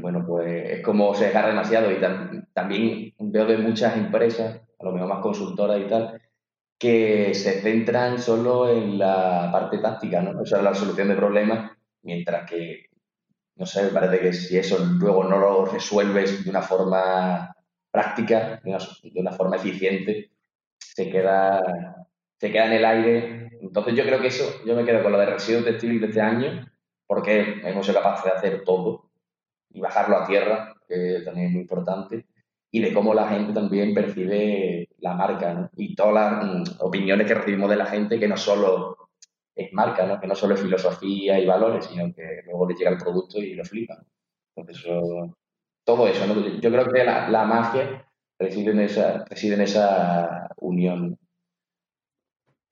bueno, 0.00 0.24
pues 0.26 0.70
es 0.78 0.82
como 0.84 1.14
se 1.14 1.24
desgarra 1.24 1.48
demasiado. 1.48 1.90
Y 1.90 1.96
tam- 1.96 2.46
también 2.52 3.14
veo 3.18 3.46
de 3.46 3.58
muchas 3.58 3.96
empresas, 3.96 4.60
a 4.78 4.84
lo 4.84 4.92
mejor 4.92 5.08
más 5.08 5.20
consultoras 5.20 5.80
y 5.80 5.84
tal, 5.84 6.20
que 6.78 7.34
se 7.34 7.60
centran 7.62 8.18
solo 8.18 8.70
en 8.70 8.98
la 8.98 9.50
parte 9.52 9.78
táctica, 9.78 10.22
¿no? 10.22 10.40
O 10.40 10.46
sea, 10.46 10.62
la 10.62 10.74
solución 10.74 11.08
de 11.08 11.16
problemas, 11.16 11.72
mientras 12.02 12.50
que 12.50 12.87
no 13.58 13.66
sé, 13.66 13.82
me 13.82 13.88
parece 13.90 14.20
que 14.20 14.32
si 14.32 14.56
eso 14.56 14.78
luego 14.78 15.24
no 15.24 15.38
lo 15.38 15.64
resuelves 15.66 16.44
de 16.44 16.50
una 16.50 16.62
forma 16.62 17.54
práctica, 17.90 18.60
de 18.62 19.20
una, 19.20 19.32
forma 19.32 19.56
eficiente, 19.56 20.30
se 20.78 21.10
queda, 21.10 22.06
se 22.36 22.52
queda 22.52 22.66
en 22.66 22.72
el 22.72 22.84
aire. 22.84 23.58
Entonces 23.60 23.94
yo 23.96 24.04
creo 24.04 24.20
que 24.20 24.28
eso, 24.28 24.64
yo 24.64 24.76
me 24.76 24.84
quedo 24.84 25.02
con 25.02 25.10
lo 25.10 25.18
de 25.18 25.26
residuos 25.26 25.64
textiles 25.64 26.00
de 26.00 26.06
este 26.06 26.20
año, 26.20 26.70
porque 27.04 27.60
hemos 27.64 27.84
sido 27.84 28.00
capaces 28.00 28.24
de 28.26 28.38
hacer 28.38 28.64
todo 28.64 29.10
y 29.70 29.80
bajarlo 29.80 30.18
a 30.18 30.26
tierra, 30.26 30.74
que 30.86 31.22
también 31.24 31.48
es 31.48 31.52
muy 31.52 31.62
importante, 31.62 32.26
y 32.70 32.80
de 32.80 32.94
cómo 32.94 33.12
la 33.12 33.26
gente 33.28 33.52
también 33.52 33.92
percibe 33.92 34.88
la 34.98 35.14
marca, 35.14 35.52
¿no? 35.52 35.70
Y 35.76 35.96
todas 35.96 36.14
las 36.14 36.44
mm, 36.44 36.62
opiniones 36.80 37.26
que 37.26 37.34
recibimos 37.34 37.70
de 37.70 37.76
la 37.76 37.86
gente, 37.86 38.20
que 38.20 38.28
no 38.28 38.36
solo 38.36 39.07
es 39.58 39.72
marca, 39.72 40.06
¿no? 40.06 40.20
Que 40.20 40.26
no 40.26 40.34
solo 40.34 40.54
es 40.54 40.62
filosofía 40.62 41.38
y 41.38 41.46
valores, 41.46 41.86
sino 41.86 42.12
que 42.14 42.42
luego 42.46 42.68
le 42.68 42.74
llega 42.74 42.90
el 42.90 42.98
producto 42.98 43.38
y 43.38 43.54
lo 43.54 43.64
flipan. 43.64 43.98
Entonces, 44.54 44.84
eso- 44.84 45.36
todo 45.84 46.06
eso, 46.06 46.26
¿no? 46.26 46.60
Yo 46.60 46.70
creo 46.70 46.86
que 46.92 47.02
la, 47.04 47.28
la 47.28 47.44
magia 47.44 48.06
reside 48.38 48.70
en 48.72 48.80
esa, 48.80 49.24
reside 49.24 49.54
en 49.54 49.62
esa 49.62 50.48
unión. 50.58 51.18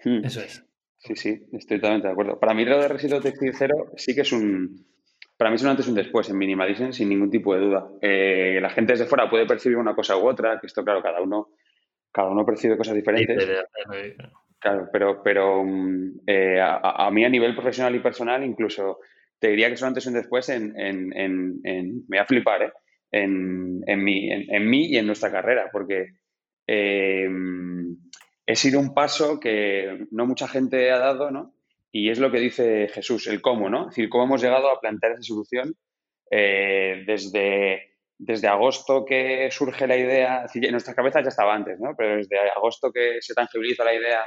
Hmm. 0.05 0.25
Eso 0.25 0.41
es. 0.41 0.65
Sí, 0.99 1.17
sí, 1.17 1.47
estoy 1.53 1.79
totalmente 1.79 2.09
de 2.09 2.13
acuerdo. 2.13 2.39
Para 2.39 2.55
mí 2.55 2.65
lo 2.65 2.81
de 2.81 2.89
residuo 2.89 3.21
textil 3.21 3.53
cero 3.55 3.93
sí 3.97 4.15
que 4.15 4.21
es 4.23 4.33
un... 4.33 4.87
Para 5.37 5.51
mí 5.51 5.57
es 5.57 5.63
un 5.63 5.69
antes 5.69 5.87
y 5.87 5.91
un 5.91 5.97
después 5.97 6.29
en 6.31 6.39
Minimalism, 6.39 6.91
sin 6.93 7.09
ningún 7.09 7.31
tipo 7.31 7.55
de 7.55 7.61
duda. 7.61 7.89
Eh, 8.01 8.59
la 8.61 8.71
gente 8.71 8.93
desde 8.95 9.05
fuera 9.07 9.29
puede 9.29 9.47
percibir 9.47 9.77
una 9.77 9.95
cosa 9.95 10.17
u 10.17 10.27
otra, 10.27 10.59
que 10.61 10.67
esto, 10.67 10.83
claro, 10.83 11.03
cada 11.03 11.21
uno, 11.21 11.51
cada 12.11 12.29
uno 12.31 12.45
percibe 12.47 12.77
cosas 12.77 12.95
diferentes. 12.95 13.37
Claro, 14.59 14.89
pero, 14.93 15.23
pero 15.23 15.63
mm, 15.65 16.21
eh, 16.27 16.61
a, 16.61 17.11
mí 17.11 17.25
a 17.25 17.29
nivel 17.29 17.55
profesional 17.55 17.95
y 17.95 18.01
personal, 18.01 18.45
incluso 18.45 18.99
te 19.39 19.49
diría 19.49 19.69
que 19.69 19.77
son 19.77 19.89
antes 19.89 20.07
y 20.07 20.09
un 20.09 20.15
después 20.15 20.49
en, 20.49 20.73
en, 20.77 21.61
me 21.61 22.03
voy 22.09 22.19
a 22.19 22.25
flipar, 22.27 22.63
¿eh? 22.63 22.73
en, 23.13 23.81
mí, 24.03 24.31
en, 24.31 24.69
mí 24.69 24.87
y 24.87 24.97
en 24.97 25.07
nuestra 25.07 25.31
carrera, 25.31 25.69
porque 25.71 26.07
eh, 26.67 27.29
es 28.47 28.65
ir 28.65 28.77
un 28.77 28.95
paso 28.95 29.39
que 29.41 30.07
no 30.11 30.27
mucha 30.27 30.49
gente 30.49 30.91
ha 30.91 30.99
dado, 30.99 31.31
¿no? 31.31 31.55
Y 31.93 32.11
es 32.11 32.19
lo 32.19 32.31
que 32.31 32.41
dice 32.41 32.89
Jesús, 32.89 33.27
el 33.27 33.41
cómo, 33.41 33.69
¿no? 33.71 33.83
Es 33.83 33.97
decir, 33.97 34.09
cómo 34.09 34.25
hemos 34.25 34.43
llegado 34.43 34.71
a 34.71 34.81
plantear 34.81 35.13
esa 35.13 35.23
solución 35.23 35.75
eh, 36.31 37.05
desde, 37.07 37.97
desde 38.19 38.49
agosto 38.49 39.05
que 39.05 39.51
surge 39.51 39.87
la 39.87 39.97
idea, 39.97 40.47
en 40.55 40.71
nuestras 40.73 40.97
cabezas 40.97 41.23
ya 41.23 41.29
estaba 41.29 41.55
antes, 41.55 41.79
¿no? 41.81 41.95
Pero 41.97 42.17
desde 42.17 42.37
agosto 42.57 42.93
que 42.93 43.19
se 43.21 43.35
tangibiliza 43.35 43.85
la 43.85 43.95
idea, 43.95 44.21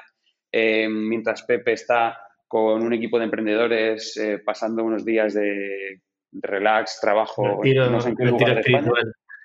eh, 0.52 0.88
mientras 0.90 1.44
Pepe 1.44 1.74
está 1.74 2.20
con 2.48 2.82
un 2.82 2.94
equipo 2.94 3.20
de 3.20 3.26
emprendedores 3.26 4.18
eh, 4.18 4.40
pasando 4.44 4.84
unos 4.84 5.06
días 5.06 5.34
de, 5.34 6.02
relax, 6.32 7.00
trabajo, 7.00 7.62
no 7.64 8.02
sé 8.02 8.10
en 8.10 8.16
qué 8.16 8.26
lugar 8.26 8.56
de 8.56 8.62
España, 8.62 8.92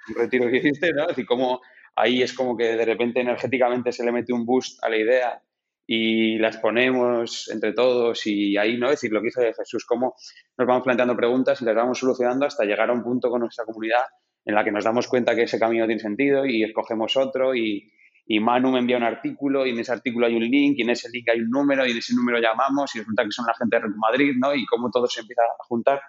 un 0.09 0.15
retiro 0.15 0.51
que 0.51 0.59
hiciste, 0.59 0.93
¿no? 0.93 1.07
Decir, 1.07 1.27
cómo 1.27 1.61
ahí 1.97 2.23
es 2.23 2.33
como 2.33 2.57
que 2.57 2.77
de 2.77 2.85
repente 2.85 3.21
energéticamente 3.21 3.93
se 3.93 4.05
le 4.05 4.13
mete 4.13 4.33
un 4.33 4.45
boost 4.45 4.83
a 4.83 4.89
la 4.89 4.97
idea 4.97 5.43
y 5.87 6.39
las 6.39 6.57
ponemos 6.59 7.51
entre 7.51 7.73
todos 7.73 8.27
y 8.27 8.57
ahí, 8.57 8.79
¿no? 8.79 8.87
Es 8.87 8.93
decir, 8.93 9.13
lo 9.13 9.21
que 9.21 9.27
dice 9.27 9.53
Jesús, 9.55 9.85
cómo 9.85 10.15
nos 10.57 10.67
vamos 10.67 10.83
planteando 10.83 11.17
preguntas 11.17 11.61
y 11.61 11.65
las 11.65 11.75
vamos 11.75 11.99
solucionando 11.99 12.47
hasta 12.47 12.65
llegar 12.65 12.91
a 12.91 12.93
un 12.93 13.03
punto 13.03 13.31
con 13.31 13.41
nuestra 13.41 13.65
comunidad 13.65 14.05
en 14.45 14.55
la 14.55 14.65
que 14.65 14.73
nos 14.73 14.85
damos 14.85 15.09
cuenta 15.09 15.35
que 15.35 15.43
ese 15.43 15.59
camino 15.59 15.87
tiene 15.87 16.01
sentido 16.01 16.47
y 16.47 16.65
escogemos 16.65 17.17
otro 17.17 17.55
y, 17.55 17.91
y 18.27 18.41
Manu 18.41 18.73
me 18.73 18.79
envía 18.79 18.97
un 18.97 19.03
artículo 19.03 19.67
y 19.67 19.71
en 19.71 19.79
ese 19.79 19.93
artículo 19.93 20.27
hay 20.27 20.35
un 20.35 20.45
link 20.45 20.79
y 20.79 20.83
en 20.83 20.91
ese 20.91 21.09
link 21.11 21.29
hay 21.29 21.41
un 21.41 21.51
número 21.51 21.87
y 21.87 21.91
en 21.91 21.99
ese 21.99 22.15
número 22.15 22.39
llamamos 22.41 22.95
y 22.95 23.01
resulta 23.01 23.25
que 23.25 23.31
son 23.31 23.47
la 23.47 23.55
gente 23.55 23.79
de 23.79 23.95
Madrid, 23.97 24.35
¿no? 24.39 24.55
Y 24.55 24.65
cómo 24.67 24.91
todo 24.91 25.07
se 25.07 25.21
empieza 25.21 25.43
a 25.43 25.65
juntar. 25.65 26.01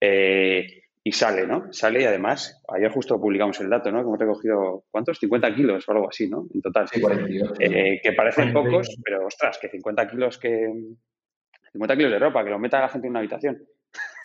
Eh, 0.00 0.66
y 1.02 1.12
sale, 1.12 1.46
¿no? 1.46 1.72
Sale 1.72 2.02
y 2.02 2.04
además, 2.04 2.62
ayer 2.68 2.90
justo 2.92 3.20
publicamos 3.20 3.58
el 3.60 3.70
dato, 3.70 3.90
¿no? 3.90 3.98
Que 3.98 4.08
hemos 4.08 4.18
recogido, 4.18 4.84
¿cuántos? 4.90 5.18
50 5.18 5.54
kilos 5.54 5.88
o 5.88 5.92
algo 5.92 6.08
así, 6.08 6.28
¿no? 6.28 6.46
En 6.52 6.60
total. 6.60 6.86
Sí, 6.88 7.00
eh, 7.60 8.00
que 8.02 8.12
parecen 8.12 8.52
pocos, 8.52 8.88
pero 9.02 9.26
ostras, 9.26 9.58
que 9.58 9.68
50 9.68 10.10
kilos 10.10 10.38
que... 10.38 10.70
50 11.72 11.96
kilos 11.96 12.12
de 12.12 12.18
ropa, 12.18 12.44
que 12.44 12.50
lo 12.50 12.58
meta 12.58 12.80
la 12.80 12.88
gente 12.88 13.06
en 13.06 13.12
una 13.12 13.20
habitación. 13.20 13.58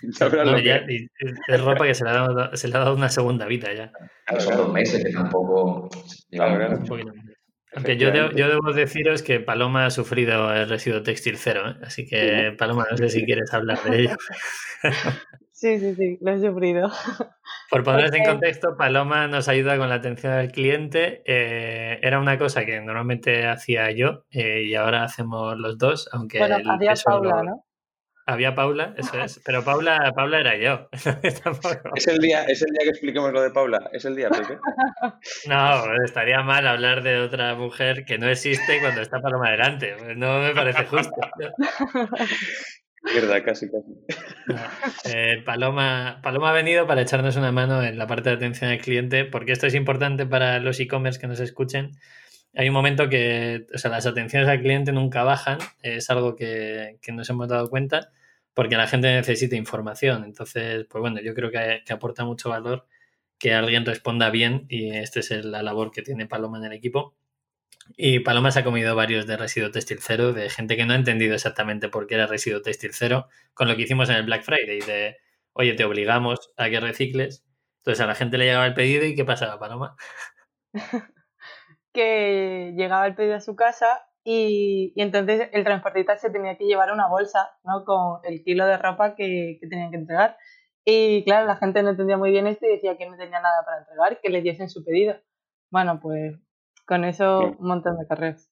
es 1.48 1.62
ropa 1.62 1.86
que 1.86 1.94
se 1.94 2.04
le, 2.04 2.10
ha 2.10 2.14
dado, 2.14 2.56
se 2.56 2.68
le 2.68 2.76
ha 2.76 2.80
dado 2.80 2.96
una 2.96 3.10
segunda 3.10 3.46
vida 3.46 3.74
ya. 3.74 3.92
Claro, 4.26 4.42
son 4.42 4.58
dos 4.58 4.74
meses 4.74 5.04
que 5.04 5.12
tampoco... 5.12 5.90
Aunque 7.76 7.98
yo, 7.98 8.12
yo 8.12 8.50
debo 8.50 8.72
deciros 8.72 9.24
que 9.24 9.40
Paloma 9.40 9.88
ha 9.88 9.90
sufrido 9.90 10.54
el 10.54 10.70
residuo 10.70 11.02
textil 11.02 11.38
cero, 11.38 11.72
¿eh? 11.72 11.76
así 11.84 12.06
que 12.06 12.54
Paloma, 12.58 12.86
no 12.92 12.98
sé 12.98 13.10
si 13.10 13.26
quieres 13.26 13.52
hablar 13.54 13.82
de 13.84 14.02
ello. 14.02 14.16
Sí, 15.64 15.80
sí, 15.80 15.96
sí, 15.96 16.18
lo 16.20 16.32
he 16.32 16.40
sufrido. 16.42 16.92
Por 17.70 17.84
ponerse 17.86 18.18
en 18.18 18.26
contexto, 18.26 18.76
Paloma 18.76 19.30
nos 19.30 19.48
ayuda 19.48 19.78
con 19.78 19.88
la 19.88 19.96
atención 19.96 20.34
al 20.34 20.52
cliente. 20.52 21.24
Eh, 21.26 22.00
era 22.02 22.20
una 22.20 22.38
cosa 22.38 22.66
que 22.66 22.82
normalmente 22.82 23.48
hacía 23.48 23.90
yo 23.92 24.26
eh, 24.30 24.64
y 24.64 24.76
ahora 24.76 25.06
hacemos 25.06 25.58
los 25.58 25.78
dos, 25.78 26.10
aunque... 26.12 26.40
Bueno, 26.40 26.58
había 26.70 26.94
Paula, 27.06 27.44
¿no? 27.44 27.66
Había 28.26 28.56
Paula, 28.56 28.94
eso 28.98 29.22
es. 29.22 29.42
Pero 29.44 29.64
Paula, 29.64 30.12
Paula 30.16 30.40
era 30.40 30.58
yo. 30.58 30.88
es, 31.24 32.08
el 32.08 32.20
día, 32.20 32.44
es 32.46 32.62
el 32.62 32.72
día 32.72 32.84
que 32.84 32.90
expliquemos 32.90 33.34
lo 33.34 33.42
de 33.42 33.52
Paula. 33.52 33.90
Es 33.92 34.06
el 34.06 34.16
día, 34.16 34.30
Pepe. 34.30 34.58
No, 35.48 36.04
estaría 36.04 36.42
mal 36.42 36.66
hablar 36.68 37.04
de 37.04 37.20
otra 37.20 37.56
mujer 37.56 38.06
que 38.06 38.18
no 38.18 38.30
existe 38.30 38.80
cuando 38.80 39.02
está 39.02 39.20
Paloma 39.20 39.52
delante. 39.52 39.96
No 40.16 40.40
me 40.40 40.54
parece 40.54 40.86
justo. 40.86 41.16
Verdad, 43.14 43.44
casi, 43.44 43.70
casi. 43.70 45.14
Eh, 45.14 45.44
Paloma, 45.46 46.22
Paloma 46.24 46.52
ha 46.52 46.54
venido 46.54 46.88
para 46.88 47.02
echarnos 47.02 47.36
una 47.36 47.52
mano 47.52 47.84
en 47.84 47.98
la 47.98 48.08
parte 48.08 48.30
de 48.30 48.36
atención 48.38 48.72
al 48.72 48.80
cliente, 48.80 49.26
porque 49.26 49.52
esto 49.52 49.68
es 49.68 49.76
importante 49.76 50.26
para 50.26 50.60
los 50.60 50.80
e-commerce 50.80 51.20
que 51.20 51.28
nos 51.28 51.42
escuchen. 51.42 51.92
Hay 52.56 52.68
un 52.68 52.74
momento 52.74 53.10
que, 53.10 53.68
o 53.74 53.78
sea, 53.78 53.92
las 53.92 54.06
atenciones 54.06 54.48
al 54.48 54.62
cliente 54.62 54.92
nunca 54.92 55.24
bajan, 55.24 55.58
es 55.82 56.10
algo 56.10 56.36
que, 56.36 57.00
nos 57.12 57.30
hemos 57.30 57.48
dado 57.48 57.70
cuenta, 57.70 58.12
porque 58.54 58.78
la 58.78 58.88
gente 58.88 59.14
necesita 59.14 59.56
información. 59.56 60.24
Entonces, 60.24 60.86
pues 60.90 61.02
bueno, 61.02 61.20
yo 61.22 61.34
creo 61.34 61.52
que, 61.52 61.82
que 61.86 61.94
aporta 61.94 62.26
mucho 62.26 62.50
valor 62.50 62.88
que 63.44 63.54
alguien 63.54 63.86
responda 63.86 64.30
bien 64.30 64.66
y 64.70 64.92
esta 64.92 65.20
es 65.20 65.32
la 65.32 65.64
labor 65.64 65.92
que 65.92 66.02
tiene 66.02 66.28
Paloma 66.28 66.60
en 66.60 66.66
el 66.66 66.74
equipo. 66.74 67.16
Y 67.98 68.20
Paloma 68.20 68.52
se 68.52 68.60
ha 68.60 68.64
comido 68.64 68.96
varios 68.96 69.28
de 69.28 69.38
residuo 69.38 69.72
textil 69.72 70.00
cero, 70.02 70.34
de 70.34 70.50
gente 70.50 70.78
que 70.78 70.86
no 70.86 70.94
ha 70.94 70.96
entendido 70.96 71.36
exactamente 71.36 71.90
por 71.90 72.08
qué 72.08 72.16
era 72.16 72.28
residuo 72.28 72.62
textil 72.62 72.92
cero, 72.94 73.28
con 73.54 73.68
lo 73.68 73.76
que 73.76 73.84
hicimos 73.84 74.10
en 74.10 74.16
el 74.16 74.24
Black 74.24 74.44
Friday, 74.44 74.80
de, 74.82 75.18
oye, 75.54 75.74
te 75.74 75.84
obligamos 75.84 76.54
a 76.58 76.70
que 76.70 76.80
recicles. 76.80 77.44
Entonces 77.80 78.02
a 78.02 78.08
la 78.08 78.16
gente 78.16 78.38
le 78.38 78.46
llegaba 78.46 78.66
el 78.66 78.74
pedido 78.74 79.06
y 79.06 79.16
¿qué 79.16 79.26
pasaba, 79.26 79.60
Paloma? 79.60 79.96
que 81.94 82.74
llegaba 82.76 83.06
el 83.06 83.16
pedido 83.16 83.36
a 83.36 83.42
su 83.42 83.56
casa 83.56 84.06
y, 84.24 84.94
entonces 84.96 85.50
el 85.52 85.64
transportista 85.64 86.18
se 86.18 86.30
tenía 86.30 86.58
que 86.58 86.66
llevar 86.66 86.92
una 86.92 87.08
bolsa 87.08 87.52
¿no? 87.64 87.86
con 87.86 88.20
el 88.24 88.44
kilo 88.44 88.66
de 88.66 88.78
ropa 88.78 89.16
que, 89.16 89.58
que 89.62 89.68
tenían 89.68 89.92
que 89.92 89.98
entregar. 89.98 90.38
Y 90.86 91.24
claro, 91.24 91.48
la 91.48 91.56
gente 91.56 91.82
no 91.84 91.92
entendía 91.92 92.18
muy 92.18 92.32
bien 92.32 92.48
esto 92.48 92.66
y 92.66 92.72
decía 92.72 92.98
que 92.98 93.10
no 93.10 93.16
tenía 93.16 93.40
nada 93.40 93.64
para 93.66 93.80
entregar, 93.80 94.20
que 94.22 94.30
le 94.30 94.42
diesen 94.42 94.70
su 94.70 94.84
pedido. 94.84 95.16
Bueno, 95.70 96.00
pues 96.02 96.36
con 96.86 97.06
eso, 97.06 97.56
un 97.58 97.68
montón 97.68 97.98
de 97.98 98.08
carreras. 98.08 98.50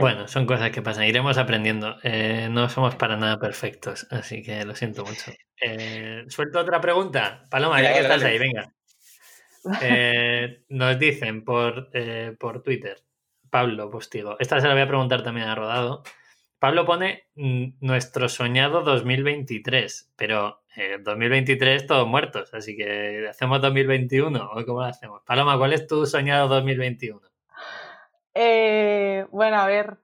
Bueno, 0.00 0.26
son 0.26 0.46
cosas 0.46 0.70
que 0.70 0.82
pasan, 0.82 1.04
iremos 1.04 1.38
aprendiendo. 1.38 1.96
Eh, 2.02 2.48
no 2.50 2.68
somos 2.68 2.96
para 2.96 3.16
nada 3.16 3.38
perfectos, 3.38 4.06
así 4.10 4.42
que 4.42 4.64
lo 4.64 4.74
siento 4.74 5.04
mucho. 5.04 5.32
Eh, 5.66 6.24
suelto 6.26 6.58
otra 6.58 6.78
pregunta. 6.78 7.44
Paloma, 7.48 7.80
ya 7.80 7.94
que 7.94 8.00
estás 8.00 8.22
ahí, 8.24 8.38
venga. 8.38 8.74
Eh, 9.82 10.64
nos 10.68 10.98
dicen 10.98 11.44
por, 11.44 11.90
por 12.38 12.62
Twitter, 12.62 12.98
Pablo 13.50 13.90
Postigo, 13.90 14.36
esta 14.38 14.60
se 14.60 14.68
la 14.68 14.74
voy 14.74 14.82
a 14.82 14.88
preguntar 14.88 15.22
también 15.22 15.48
a 15.48 15.54
Rodado. 15.54 16.02
Pablo 16.58 16.86
pone 16.86 17.28
nuestro 17.34 18.28
soñado 18.28 18.82
2023, 18.82 20.12
pero 20.16 20.62
2023 21.02 21.86
todos 21.86 22.06
muertos, 22.06 22.52
así 22.54 22.76
que 22.76 23.26
¿hacemos 23.28 23.60
2021 23.60 24.50
o 24.50 24.64
cómo 24.64 24.80
lo 24.80 24.86
hacemos? 24.86 25.22
Paloma, 25.24 25.58
¿cuál 25.58 25.72
es 25.72 25.86
tu 25.86 26.06
soñado 26.06 26.48
2021? 26.48 27.20
Eh, 28.34 29.26
bueno, 29.30 29.56
a 29.58 29.66
ver, 29.66 29.98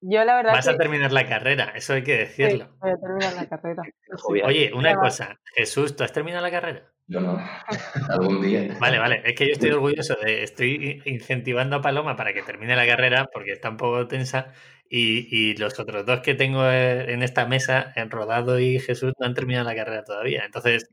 yo 0.00 0.24
la 0.24 0.36
verdad. 0.36 0.52
Vas 0.52 0.68
a 0.68 0.76
terminar 0.76 1.12
la 1.12 1.28
carrera, 1.28 1.72
eso 1.74 1.94
hay 1.94 2.04
que 2.04 2.18
decirlo. 2.18 2.68
voy 2.80 2.90
a 2.90 2.96
terminar 2.96 3.34
la 3.34 3.48
carrera. 3.48 3.82
Oye, 4.44 4.72
una 4.74 4.94
cosa, 4.94 5.40
Jesús, 5.54 5.96
¿tú 5.96 6.04
has 6.04 6.12
terminado 6.12 6.42
la 6.42 6.50
carrera? 6.50 6.91
Yo 7.12 7.20
no, 7.20 7.38
algún 8.08 8.40
día. 8.40 8.74
Vale, 8.80 8.98
vale, 8.98 9.22
es 9.24 9.34
que 9.34 9.46
yo 9.46 9.52
estoy 9.52 9.70
orgulloso 9.70 10.16
de, 10.24 10.42
estoy 10.42 11.02
incentivando 11.04 11.76
a 11.76 11.82
Paloma 11.82 12.16
para 12.16 12.32
que 12.32 12.42
termine 12.42 12.74
la 12.74 12.86
carrera 12.86 13.28
porque 13.30 13.52
está 13.52 13.68
un 13.68 13.76
poco 13.76 14.08
tensa 14.08 14.52
y, 14.88 15.28
y 15.30 15.54
los 15.56 15.78
otros 15.78 16.06
dos 16.06 16.20
que 16.20 16.34
tengo 16.34 16.64
eh, 16.66 17.12
en 17.12 17.22
esta 17.22 17.44
mesa, 17.46 17.92
en 17.96 18.10
Rodado 18.10 18.58
y 18.58 18.78
Jesús, 18.78 19.12
no 19.18 19.26
han 19.26 19.34
terminado 19.34 19.66
la 19.66 19.74
carrera 19.74 20.04
todavía. 20.04 20.44
Entonces, 20.46 20.88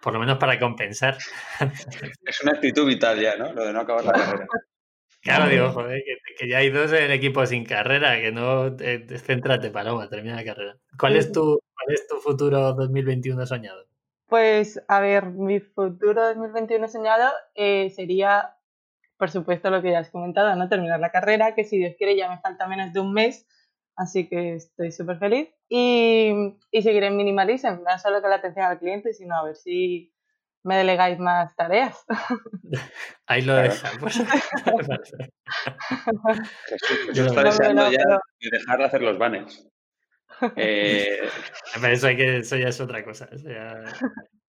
por 0.00 0.12
lo 0.12 0.20
menos 0.20 0.38
para 0.38 0.60
compensar. 0.60 1.18
Es 2.24 2.42
una 2.42 2.52
actitud 2.52 2.86
vital 2.86 3.20
ya, 3.20 3.36
¿no? 3.36 3.52
Lo 3.52 3.64
de 3.64 3.72
no 3.72 3.80
acabar 3.80 4.04
la 4.04 4.12
carrera. 4.12 4.46
Claro, 5.22 5.48
digo, 5.48 5.70
joder, 5.70 6.02
que, 6.36 6.48
ya 6.48 6.58
hay 6.58 6.70
dos 6.70 6.92
en 6.92 7.04
el 7.04 7.12
equipo 7.12 7.46
sin 7.46 7.64
carrera, 7.64 8.20
que 8.20 8.30
no. 8.30 8.76
Eh, 8.78 9.06
céntrate, 9.18 9.70
Paloma, 9.70 10.08
termina 10.08 10.36
la 10.36 10.44
carrera. 10.44 10.76
¿Cuál 10.98 11.16
es, 11.16 11.30
tu, 11.30 11.60
¿Cuál 11.74 11.94
es 11.94 12.06
tu 12.08 12.16
futuro 12.16 12.72
2021 12.74 13.46
soñado? 13.46 13.91
Pues, 14.32 14.80
a 14.88 15.00
ver, 15.00 15.26
mi 15.26 15.60
futuro 15.60 16.26
2021 16.28 16.88
soñado 16.88 17.30
eh, 17.54 17.90
sería, 17.90 18.56
por 19.18 19.28
supuesto, 19.28 19.68
lo 19.68 19.82
que 19.82 19.90
ya 19.90 19.98
has 19.98 20.08
comentado, 20.08 20.56
¿no? 20.56 20.70
Terminar 20.70 21.00
la 21.00 21.10
carrera, 21.10 21.54
que 21.54 21.64
si 21.64 21.76
Dios 21.76 21.96
quiere 21.98 22.16
ya 22.16 22.30
me 22.30 22.40
falta 22.40 22.66
menos 22.66 22.94
de 22.94 23.00
un 23.00 23.12
mes, 23.12 23.46
así 23.94 24.30
que 24.30 24.54
estoy 24.54 24.90
súper 24.90 25.18
feliz. 25.18 25.50
Y, 25.68 26.56
y 26.70 26.80
seguir 26.80 27.02
en 27.02 27.18
Minimalism, 27.18 27.82
no 27.86 27.98
solo 28.02 28.22
con 28.22 28.30
la 28.30 28.36
atención 28.36 28.64
al 28.64 28.78
cliente, 28.78 29.12
sino 29.12 29.36
a 29.36 29.44
ver 29.44 29.54
si 29.54 30.14
me 30.64 30.78
delegáis 30.78 31.18
más 31.18 31.54
tareas. 31.54 32.02
Ahí 33.26 33.42
lo 33.42 33.56
dejamos. 33.56 34.14
Yo 37.12 37.26
está 37.26 37.42
deseando 37.42 37.90
ya 37.90 38.18
dejar 38.50 38.78
de 38.78 38.84
hacer 38.84 39.02
los 39.02 39.18
banners. 39.18 39.68
Eh... 40.56 41.20
Eso, 41.90 42.06
hay 42.06 42.16
que, 42.16 42.38
eso 42.38 42.56
ya 42.56 42.68
es 42.68 42.80
otra 42.80 43.04
cosa. 43.04 43.28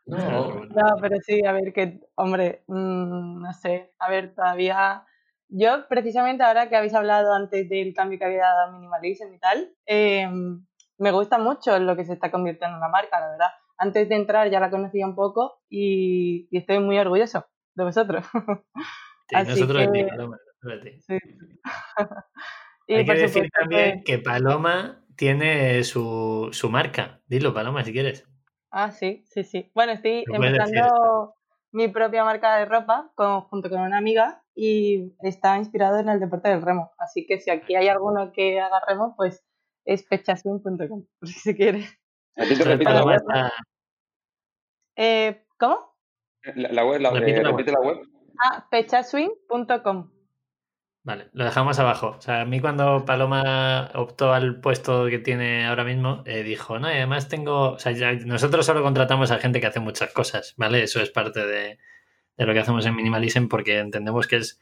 No. 0.06 0.68
pero 1.02 1.18
sí, 1.22 1.46
a 1.46 1.54
ver, 1.54 1.72
que, 1.74 2.00
hombre, 2.16 2.64
mm, 2.68 3.42
no 3.42 3.54
sé, 3.54 3.94
a 4.00 4.10
ver, 4.10 4.34
todavía. 4.36 5.06
Yo, 5.50 5.88
precisamente 5.88 6.44
ahora 6.44 6.68
que 6.68 6.76
habéis 6.76 6.94
hablado 6.94 7.34
antes 7.34 7.70
del 7.70 7.94
cambio 7.94 8.18
que 8.18 8.26
había 8.26 8.44
dado 8.44 8.70
a 8.70 8.72
Minimalism 8.72 9.34
y 9.34 9.40
tal, 9.40 9.70
em, 9.86 10.66
me 10.98 11.12
gusta 11.12 11.38
mucho 11.38 11.78
lo 11.80 11.96
que 11.96 12.06
se 12.06 12.14
está 12.14 12.32
convirtiendo 12.32 12.76
en 12.76 12.80
una 12.80 12.90
marca, 12.90 13.20
la 13.20 13.30
verdad 13.30 13.50
antes 13.84 14.08
de 14.10 14.16
entrar 14.16 14.50
ya 14.50 14.60
la 14.60 14.70
conocía 14.70 15.06
un 15.06 15.16
poco 15.16 15.62
y, 15.70 16.48
estoy 16.52 16.80
muy 16.80 16.98
orgulloso 16.98 17.46
de 17.76 17.84
vosotros. 17.84 18.26
nosotros 19.32 19.92
de 19.92 20.78
ti, 20.80 21.00
Hay 22.90 23.06
que 23.06 23.14
decir 23.14 23.50
también 23.50 24.04
que... 24.04 24.20
Paloma 24.20 25.03
tiene 25.16 25.84
su, 25.84 26.50
su, 26.52 26.70
marca. 26.70 27.22
Dilo, 27.28 27.54
Paloma, 27.54 27.84
si 27.84 27.94
quieres. 27.94 28.28
Ah, 28.72 28.92
sí, 28.92 29.24
sí, 29.28 29.44
sí. 29.44 29.72
Bueno, 29.76 29.94
estoy 29.94 30.24
empezando 30.28 31.36
mi 31.72 31.88
propia 31.88 32.24
marca 32.24 32.58
de 32.58 32.66
ropa 32.66 33.12
junto 33.50 33.70
con 33.70 33.82
una 33.82 33.98
amiga 33.98 34.44
y 34.56 35.16
está 35.22 35.58
inspirado 35.58 36.00
en 36.00 36.10
el 36.10 36.20
deporte 36.20 36.50
del 36.50 36.62
remo. 36.62 36.92
Así 36.98 37.26
que 37.26 37.40
si 37.40 37.50
aquí 37.50 37.76
hay 37.76 37.88
alguno 37.88 38.32
que 38.32 38.60
haga 38.60 38.82
remo, 38.88 39.16
pues 39.18 39.44
es 39.86 40.04
pechaswing.com, 40.04 41.06
si 41.24 41.34
se 41.34 41.56
quiere. 41.56 41.86
la 42.36 43.06
web. 43.06 43.22
Eh, 44.96 45.46
¿Cómo? 45.58 45.96
La, 46.56 46.86
web, 46.86 47.02
la, 47.02 47.12
repite, 47.12 47.72
la 47.72 47.80
web. 47.80 48.02
Ah, 48.40 48.68
pechaswing.com. 48.70 50.13
Vale, 51.06 51.30
lo 51.34 51.44
dejamos 51.44 51.80
abajo. 51.80 52.16
O 52.18 52.22
sea, 52.22 52.42
a 52.42 52.46
mí 52.46 52.62
cuando 52.62 53.04
Paloma 53.06 53.92
optó 53.94 54.34
al 54.34 54.62
puesto 54.62 55.08
que 55.08 55.20
tiene 55.20 55.66
ahora 55.66 55.84
mismo, 55.84 56.24
eh, 56.26 56.44
dijo, 56.44 56.80
no, 56.80 56.90
y 56.90 56.94
además 56.96 57.28
tengo, 57.28 57.72
o 57.74 57.80
sea, 57.80 57.92
nosotros 58.26 58.66
solo 58.66 58.82
contratamos 58.82 59.30
a 59.32 59.40
gente 59.40 59.60
que 59.60 59.68
hace 59.68 59.82
muchas 59.82 60.14
cosas, 60.14 60.54
¿vale? 60.56 60.84
Eso 60.84 61.02
es 61.02 61.10
parte 61.10 61.46
de, 61.46 61.78
lo 62.38 62.54
que 62.54 62.60
hacemos 62.60 62.86
en 62.86 62.96
Minimalism 62.96 63.48
porque 63.48 63.80
entendemos 63.80 64.28
que 64.28 64.38
es 64.38 64.60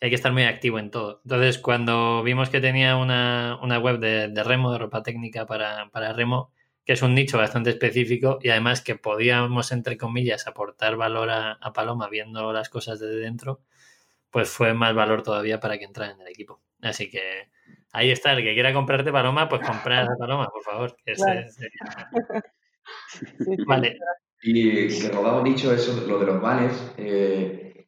hay 0.00 0.10
que 0.10 0.16
estar 0.16 0.32
muy 0.32 0.44
activo 0.44 0.78
en 0.78 0.90
todo. 0.90 1.20
Entonces, 1.24 1.58
cuando 1.58 2.22
vimos 2.22 2.50
que 2.50 2.60
tenía 2.60 2.96
una, 2.96 3.58
web 3.78 3.98
de, 4.00 4.44
remo, 4.44 4.72
de 4.72 4.78
ropa 4.78 5.02
técnica 5.02 5.46
para, 5.46 5.90
para 5.90 6.12
remo, 6.12 6.52
que 6.84 6.94
es 6.94 7.02
un 7.02 7.14
nicho 7.14 7.38
bastante 7.38 7.70
específico 7.70 8.38
y 8.42 8.50
además 8.50 8.82
que 8.82 8.96
podíamos, 8.96 9.72
entre 9.72 9.96
comillas, 9.96 10.46
aportar 10.46 10.96
valor 10.96 11.30
a, 11.30 11.52
a 11.52 11.72
Paloma 11.72 12.08
viendo 12.10 12.52
las 12.52 12.68
cosas 12.68 13.00
desde 13.00 13.20
dentro, 13.20 13.60
pues 14.32 14.50
fue 14.50 14.74
más 14.74 14.94
valor 14.94 15.22
todavía 15.22 15.60
para 15.60 15.78
que 15.78 15.84
entrara 15.84 16.12
en 16.12 16.20
el 16.20 16.28
equipo. 16.28 16.60
Así 16.80 17.10
que 17.10 17.50
ahí 17.92 18.10
está, 18.10 18.32
el 18.32 18.42
que 18.42 18.54
quiera 18.54 18.72
comprarte 18.72 19.12
Paloma, 19.12 19.48
pues 19.48 19.64
comprar 19.64 20.10
a 20.10 20.16
Paloma, 20.18 20.48
por 20.48 20.62
favor. 20.62 20.96
vale. 23.66 23.98
Y 24.42 24.88
que 24.88 25.08
Rodado 25.10 25.44
dicho 25.44 25.72
eso, 25.72 26.04
lo 26.08 26.18
de 26.18 26.26
los 26.26 26.40
banners, 26.40 26.94
eh, 26.96 27.86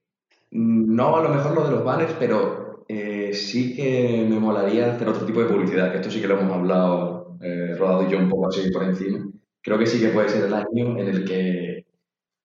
no 0.52 1.16
a 1.16 1.22
lo 1.22 1.30
mejor 1.30 1.54
lo 1.54 1.64
de 1.64 1.70
los 1.72 1.84
banners, 1.84 2.14
pero 2.18 2.84
eh, 2.88 3.32
sí 3.32 3.74
que 3.74 4.24
me 4.28 4.38
molaría 4.38 4.94
hacer 4.94 5.08
otro 5.08 5.26
tipo 5.26 5.40
de 5.40 5.48
publicidad, 5.48 5.90
que 5.90 5.96
esto 5.96 6.10
sí 6.10 6.20
que 6.20 6.28
lo 6.28 6.38
hemos 6.38 6.52
hablado 6.52 7.36
eh, 7.40 7.74
Rodado 7.76 8.06
y 8.06 8.12
yo 8.12 8.18
un 8.18 8.28
poco 8.28 8.48
así 8.48 8.70
por 8.70 8.84
encima. 8.84 9.26
Creo 9.62 9.78
que 9.78 9.86
sí 9.86 9.98
que 9.98 10.08
puede 10.08 10.28
ser 10.28 10.44
el 10.44 10.54
año 10.54 10.98
en 10.98 11.08
el 11.08 11.24
que 11.24 11.86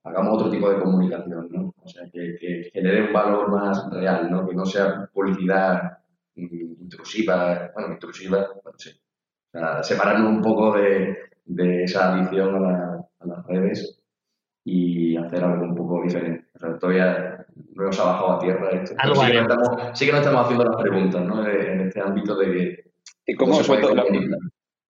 hagamos 0.04 0.36
otro 0.36 0.50
tipo 0.50 0.70
de 0.70 0.80
comunicación, 0.80 1.50
¿no? 1.52 1.74
O 1.90 1.92
sea, 1.92 2.10
que, 2.12 2.70
genere 2.72 3.08
un 3.08 3.14
valor 3.14 3.50
más 3.50 3.90
real, 3.92 4.30
¿no? 4.30 4.48
Que 4.48 4.56
no 4.56 4.66
sea 4.66 5.10
publicidad 5.12 5.98
intrusiva, 6.36 7.72
bueno, 7.74 7.94
intrusiva, 7.94 8.48
no 8.64 8.72
sé. 8.78 8.92
O 9.52 9.58
sea, 9.58 9.82
separarnos 9.82 10.30
un 10.30 10.42
poco 10.42 10.78
de, 10.78 11.18
esa 11.84 12.14
adicción 12.14 12.64
a, 12.64 13.06
las 13.26 13.46
redes 13.48 14.00
y 14.64 15.18
hacer 15.18 15.44
algo 15.44 15.66
un 15.66 15.76
poco 15.76 16.04
diferente. 16.04 16.48
O 16.56 16.60
sea, 16.60 16.78
todavía 16.78 17.46
no 17.74 17.86
nos 17.86 18.00
ha 18.00 18.06
bajado 18.06 18.32
a 18.34 18.40
tierra 18.40 18.70
esto. 18.70 18.96
sí, 18.96 19.32
que 19.32 19.40
estamos, 19.40 19.70
sí, 19.94 20.06
que 20.06 20.12
nos 20.12 20.22
estamos, 20.22 20.46
haciendo 20.46 20.66
las 20.66 20.82
preguntas, 20.82 21.26
¿no? 21.26 21.48
En 21.48 21.82
este 21.82 22.02
ámbito 22.02 22.36
de 22.38 22.52
que... 22.52 22.92
¿Y 23.26 23.36
cómo, 23.36 23.56
se 23.56 23.64
puede 23.66 23.96
la, 23.96 24.06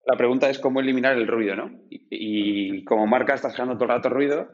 la, 0.05 0.17
pregunta 0.17 0.49
es 0.49 0.59
cómo 0.59 0.81
eliminar 0.81 1.17
el 1.17 1.27
ruido, 1.27 1.55
¿no? 1.55 1.71
Y, 1.89 2.07
y 2.09 2.83
como 2.83 3.07
marca 3.07 3.33
estás 3.33 3.53
generando 3.53 3.77
todo 3.77 3.85
el 3.85 3.95
rato 3.95 4.09
ruido, 4.09 4.49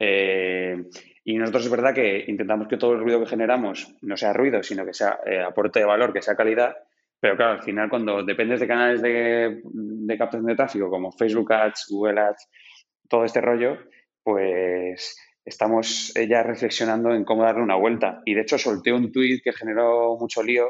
eh, 0.00 0.82
y 1.24 1.36
nosotros 1.36 1.64
es 1.64 1.70
verdad 1.70 1.94
que 1.94 2.24
intentamos 2.26 2.68
que 2.68 2.76
todo 2.76 2.92
el 2.92 3.00
ruido 3.00 3.20
que 3.20 3.26
generamos 3.26 3.94
no 4.02 4.16
sea 4.16 4.32
ruido, 4.32 4.62
sino 4.62 4.84
que 4.84 4.94
sea 4.94 5.20
eh, 5.26 5.40
aporte 5.40 5.80
de 5.80 5.84
valor, 5.84 6.12
que 6.12 6.22
sea 6.22 6.34
calidad. 6.34 6.74
Pero 7.20 7.36
claro, 7.36 7.52
al 7.52 7.62
final 7.62 7.90
cuando 7.90 8.22
dependes 8.22 8.60
de 8.60 8.66
canales 8.66 9.02
de, 9.02 10.16
captación 10.16 10.46
de 10.46 10.56
tráfico 10.56 10.88
como 10.88 11.12
Facebook 11.12 11.52
Ads, 11.52 11.86
Google 11.90 12.20
Ads, 12.20 12.48
todo 13.08 13.24
este 13.24 13.42
rollo, 13.42 13.78
pues 14.22 15.16
estamos 15.44 16.14
ya 16.14 16.42
reflexionando 16.42 17.14
en 17.14 17.24
cómo 17.24 17.42
darle 17.42 17.62
una 17.62 17.76
vuelta. 17.76 18.22
Y 18.24 18.34
de 18.34 18.40
hecho 18.40 18.56
solté 18.56 18.92
un 18.92 19.12
tuit 19.12 19.42
que 19.42 19.52
generó 19.52 20.16
mucho 20.18 20.42
lío 20.42 20.68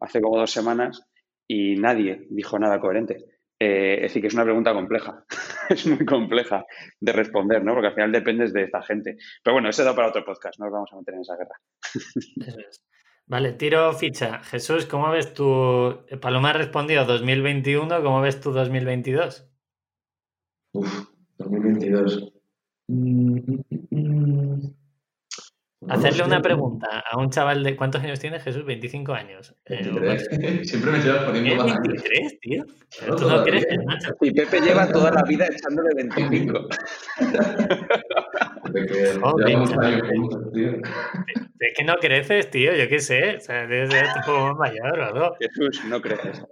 hace 0.00 0.20
como 0.20 0.38
dos 0.38 0.50
semanas 0.50 1.06
y 1.46 1.76
nadie 1.76 2.26
dijo 2.30 2.58
nada 2.58 2.80
coherente. 2.80 3.18
Eh, 3.64 3.94
es 3.94 4.02
decir, 4.02 4.22
que 4.22 4.26
es 4.26 4.34
una 4.34 4.42
pregunta 4.42 4.72
compleja, 4.72 5.24
es 5.70 5.86
muy 5.86 6.04
compleja 6.04 6.66
de 6.98 7.12
responder, 7.12 7.62
¿no? 7.64 7.74
Porque 7.74 7.86
al 7.86 7.94
final 7.94 8.10
dependes 8.10 8.52
de 8.52 8.64
esta 8.64 8.82
gente. 8.82 9.16
Pero 9.44 9.54
bueno, 9.54 9.68
eso 9.68 9.84
da 9.84 9.94
para 9.94 10.08
otro 10.08 10.24
podcast, 10.24 10.58
no 10.58 10.64
nos 10.64 10.72
vamos 10.72 10.92
a 10.92 10.96
meter 10.96 11.14
en 11.14 11.20
esa 11.20 11.36
guerra. 11.36 11.54
Vale, 13.26 13.52
tiro 13.52 13.92
ficha. 13.92 14.40
Jesús, 14.40 14.86
¿cómo 14.86 15.08
ves 15.10 15.32
tu... 15.32 16.04
Paloma 16.20 16.50
ha 16.50 16.54
respondido 16.54 17.04
2021, 17.04 18.02
¿cómo 18.02 18.20
ves 18.20 18.40
tu 18.40 18.50
2022? 18.50 19.48
Uf, 20.72 21.10
2022. 21.38 22.32
Hacerle 25.88 26.24
una 26.24 26.40
pregunta 26.40 27.02
a 27.10 27.18
un 27.18 27.30
chaval 27.30 27.62
de. 27.64 27.76
¿Cuántos 27.76 28.02
años 28.02 28.20
tiene 28.20 28.38
Jesús? 28.38 28.64
25 28.64 29.12
años. 29.12 29.54
23. 29.68 30.28
Eh, 30.30 30.60
Siempre 30.64 30.92
me 30.92 30.98
llevas 30.98 31.24
poniendo 31.24 31.66
más 31.66 31.80
23, 31.80 32.40
tío? 32.40 32.64
Tú 33.16 33.28
no 33.28 33.42
crees, 33.42 33.66
Y 34.20 34.30
Pepe 34.32 34.60
lleva 34.60 34.86
toda 34.88 35.10
la 35.10 35.22
vida 35.24 35.46
echándole 35.46 35.88
25. 35.96 36.68
Es 41.62 41.74
que 41.76 41.84
no 41.84 41.94
creces, 41.96 42.50
tío, 42.50 42.74
yo 42.74 42.88
qué 42.88 42.98
sé. 42.98 43.36
O 43.36 43.40
sea, 43.40 43.66
debes 43.66 43.90
ser 43.90 44.06
un 44.16 44.22
poco 44.24 44.46
más 44.46 44.56
mayor 44.56 44.98
o 44.98 45.14
no. 45.14 45.32
Jesús, 45.38 45.84
no 45.86 46.00
crees. 46.00 46.42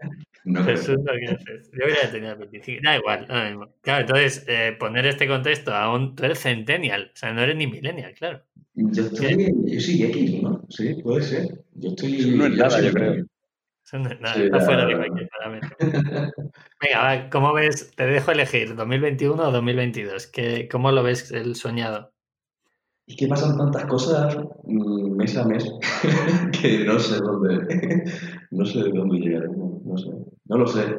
No 0.44 0.64
Jesús 0.64 0.96
no 0.98 1.12
creces. 1.12 1.70
Yo 1.72 1.84
hubiera 1.84 2.10
tenido 2.10 2.36
25. 2.36 2.80
Da 2.82 2.96
igual, 2.96 3.26
mismo. 3.48 3.74
Claro, 3.82 4.00
entonces, 4.02 4.44
eh, 4.48 4.76
poner 4.78 5.06
este 5.06 5.28
contexto 5.28 5.74
a 5.74 5.94
un. 5.94 6.14
Tú 6.14 6.24
eres 6.24 6.40
centennial, 6.40 7.10
o 7.14 7.16
sea, 7.16 7.32
no 7.32 7.42
eres 7.42 7.56
ni 7.56 7.66
millennial, 7.66 8.14
claro. 8.14 8.42
Yo 8.74 9.04
estoy, 9.04 9.52
yo 9.66 9.80
soy 9.80 10.02
X, 10.04 10.42
¿no? 10.42 10.64
Sí, 10.68 10.94
puede 11.02 11.22
ser. 11.22 11.64
Yo 11.74 11.90
estoy. 11.90 12.36
no 12.36 12.46
es 12.46 12.56
nada, 12.56 12.80
yo 12.80 12.92
creo. 12.92 13.26
Eso 13.84 13.98
no 13.98 14.10
es 14.10 14.20
nada, 14.20 14.42
está 14.42 14.60
fuera 14.60 14.86
de 14.86 14.96
cualquier 14.96 15.28
parámetro. 15.28 15.76
Venga, 16.80 17.02
va, 17.02 17.28
¿cómo 17.28 17.52
ves? 17.52 17.90
Te 17.96 18.06
dejo 18.06 18.30
elegir, 18.30 18.74
2021 18.76 19.48
o 19.48 19.50
2022. 19.50 20.26
¿Qué, 20.28 20.68
¿Cómo 20.70 20.92
lo 20.92 21.02
ves 21.02 21.32
el 21.32 21.56
soñado? 21.56 22.12
Es 23.10 23.16
que 23.16 23.26
pasan 23.26 23.58
tantas 23.58 23.86
cosas 23.86 24.38
mm, 24.62 25.16
mes 25.16 25.36
a 25.36 25.44
mes 25.44 25.64
que 26.62 26.84
no 26.84 26.96
sé 26.96 27.16
dónde, 27.16 28.04
no 28.52 28.64
sé 28.64 28.84
dónde 28.94 29.18
llegaremos, 29.18 29.82
no 29.84 29.98
sé, 29.98 30.10
no 30.44 30.58
lo 30.58 30.66
sé. 30.68 30.96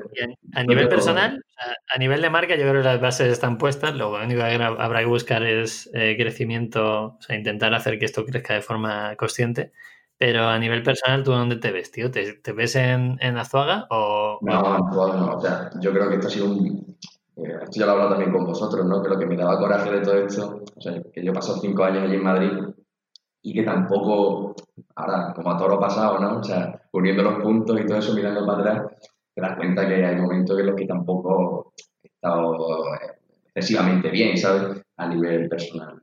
a, 0.53 0.63
nivel 0.65 0.89
personal, 0.89 1.41
a, 1.87 1.97
nivel 1.97 2.21
de 2.21 2.29
marca, 2.29 2.57
yo 2.57 2.63
creo 2.63 2.81
que 2.81 2.89
las 2.89 2.99
bases 2.99 3.31
están 3.31 3.57
puestas. 3.57 3.95
Lo 3.95 4.13
único 4.13 4.41
que 4.41 4.61
habrá 4.61 4.99
que 4.99 5.05
buscar 5.05 5.41
es 5.43 5.89
eh, 5.93 6.17
crecimiento, 6.19 7.15
o 7.17 7.21
sea, 7.21 7.37
intentar 7.37 7.73
hacer 7.73 7.97
que 7.97 8.05
esto 8.05 8.25
crezca 8.25 8.55
de 8.55 8.61
forma 8.61 9.15
consciente. 9.15 9.71
Pero 10.17 10.49
a 10.49 10.59
nivel 10.59 10.83
personal, 10.83 11.23
¿tú 11.23 11.31
dónde 11.31 11.55
te 11.55 11.71
ves, 11.71 11.91
tío? 11.91 12.11
¿Te, 12.11 12.51
ves 12.51 12.75
en, 12.75 13.17
en 13.21 13.37
Azuaga 13.37 13.87
o...? 13.89 14.37
No, 14.41 14.75
en 14.77 14.83
Azuaga 14.83 15.17
no. 15.17 15.37
O 15.37 15.41
sea, 15.41 15.69
yo 15.79 15.93
creo 15.93 16.09
que 16.09 16.15
esto 16.15 16.27
ha 16.27 16.31
sido 16.31 16.45
un, 16.47 16.97
eh, 17.37 17.59
esto 17.63 17.79
ya 17.79 17.85
lo 17.85 17.91
he 17.91 17.93
hablado 17.93 18.11
también 18.11 18.31
con 18.31 18.45
vosotros, 18.45 18.85
¿no? 18.85 19.01
Que 19.01 19.09
lo 19.09 19.19
que 19.19 19.25
me 19.25 19.37
daba 19.37 19.59
coraje 19.59 19.91
de 19.91 20.01
todo 20.01 20.15
esto, 20.15 20.63
o 20.75 20.81
sea, 20.81 21.01
que 21.13 21.23
yo 21.23 21.31
he 21.31 21.35
pasado 21.35 21.59
cinco 21.59 21.83
años 21.83 22.03
allí 22.03 22.15
en 22.15 22.23
Madrid 22.23 22.51
y 23.41 23.53
que 23.53 23.63
tampoco, 23.63 24.55
ahora, 24.95 25.33
como 25.33 25.51
a 25.51 25.57
todo 25.57 25.69
lo 25.69 25.79
pasado, 25.79 26.19
¿no? 26.19 26.39
O 26.39 26.43
sea, 26.43 26.81
uniendo 26.91 27.23
los 27.23 27.41
puntos 27.41 27.79
y 27.79 27.85
todo 27.85 27.97
eso, 27.97 28.13
mirando 28.13 28.45
para 28.45 28.59
atrás, 28.59 28.97
te 29.33 29.41
das 29.41 29.55
cuenta 29.57 29.87
que 29.87 30.05
hay 30.05 30.15
momentos 30.15 30.59
en 30.59 30.65
los 30.67 30.75
que 30.75 30.85
tampoco 30.85 31.73
he 32.03 32.07
estado 32.07 32.93
eh, 32.95 33.21
excesivamente 33.55 34.09
bien, 34.09 34.37
¿sabes? 34.37 34.81
A 34.97 35.07
nivel 35.07 35.47
personal. 35.49 35.99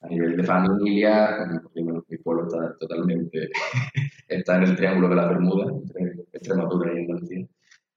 A 0.00 0.06
nivel 0.06 0.36
de 0.36 0.44
familia, 0.44 1.38
porque 1.60 1.82
bueno, 1.82 2.04
mi 2.08 2.18
pueblo 2.18 2.44
está 2.46 2.72
totalmente, 2.78 3.48
está 4.28 4.56
en 4.56 4.62
el 4.62 4.76
triángulo 4.76 5.08
de 5.08 5.16
la 5.16 5.26
Bermuda, 5.26 5.72
entre 5.72 6.24
Extremadura 6.32 6.94
y 6.94 6.98
Andalucía. 6.98 7.46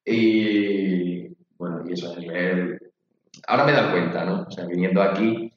Y, 0.03 1.27
bueno, 1.61 1.83
y 1.87 1.93
eso 1.93 2.11
a 2.11 2.19
nivel... 2.19 2.79
Ahora 3.47 3.65
me 3.65 3.71
da 3.71 3.91
cuenta, 3.91 4.25
¿no? 4.25 4.47
O 4.47 4.51
sea, 4.51 4.65
viniendo 4.65 4.99
aquí, 4.99 5.53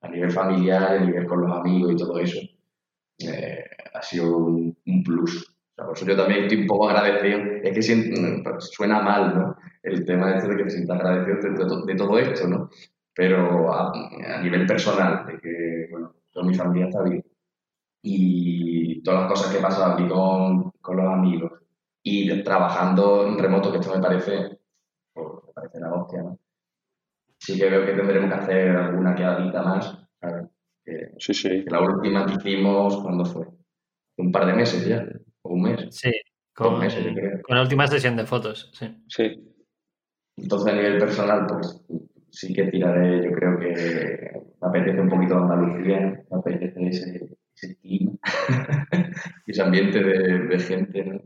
a 0.00 0.08
nivel 0.08 0.30
familiar, 0.30 0.92
a 0.92 1.00
nivel 1.00 1.26
con 1.26 1.40
los 1.40 1.50
amigos 1.50 1.92
y 1.92 1.96
todo 1.96 2.16
eso, 2.20 2.38
eh, 3.18 3.64
ha 3.92 4.00
sido 4.00 4.36
un, 4.36 4.76
plus. 5.04 5.48
O 5.48 5.74
sea, 5.74 5.84
por 5.84 5.96
eso 5.96 6.06
yo 6.06 6.16
también 6.16 6.44
estoy 6.44 6.60
un 6.60 6.66
poco 6.68 6.88
agradecido. 6.88 7.40
Es 7.64 7.74
que 7.74 8.60
suena 8.60 9.00
mal, 9.02 9.34
¿no? 9.36 9.56
El 9.82 10.04
tema 10.04 10.32
de, 10.32 10.48
de 10.48 10.56
que 10.56 10.62
te 10.62 10.70
sientas 10.70 11.00
agradecido 11.00 11.84
de, 11.84 11.94
todo 11.96 12.18
esto, 12.18 12.46
¿no? 12.46 12.70
Pero 13.12 13.74
a, 13.74 13.92
nivel 14.40 14.64
personal, 14.64 15.26
de 15.26 15.40
que, 15.40 15.88
bueno, 15.90 16.14
toda 16.30 16.46
mi 16.46 16.54
familia 16.54 16.86
está 16.86 17.02
bien. 17.02 17.24
Y 18.00 19.02
todas 19.02 19.22
las 19.22 19.30
cosas 19.32 19.52
que 19.52 19.60
pasan 19.60 19.92
aquí 19.92 20.06
con, 20.08 20.70
con 20.80 20.96
los 20.98 21.06
amigos 21.06 21.52
y 22.04 22.42
trabajando 22.44 23.26
en 23.26 23.38
remoto, 23.38 23.72
que 23.72 23.78
esto 23.78 23.94
me 23.94 24.00
parece 24.00 24.57
parece 25.58 25.80
la 25.80 25.94
hostia, 25.94 26.22
¿no? 26.22 26.38
Sí 27.38 27.58
que 27.58 27.70
veo 27.70 27.86
que 27.86 27.92
tendremos 27.92 28.28
que 28.30 28.40
hacer 28.40 28.76
alguna 28.76 29.14
quedadita 29.14 29.62
más. 29.62 29.98
Que, 30.84 31.12
sí, 31.18 31.34
sí. 31.34 31.64
la 31.66 31.80
última 31.80 32.26
que 32.26 32.34
hicimos, 32.34 32.96
¿cuándo 33.02 33.24
fue? 33.24 33.46
Un 34.16 34.32
par 34.32 34.46
de 34.46 34.54
meses 34.54 34.86
ya, 34.86 35.06
o 35.42 35.54
un 35.54 35.62
mes. 35.62 35.86
Sí, 35.90 36.10
Con, 36.54 36.80
meses, 36.80 37.04
yo 37.04 37.14
creo. 37.14 37.42
con 37.42 37.56
la 37.56 37.62
última 37.62 37.86
sesión 37.86 38.16
de 38.16 38.26
fotos, 38.26 38.70
sí. 38.72 39.04
Sí. 39.06 39.54
Entonces, 40.36 40.72
a 40.72 40.76
nivel 40.76 40.98
personal, 40.98 41.46
pues 41.46 41.84
sí 42.30 42.52
que 42.52 42.64
tiraré, 42.64 43.24
yo 43.24 43.32
creo 43.32 43.58
que 43.58 44.42
me 44.60 44.68
apetece 44.68 45.00
un 45.00 45.08
poquito 45.08 45.36
Andalucía, 45.36 46.24
me 46.30 46.38
apetece 46.38 46.88
ese, 46.88 47.36
ese 47.54 47.76
clima, 47.78 48.12
ese 49.46 49.62
ambiente 49.62 50.02
de, 50.02 50.58
gente, 50.58 51.04
¿no? 51.04 51.20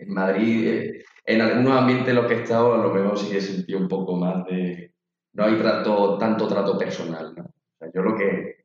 En 0.00 0.14
Madrid, 0.14 0.66
eh, 0.66 1.04
en 1.26 1.40
algunos 1.40 1.78
ambientes 1.78 2.08
en 2.08 2.16
los 2.16 2.26
que 2.26 2.34
he 2.34 2.42
estado, 2.42 2.74
a 2.74 2.78
lo 2.78 2.92
mejor 2.92 3.18
sí 3.18 3.36
he 3.36 3.40
sentido 3.40 3.78
un 3.78 3.88
poco 3.88 4.16
más 4.16 4.44
de... 4.46 4.94
No 5.32 5.44
hay 5.44 5.56
trato, 5.56 6.18
tanto 6.18 6.48
trato 6.48 6.76
personal, 6.76 7.34
¿no? 7.36 7.44
O 7.44 7.78
sea, 7.78 7.90
yo 7.94 8.02
lo 8.02 8.16
que 8.16 8.64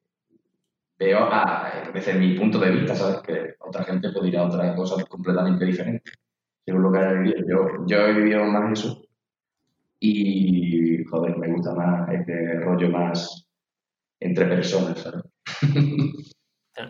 veo 0.98 1.20
a, 1.20 1.92
desde 1.94 2.14
mi 2.14 2.38
punto 2.38 2.58
de 2.58 2.72
vista, 2.72 2.96
¿sabes? 2.96 3.22
Que 3.22 3.56
otra 3.60 3.84
gente 3.84 4.12
puede 4.12 4.30
ir 4.30 4.38
a 4.38 4.46
otras 4.46 4.76
cosas 4.76 5.06
completamente 5.06 5.66
diferentes, 5.66 6.14
según 6.66 6.84
lo 6.84 6.92
que 6.92 7.00
haya 7.00 7.14
vivido. 7.14 7.48
Yo, 7.48 7.86
yo 7.86 7.98
he 7.98 8.14
vivido 8.14 8.44
más 8.46 8.80
eso 8.80 9.06
y, 10.00 11.04
joder, 11.06 11.38
me 11.38 11.52
gusta 11.52 11.74
más 11.74 12.10
este 12.12 12.60
rollo 12.60 12.90
más 12.90 13.48
entre 14.20 14.46
personas, 14.46 15.00
¿sabes? 15.00 15.24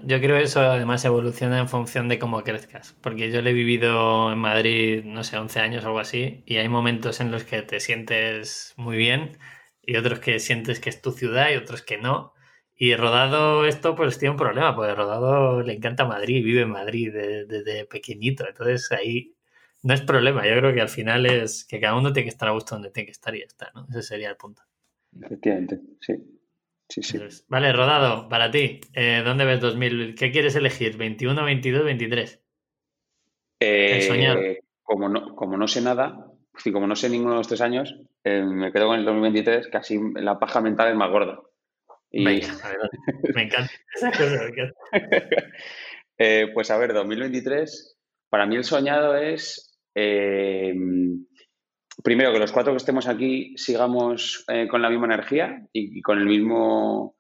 Yo 0.04 0.20
creo 0.20 0.38
que 0.38 0.44
eso 0.44 0.62
además 0.62 1.06
evoluciona 1.06 1.60
en 1.60 1.70
función 1.70 2.10
de 2.10 2.18
cómo 2.18 2.44
crezcas, 2.44 2.98
porque 3.02 3.32
yo 3.32 3.44
lo 3.44 3.50
he 3.50 3.54
vivido 3.54 4.32
en 4.32 4.40
Madrid, 4.40 5.04
no 5.06 5.24
sé, 5.24 5.38
11 5.38 5.60
años 5.60 5.84
o 5.84 5.88
algo 5.88 6.00
así, 6.00 6.44
y 6.48 6.58
hay 6.58 6.68
momentos 6.70 7.20
en 7.22 7.32
los 7.32 7.44
que 7.44 7.62
te 7.62 7.80
sientes 7.80 8.74
muy 8.78 8.98
bien 8.98 9.38
y 9.84 9.98
otros 9.98 10.20
que 10.20 10.40
sientes 10.40 10.80
que 10.80 10.90
es 10.90 11.02
tu 11.02 11.12
ciudad 11.12 11.52
y 11.52 11.56
otros 11.56 11.84
que 11.84 12.00
no. 12.00 12.34
Y 12.76 12.96
Rodado 12.96 13.66
esto 13.68 13.96
pues 13.96 14.18
tiene 14.18 14.32
un 14.32 14.38
problema, 14.38 14.76
porque 14.76 14.96
Rodado 14.96 15.62
le 15.62 15.74
encanta 15.74 16.04
Madrid, 16.06 16.44
vive 16.44 16.62
en 16.62 16.72
Madrid 16.72 17.14
desde, 17.48 17.86
pequeñito, 17.86 18.48
entonces 18.48 18.92
ahí 18.92 19.36
no 19.84 19.94
es 19.94 20.02
problema, 20.02 20.48
yo 20.48 20.58
creo 20.58 20.74
que 20.74 20.82
al 20.82 20.90
final 20.90 21.28
es 21.28 21.64
que 21.64 21.80
cada 21.80 21.96
uno 21.96 22.12
tiene 22.12 22.26
que 22.26 22.32
estar 22.32 22.50
a 22.50 22.54
gusto 22.54 22.74
donde 22.74 22.90
tiene 22.90 23.06
que 23.06 23.12
estar 23.12 23.36
y 23.36 23.42
ya 23.42 23.46
está, 23.46 23.72
¿no? 23.76 23.86
Ese 23.92 24.02
sería 24.02 24.32
el 24.32 24.36
punto. 24.36 24.64
Efectivamente, 25.22 25.80
sí. 26.02 26.35
Sí, 26.88 27.02
sí. 27.02 27.20
vale, 27.48 27.74
Rodado, 27.74 28.30
para 28.30 28.52
ti, 28.52 28.80
eh, 28.94 29.22
¿dónde 29.26 29.46
ves 29.46 29.60
2000? 29.60 30.16
¿Qué 30.16 30.32
quieres 30.32 30.56
elegir? 30.56 30.98
¿21, 30.98 31.44
22, 31.44 31.84
23? 31.84 32.42
Eh, 33.60 34.60
como, 34.84 35.10
no, 35.10 35.36
como 35.36 35.58
no 35.58 35.68
sé 35.68 35.82
nada, 35.82 36.32
y 36.64 36.72
como 36.72 36.86
no 36.86 36.96
sé 36.96 37.10
ninguno 37.10 37.32
de 37.32 37.38
los 37.40 37.48
tres 37.48 37.62
años, 37.62 37.96
eh, 38.24 38.44
me 38.44 38.72
quedo 38.72 38.88
con 38.88 39.00
el 39.00 39.06
2023, 39.06 39.68
casi 39.70 40.00
la 40.16 40.38
paja 40.38 40.62
mental 40.62 40.90
es 40.90 40.96
más 40.96 41.10
gorda. 41.10 41.42
me 42.12 42.36
encanta 42.36 43.72
esa 43.96 44.12
cosa. 44.12 44.52
Eh, 46.18 46.48
pues 46.54 46.72
a 46.72 46.78
ver, 46.78 46.94
2023, 46.94 47.98
para 48.30 48.46
mí 48.46 48.56
el 48.56 48.64
soñado 48.64 49.18
es 49.18 49.78
primero, 52.04 52.32
que 52.34 52.40
los 52.40 52.52
cuatro 52.52 52.74
que 52.74 52.78
estemos 52.78 53.08
aquí 53.08 53.54
sigamos 53.58 54.46
eh, 54.48 54.68
con 54.68 54.82
la 54.82 54.90
misma 54.90 55.06
energía 55.06 55.62
y, 55.72 56.02
con 56.02 56.20
el 56.20 56.26
mismo 56.26 57.16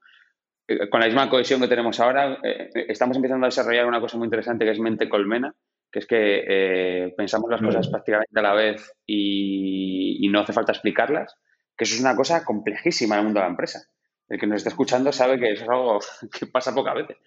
eh, 0.67 0.89
con 0.89 0.99
la 0.99 1.07
misma 1.07 1.29
cohesión 1.29 1.61
que 1.61 1.67
tenemos 1.67 1.99
ahora. 1.99 2.39
Eh, 2.43 2.69
estamos 2.87 3.15
empezando 3.17 3.45
a 3.45 3.49
desarrollar 3.49 3.85
una 3.85 4.01
cosa 4.01 4.17
muy 4.17 4.25
interesante 4.25 4.65
que 4.65 4.71
es 4.71 4.79
mente 4.79 5.09
colmena, 5.09 5.53
que 5.91 5.99
es 5.99 6.07
que 6.07 7.13
pensamos 7.15 7.49
las 7.49 7.61
cosas 7.61 7.87
prácticamente 7.89 8.39
a 8.39 8.43
la 8.43 8.53
vez 8.53 8.93
y, 9.05 10.27
no 10.29 10.41
hace 10.41 10.53
falta 10.53 10.73
explicarlas, 10.73 11.37
que 11.77 11.85
eso 11.85 11.95
es 11.95 12.01
una 12.01 12.15
cosa 12.15 12.43
complejísima 12.43 13.15
en 13.15 13.19
el 13.19 13.25
mundo 13.25 13.39
de 13.39 13.45
la 13.45 13.51
empresa. 13.51 13.87
El 14.27 14.39
que 14.39 14.47
nos 14.47 14.57
está 14.57 14.69
escuchando 14.69 15.11
sabe 15.11 15.39
que 15.39 15.53
eso 15.53 15.63
es 15.63 15.69
algo 15.69 15.99
que 16.39 16.47
pasa 16.47 16.75
pocas 16.75 16.95
veces. 16.95 17.17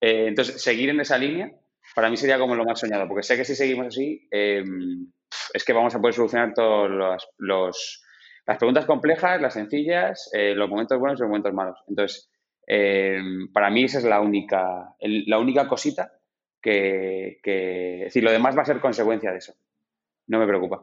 entonces, 0.00 0.60
seguir 0.60 0.90
en 0.90 1.00
esa 1.00 1.18
línea 1.18 1.52
para 1.94 2.10
mí 2.10 2.16
sería 2.16 2.38
como 2.38 2.54
lo 2.54 2.64
más 2.64 2.80
soñado, 2.80 3.06
porque 3.08 3.22
sé 3.22 3.36
que 3.36 3.44
si 3.44 3.54
seguimos 3.54 3.88
así, 3.88 4.28
es 4.30 5.64
que 5.64 5.72
vamos 5.72 5.94
a 5.94 6.00
poder 6.00 6.14
solucionar 6.14 6.54
todas 6.54 7.26
los, 7.38 8.02
las 8.46 8.58
preguntas 8.58 8.86
complejas, 8.86 9.40
las 9.40 9.54
sencillas, 9.54 10.30
eh, 10.32 10.54
los 10.54 10.68
momentos 10.68 10.98
buenos 10.98 11.18
y 11.18 11.22
los 11.22 11.28
momentos 11.28 11.52
malos. 11.52 11.78
Entonces, 11.86 12.30
eh, 12.66 13.20
para 13.52 13.70
mí 13.70 13.84
esa 13.84 13.98
es 13.98 14.04
la 14.04 14.20
única, 14.20 14.94
la 15.00 15.38
única 15.38 15.68
cosita 15.68 16.12
que, 16.60 17.40
que, 17.42 17.98
es 17.98 18.04
decir, 18.04 18.24
lo 18.24 18.32
demás 18.32 18.56
va 18.56 18.62
a 18.62 18.66
ser 18.66 18.80
consecuencia 18.80 19.32
de 19.32 19.38
eso. 19.38 19.54
No 20.26 20.38
me 20.38 20.46
preocupa. 20.46 20.82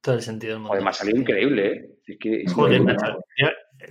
Todo 0.00 0.16
el 0.16 0.22
sentido 0.22 0.52
del 0.52 0.60
mundo. 0.60 0.74
Además, 0.74 0.98
salió 0.98 1.16
increíble, 1.16 1.96
¿eh? 2.06 2.44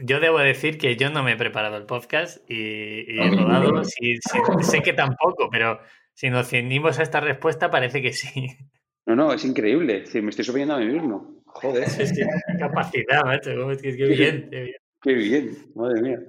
yo, 0.06 0.19
debo 0.19 0.39
decir 0.39 0.77
que 0.77 0.95
yo 0.95 1.10
no 1.10 1.23
me 1.23 1.32
he 1.32 1.38
preparado 1.38 1.77
el 1.77 1.86
podcast 1.86 2.38
y, 2.49 3.19
he 3.19 3.32
rodado. 3.32 3.84
sé 3.84 4.82
que 4.82 4.93
tampoco, 4.93 5.49
pero 5.49 5.79
si 6.13 6.30
nos 6.30 6.47
ceñimos 6.47 6.99
a 6.99 7.04
esta 7.04 7.19
respuesta, 7.19 7.71
parece 7.71 8.02
que 8.02 8.13
sí. 8.13 8.47
No, 9.06 9.15
no, 9.15 9.34
es 9.34 9.43
increíble. 9.43 10.06
me 10.13 10.30
estoy 10.30 10.45
subiendo 10.45 10.76
a 10.76 10.80
mí 10.80 10.86
mismo. 10.86 11.43
Joder. 11.45 11.84
Es 11.84 12.13
que 12.13 12.26
capacidad, 12.58 13.26
macho. 13.26 13.71
Es 13.71 13.82
que, 13.82 13.95
qué 13.95 14.06
bien, 14.06 14.49
qué 14.49 14.62
bien. 14.62 14.76
Qué 15.02 15.13
bien, 15.13 15.58
madre 15.76 16.02
mía. 16.02 16.19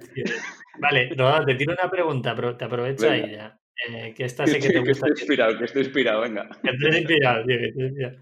Vale, 0.79 1.15
no, 1.15 1.45
te 1.45 1.55
tiro 1.55 1.73
una 1.73 1.89
pregunta, 1.89 2.35
pero 2.35 2.57
te 2.57 2.65
aprovecho 2.65 3.09
ahí 3.09 3.31
ya. 3.31 3.57
Eh, 3.89 4.13
que 4.15 4.25
esta 4.25 4.45
sé 4.45 4.59
que 4.59 4.69
te 4.69 4.79
gusta. 4.79 4.83
Que 4.83 4.91
estoy 4.91 5.09
inspirado, 5.11 5.57
que 5.57 5.65
estoy 5.65 5.83
inspirado, 5.83 6.21
venga. 6.21 6.49
Que 6.61 6.69
estoy 6.71 6.97
inspirado, 6.97 7.45
tío, 7.45 7.57
que 7.57 7.65
estoy 7.67 7.85
inspirado. 7.85 8.17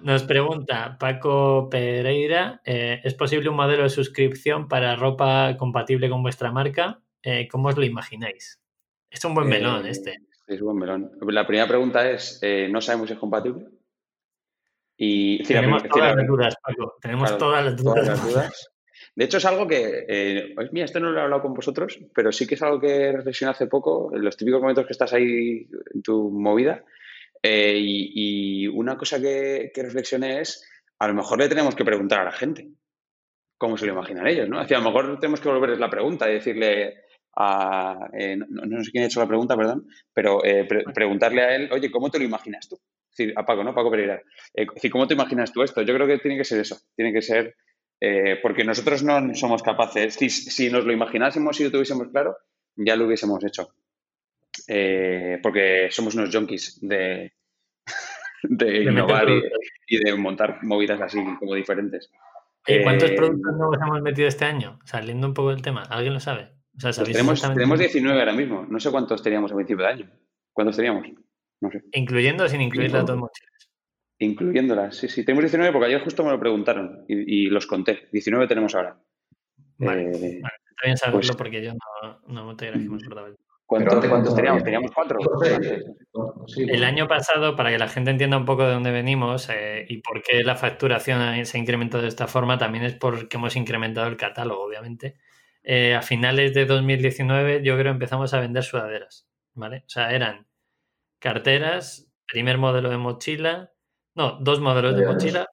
Nos 0.00 0.24
pregunta 0.24 0.96
Paco 1.00 1.68
Pereira, 1.70 2.60
eh, 2.64 3.00
¿es 3.02 3.14
posible 3.14 3.48
un 3.48 3.56
modelo 3.56 3.82
de 3.84 3.88
suscripción 3.88 4.68
para 4.68 4.94
ropa 4.94 5.56
compatible 5.56 6.10
con 6.10 6.22
vuestra 6.22 6.52
marca? 6.52 7.00
Eh, 7.22 7.48
¿Cómo 7.50 7.68
os 7.68 7.76
lo 7.76 7.84
imagináis? 7.84 8.60
Es 9.10 9.24
un 9.24 9.34
buen 9.34 9.48
melón 9.48 9.86
este. 9.86 10.18
Es 10.46 10.60
un 10.60 10.66
buen 10.66 10.78
melón. 10.78 11.12
La 11.28 11.46
primera 11.46 11.66
pregunta 11.66 12.08
es, 12.08 12.40
¿no 12.70 12.80
sabemos 12.80 13.08
si 13.08 13.14
es 13.14 13.18
compatible? 13.18 13.66
Y, 14.96 15.42
tenemos 15.42 15.82
todas 15.84 16.16
las 16.16 16.26
dudas, 16.26 16.56
Paco. 16.62 16.96
Tenemos 17.00 17.36
todas, 17.36 17.64
las 17.64 17.76
dudas. 17.76 18.70
De 19.14 19.24
hecho, 19.24 19.38
es 19.38 19.44
algo 19.44 19.66
que, 19.66 20.04
eh, 20.08 20.52
pues 20.54 20.72
mira, 20.72 20.86
esto 20.86 21.00
no 21.00 21.10
lo 21.10 21.18
he 21.18 21.22
hablado 21.22 21.42
con 21.42 21.54
vosotros, 21.54 21.98
pero 22.14 22.32
sí 22.32 22.46
que 22.46 22.54
es 22.54 22.62
algo 22.62 22.80
que 22.80 23.12
reflexioné 23.12 23.50
hace 23.50 23.66
poco, 23.66 24.14
en 24.14 24.24
los 24.24 24.36
típicos 24.36 24.60
momentos 24.60 24.86
que 24.86 24.92
estás 24.92 25.12
ahí 25.12 25.68
en 25.94 26.02
tu 26.02 26.30
movida. 26.30 26.84
Eh, 27.42 27.76
y, 27.78 28.66
una 28.68 28.96
cosa 28.96 29.20
que, 29.20 29.70
que, 29.74 29.82
reflexioné 29.82 30.40
es, 30.40 30.66
a 30.98 31.08
lo 31.08 31.14
mejor 31.14 31.38
le 31.38 31.48
tenemos 31.48 31.74
que 31.74 31.84
preguntar 31.84 32.20
a 32.20 32.24
la 32.24 32.32
gente 32.32 32.68
cómo 33.58 33.76
se 33.76 33.86
lo 33.86 33.92
imaginan 33.92 34.26
ellos, 34.26 34.48
¿no? 34.48 34.58
a 34.58 34.66
lo 34.66 34.82
mejor 34.82 35.18
tenemos 35.18 35.40
que 35.40 35.48
volverles 35.48 35.78
la 35.78 35.88
pregunta 35.88 36.28
y 36.28 36.34
decirle 36.34 37.05
a, 37.36 38.08
eh, 38.18 38.36
no, 38.36 38.82
sé 38.82 38.90
quién 38.90 39.04
ha 39.04 39.06
hecho 39.06 39.20
la 39.20 39.28
pregunta, 39.28 39.56
perdón, 39.56 39.86
pero 40.12 40.40
preguntarle 40.94 41.42
a 41.42 41.54
él, 41.54 41.68
oye, 41.72 41.90
¿cómo 41.90 42.10
te 42.10 42.18
lo 42.18 42.24
imaginas 42.24 42.68
tú? 42.68 42.78
a 43.34 43.44
Paco, 43.44 43.64
¿no? 43.64 43.74
Paco 43.74 43.90
Pereira. 43.90 44.22
Eh, 44.54 44.66
¿Cómo 44.90 45.06
te 45.06 45.14
imaginas 45.14 45.52
tú 45.52 45.62
esto? 45.62 45.82
Yo 45.82 45.94
creo 45.94 46.06
que 46.06 46.18
tiene 46.18 46.36
que 46.36 46.44
ser 46.44 46.60
eso. 46.60 46.78
Tiene 46.94 47.12
que 47.12 47.22
ser. 47.22 47.56
Eh, 48.00 48.38
porque 48.42 48.64
nosotros 48.64 49.02
no 49.02 49.34
somos 49.34 49.62
capaces. 49.62 50.14
Si, 50.14 50.70
nos 50.70 50.84
lo 50.84 50.92
imaginásemos 50.92 51.58
y 51.60 51.64
lo 51.64 51.70
tuviésemos 51.70 52.08
claro, 52.08 52.36
ya 52.76 52.96
lo 52.96 53.06
hubiésemos 53.06 53.42
hecho. 53.44 53.70
Eh, 54.68 55.38
porque 55.42 55.88
somos 55.90 56.14
unos 56.14 56.34
junkies 56.34 56.78
de, 56.82 57.32
de, 58.42 58.82
innovar 58.82 59.28
y, 59.86 60.04
de 60.04 60.14
montar 60.14 60.62
movidas 60.62 61.00
así 61.00 61.18
como 61.38 61.54
diferentes. 61.54 62.10
¿Y 62.66 62.82
cuántos 62.82 63.12
productos 63.12 63.56
nuevos 63.56 63.78
hemos 63.80 64.02
metido 64.02 64.26
este 64.26 64.44
año? 64.44 64.80
Saliendo 64.84 65.28
un 65.28 65.34
poco 65.34 65.50
del 65.50 65.62
tema, 65.62 65.82
¿alguien 65.82 66.14
lo 66.14 66.20
sabe? 66.20 66.55
Pues 66.80 67.02
tenemos, 67.02 67.40
tenemos 67.40 67.78
19 67.78 68.18
ahora 68.18 68.32
mismo. 68.32 68.66
No 68.68 68.78
sé 68.78 68.90
cuántos 68.90 69.22
teníamos 69.22 69.50
a 69.52 69.54
principio 69.54 69.84
de 69.84 69.92
año. 69.92 70.10
¿Cuántos 70.52 70.76
teníamos? 70.76 71.06
Incluyendo 71.92 72.44
o 72.44 72.48
sin 72.48 72.60
incluir 72.60 72.92
las 72.92 73.06
dos 73.06 73.16
mochilas. 73.16 73.70
Incluyéndolas, 74.18 74.96
sí, 74.96 75.08
sí. 75.08 75.24
Tenemos 75.24 75.44
19 75.44 75.72
porque 75.72 75.86
ayer 75.86 76.02
justo 76.02 76.24
me 76.24 76.30
lo 76.30 76.40
preguntaron 76.40 77.04
y, 77.08 77.48
los 77.48 77.66
conté. 77.66 78.08
19 78.12 78.46
tenemos 78.46 78.74
ahora. 78.74 78.98
Vale, 79.78 80.10
eh, 80.10 80.40
está 80.40 80.84
bien 80.84 80.96
saberlo 80.96 81.20
pues 81.20 81.36
porque 81.36 81.62
yo 81.62 81.72
no, 82.26 82.44
no 82.44 82.56
te 82.56 82.70
¿Cuántos, 83.66 84.34
teníamos? 84.36 84.62
Teníamos 84.62 84.92
cuatro. 84.92 85.18
El 86.56 86.84
año 86.84 87.08
pasado, 87.08 87.56
para 87.56 87.70
que 87.70 87.78
la 87.78 87.88
gente 87.88 88.12
entienda 88.12 88.36
un 88.36 88.44
poco 88.44 88.64
de 88.64 88.72
dónde 88.72 88.92
venimos 88.92 89.48
eh, 89.50 89.84
y 89.88 89.98
por 89.98 90.22
qué 90.22 90.44
la 90.44 90.54
facturación 90.54 91.44
se 91.44 91.58
ha 91.58 91.60
incrementado 91.60 92.02
de 92.02 92.08
esta 92.08 92.28
forma, 92.28 92.58
también 92.58 92.84
es 92.84 92.94
porque 92.94 93.36
hemos 93.36 93.56
incrementado 93.56 94.06
el 94.06 94.16
catálogo, 94.16 94.62
obviamente. 94.62 95.16
Eh, 95.68 95.96
a 95.96 96.00
finales 96.00 96.54
de 96.54 96.64
2019, 96.64 97.60
yo 97.64 97.76
creo 97.76 97.90
empezamos 97.90 98.32
a 98.32 98.38
vender 98.38 98.62
sudaderas, 98.62 99.26
¿vale? 99.52 99.78
O 99.78 99.88
sea, 99.88 100.14
eran 100.14 100.46
carteras, 101.18 102.08
primer 102.24 102.56
modelo 102.56 102.88
de 102.88 102.98
mochila, 102.98 103.72
no, 104.14 104.38
dos 104.40 104.60
modelos 104.60 104.96
de 104.96 105.04
mochila, 105.04 105.48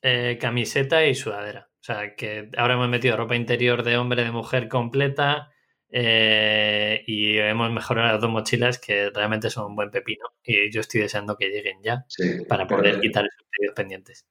eh, 0.00 0.38
camiseta 0.40 1.04
y 1.04 1.14
sudadera. 1.14 1.68
O 1.74 1.82
sea, 1.82 2.14
que 2.16 2.48
ahora 2.56 2.72
hemos 2.72 2.88
metido 2.88 3.18
ropa 3.18 3.36
interior 3.36 3.82
de 3.82 3.98
hombre, 3.98 4.24
de 4.24 4.30
mujer 4.30 4.66
completa 4.66 5.50
eh, 5.90 7.04
y 7.06 7.36
hemos 7.36 7.70
mejorado 7.70 8.12
las 8.12 8.20
dos 8.22 8.30
mochilas 8.30 8.78
que 8.78 9.10
realmente 9.10 9.50
son 9.50 9.66
un 9.66 9.76
buen 9.76 9.90
pepino. 9.90 10.24
Y 10.42 10.72
yo 10.72 10.80
estoy 10.80 11.02
deseando 11.02 11.36
que 11.36 11.50
lleguen 11.50 11.82
ya 11.82 12.06
para 12.48 12.66
poder 12.66 12.98
quitar 12.98 13.26
esos 13.26 13.46
pedidos 13.50 13.74
pendientes. 13.76 14.26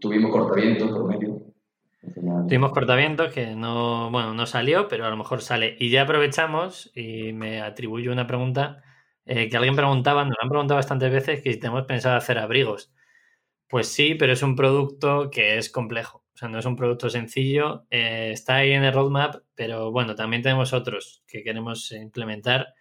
Tuvimos 0.00 0.32
cortavientos 0.32 0.90
por 0.90 1.06
medio. 1.06 1.52
Tuvimos 2.48 2.72
cortavientos 2.72 3.32
que 3.32 3.54
no, 3.54 4.10
bueno, 4.10 4.34
no 4.34 4.46
salió, 4.46 4.88
pero 4.88 5.06
a 5.06 5.10
lo 5.10 5.16
mejor 5.16 5.40
sale. 5.42 5.76
Y 5.78 5.90
ya 5.90 6.02
aprovechamos 6.02 6.90
y 6.94 7.32
me 7.32 7.60
atribuyo 7.62 8.12
una 8.12 8.26
pregunta 8.26 8.82
Eh, 9.24 9.48
que 9.48 9.56
alguien 9.56 9.76
preguntaba, 9.76 10.24
nos 10.24 10.36
han 10.42 10.48
preguntado 10.48 10.78
bastantes 10.78 11.12
veces 11.12 11.42
que 11.42 11.52
si 11.52 11.60
tenemos 11.60 11.84
pensado 11.86 12.16
hacer 12.16 12.38
abrigos. 12.38 12.92
Pues 13.68 13.88
sí, 13.88 14.14
pero 14.16 14.32
es 14.34 14.42
un 14.42 14.56
producto 14.56 15.30
que 15.30 15.58
es 15.58 15.70
complejo. 15.70 16.24
O 16.34 16.38
sea, 16.38 16.48
no 16.48 16.58
es 16.58 16.66
un 16.66 16.76
producto 16.76 17.10
sencillo. 17.10 17.86
Eh, 17.90 18.30
está 18.32 18.56
ahí 18.56 18.72
en 18.72 18.84
el 18.84 18.94
roadmap, 18.94 19.36
pero 19.54 19.92
bueno, 19.92 20.14
también 20.16 20.42
tenemos 20.42 20.72
otros 20.72 21.24
que 21.28 21.42
queremos 21.44 21.92
implementar. 21.92 22.74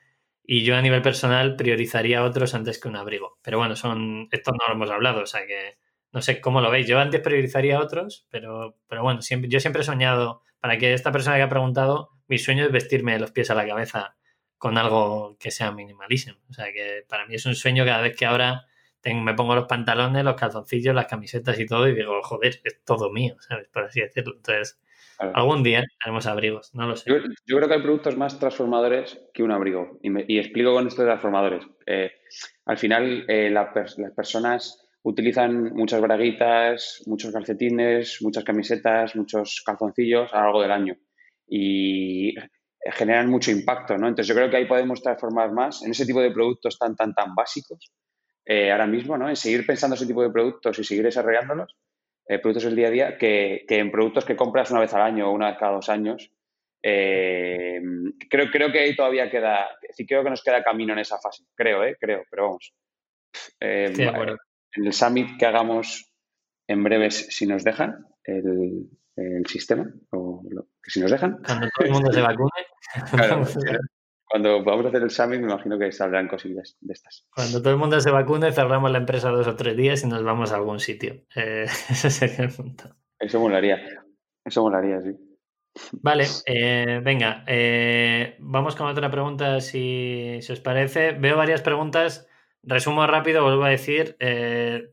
Y 0.44 0.64
yo 0.64 0.76
a 0.76 0.82
nivel 0.82 1.02
personal 1.02 1.56
priorizaría 1.56 2.24
otros 2.24 2.54
antes 2.56 2.80
que 2.80 2.90
un 2.90 2.96
abrigo. 2.98 3.38
Pero 3.44 3.58
bueno, 3.60 3.76
son 3.76 4.28
esto 4.32 4.52
no 4.52 4.68
lo 4.68 4.74
hemos 4.76 4.92
hablado, 4.92 5.22
o 5.24 5.26
sea 5.28 5.46
que 5.48 5.78
no 6.12 6.22
sé 6.22 6.42
cómo 6.42 6.62
lo 6.62 6.72
veis. 6.72 6.88
Yo 6.88 7.00
antes 7.00 7.22
priorizaría 7.22 7.80
otros, 7.80 8.28
pero, 8.30 8.78
pero 8.88 9.04
bueno, 9.04 9.22
siempre, 9.22 9.50
yo 9.50 9.60
siempre 9.60 9.82
he 9.82 9.86
soñado, 9.86 10.44
para 10.60 10.78
que 10.78 10.94
esta 10.94 11.12
persona 11.12 11.38
que 11.38 11.44
ha 11.44 11.50
preguntado, 11.50 12.10
mi 12.28 12.38
sueño 12.38 12.66
es 12.66 12.72
vestirme 12.72 13.14
de 13.14 13.20
los 13.20 13.32
pies 13.32 13.50
a 13.50 13.56
la 13.56 13.68
cabeza 13.68 14.16
con 14.58 14.78
algo 14.78 15.38
que 15.40 15.52
sea 15.52 15.72
minimalísimo. 15.72 16.38
O 16.50 16.54
sea 16.54 16.72
que 16.72 17.04
para 17.08 17.26
mí 17.26 17.36
es 17.36 17.46
un 17.46 17.56
sueño 17.56 17.84
cada 17.84 18.02
vez 18.02 18.16
que 18.16 18.26
ahora 18.26 18.68
me 19.04 19.34
pongo 19.34 19.56
los 19.56 19.66
pantalones, 19.66 20.24
los 20.24 20.36
calzoncillos, 20.36 20.94
las 20.94 21.08
camisetas 21.08 21.60
y 21.60 21.66
todo 21.66 21.88
y 21.88 21.96
digo, 21.96 22.22
joder, 22.22 22.62
es 22.64 22.84
todo 22.84 23.12
mío, 23.12 23.36
¿sabes? 23.40 23.68
Por 23.70 23.86
así 23.86 24.02
decirlo. 24.02 24.36
Entonces, 24.36 24.80
algún 25.18 25.64
día 25.64 25.84
haremos 26.04 26.28
abrigos, 26.28 26.74
no 26.76 26.88
lo 26.88 26.96
sé. 26.96 27.10
Yo, 27.10 27.58
creo 27.58 27.68
que 27.68 27.74
hay 27.76 27.82
productos 27.82 28.18
más 28.18 28.40
transformadores 28.40 29.20
que 29.34 29.44
un 29.44 29.52
abrigo. 29.52 30.00
Y, 30.04 30.38
explico 30.38 30.74
con 30.74 30.88
esto 30.88 31.02
de 31.02 31.08
transformadores. 31.08 31.66
Eh, 31.86 32.12
al 32.66 32.78
final, 32.78 33.26
eh, 33.28 33.50
las 33.50 33.70
personas 34.16 34.81
utilizan 35.04 35.74
muchas 35.74 36.02
braguitas, 36.02 37.04
muchos 37.06 37.32
calcetines, 37.32 38.20
muchas 38.22 38.44
camisetas, 38.44 39.16
muchos 39.16 39.64
calzoncillos 39.66 40.34
a 40.34 40.38
lo 40.38 40.44
largo 40.44 40.62
del 40.62 40.72
año. 40.72 40.98
Y 41.48 42.36
generan 42.84 43.30
mucho 43.30 43.52
impacto, 43.52 43.98
¿no? 43.98 44.08
Entonces 44.08 44.28
yo 44.28 44.36
creo 44.36 44.50
que 44.50 44.58
ahí 44.58 44.66
podemos 44.66 45.02
transformar 45.02 45.52
más 45.52 45.84
en 45.84 45.92
ese 45.92 46.06
tipo 46.06 46.22
de 46.22 46.32
productos 46.32 46.78
tan, 46.80 46.96
tan, 46.96 47.14
tan 47.14 47.36
básicos 47.36 47.92
eh, 48.46 48.72
ahora 48.72 48.88
mismo, 48.88 49.18
¿no? 49.18 49.30
En 49.30 49.36
seguir 49.36 49.66
pensando 49.66 49.96
ese 49.96 50.08
tipo 50.08 50.24
de 50.24 50.32
productos 50.32 50.78
y 50.80 50.84
seguir 50.84 51.04
desarrollándolos, 51.04 51.76
eh, 52.28 52.40
productos 52.40 52.64
del 52.64 52.76
día 52.76 52.88
a 52.88 52.92
día, 52.92 53.18
que, 53.18 53.66
en 53.68 53.92
productos 53.92 54.26
que 54.26 54.36
compras 54.36 54.72
una 54.72 54.80
vez 54.80 54.94
al 54.94 55.02
año 55.02 55.30
o 55.30 55.34
una 55.34 55.50
vez 55.50 55.58
cada 55.60 55.74
dos 55.74 55.90
años. 55.90 56.32
Eh, 56.84 57.80
creo, 58.28 58.50
creo 58.50 58.72
que 58.72 58.80
ahí 58.80 58.96
todavía 58.96 59.30
queda, 59.30 59.70
sí 59.92 60.08
creo 60.08 60.24
que 60.24 60.32
nos 60.32 60.44
queda 60.44 60.64
camino 60.64 60.94
en 60.94 61.00
esa 61.00 61.20
fase, 61.20 61.44
creo, 61.56 61.84
¿eh? 61.84 61.96
Creo, 62.00 62.24
pero 62.30 62.44
vamos. 62.46 62.74
En 64.76 64.86
el 64.86 64.94
summit 64.94 65.38
que 65.38 65.46
hagamos 65.46 66.12
en 66.68 66.84
breves, 66.84 67.28
si 67.30 67.46
nos 67.46 67.64
dejan, 67.64 68.06
el, 68.24 68.90
el 69.16 69.46
sistema, 69.48 69.92
o 70.12 70.44
que 70.84 70.92
si 70.92 71.00
nos 71.00 71.12
dejan. 71.12 71.42
Cuando 71.46 71.68
todo 71.76 71.86
el 71.86 71.92
mundo 71.92 72.12
se 72.14 72.22
vacune. 72.22 72.52
cuando 74.26 74.64
vamos 74.64 74.86
a 74.86 74.90
hacer 74.90 75.04
el 75.04 75.10
summit 75.10 75.40
me 75.40 75.48
imagino 75.52 75.78
que 75.78 75.92
saldrán 75.92 76.28
cosillas 76.28 76.78
de 76.80 76.94
estas. 76.94 77.28
Cuando 77.36 77.62
todo 77.62 77.74
el 77.74 77.80
mundo 77.80 78.00
se 78.00 78.12
vacune, 78.12 78.52
cerramos 78.52 78.92
la 78.92 79.00
empresa 79.00 79.30
dos 79.30 79.48
o 79.48 79.56
tres 79.56 79.76
días 79.76 80.04
y 80.04 80.08
nos 80.08 80.24
vamos 80.24 80.52
a 80.52 80.56
algún 80.56 80.80
sitio. 80.80 81.26
Eh, 81.36 81.66
ese 81.90 82.10
sería 82.10 82.46
el 82.46 82.52
punto. 82.52 82.96
Eso 83.20 83.40
molaría. 83.40 83.80
Eso 84.44 84.64
molaría, 84.64 85.02
sí. 85.02 85.12
Vale, 85.94 86.26
eh, 86.46 87.00
venga, 87.02 87.46
eh, 87.48 88.36
vamos 88.40 88.76
con 88.76 88.88
otra 88.88 89.10
pregunta 89.10 89.62
si, 89.62 90.40
si, 90.42 90.52
os 90.52 90.60
parece. 90.60 91.14
Veo 91.14 91.38
varias 91.38 91.62
preguntas. 91.62 92.28
Resumo 92.64 93.08
rápido, 93.08 93.44
vuelvo 93.44 93.64
a 93.64 93.70
decir, 93.70 94.18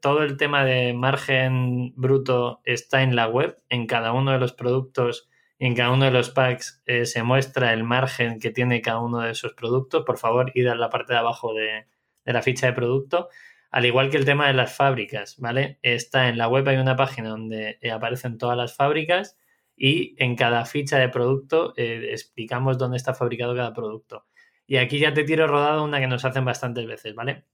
todo 0.01 0.23
el 0.23 0.37
tema 0.37 0.65
de 0.65 0.95
margen 0.95 1.93
bruto 1.97 2.61
está 2.65 3.03
en 3.03 3.15
la 3.15 3.29
web, 3.29 3.57
en 3.69 3.87
cada 3.87 4.13
uno 4.13 4.33
de 4.33 4.39
los 4.39 4.53
productos 4.55 5.29
en 5.59 5.75
cada 5.75 5.91
uno 5.91 6.05
de 6.05 6.11
los 6.13 6.31
packs 6.31 6.83
eh, 6.87 7.05
se 7.05 7.23
muestra 7.23 7.73
el 7.73 7.83
margen 7.83 8.39
que 8.39 8.51
tiene 8.51 8.81
cada 8.81 9.01
uno 9.01 9.21
de 9.21 9.33
esos 9.33 9.55
productos. 9.55 10.05
Por 10.05 10.19
favor, 10.19 10.53
id 10.55 10.69
a 10.69 10.75
la 10.77 10.89
parte 10.89 11.13
de 11.15 11.19
abajo 11.19 11.53
de, 11.53 11.87
la 12.25 12.43
ficha 12.43 12.67
de 12.67 12.73
producto. 12.75 13.29
Al 13.71 13.85
igual 13.85 14.11
que 14.11 14.17
el 14.19 14.25
tema 14.25 14.47
de 14.47 14.55
las 14.55 14.75
fábricas, 14.77 15.37
¿vale? 15.39 15.79
Está 15.83 16.29
en 16.29 16.39
la 16.39 16.49
web, 16.49 16.67
hay 16.69 16.77
una 16.77 16.97
página 16.97 17.31
donde 17.31 17.79
eh, 17.81 17.91
aparecen 17.91 18.39
todas 18.39 18.57
las 18.57 18.77
fábricas 18.77 19.37
y 19.77 20.15
en 20.23 20.37
cada 20.37 20.65
ficha 20.65 20.99
de 20.99 21.09
producto 21.09 21.75
eh, 21.77 22.11
explicamos 22.13 22.79
dónde 22.79 22.97
está 22.97 23.15
fabricado 23.15 23.55
cada 23.57 23.73
producto. 23.73 24.27
Y 24.67 24.77
aquí 24.77 24.99
ya 24.99 25.13
te 25.15 25.25
tiro 25.25 25.47
rodado 25.47 25.85
una 25.85 26.01
que 26.01 26.07
nos 26.07 26.25
hacen 26.25 26.45
bastantes 26.45 26.87
veces, 26.87 27.15
¿vale? 27.15 27.45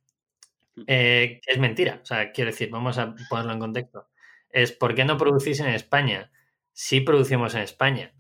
Mm. 0.76 0.84
es 0.86 1.58
mentira, 1.58 2.00
o 2.02 2.06
sea, 2.06 2.32
quiero 2.32 2.50
decir, 2.50 2.70
vamos 2.70 2.98
a 2.98 3.14
ponerlo 3.28 3.52
en 3.52 3.60
contexto. 3.60 4.08
Es 4.50 4.72
¿por 4.72 4.94
qué 4.94 5.04
no 5.04 5.16
producís 5.18 5.60
en 5.60 5.68
España? 5.68 6.30
sí 6.74 7.00
producimos 7.00 7.54
en 7.54 7.62
España. 7.62 8.12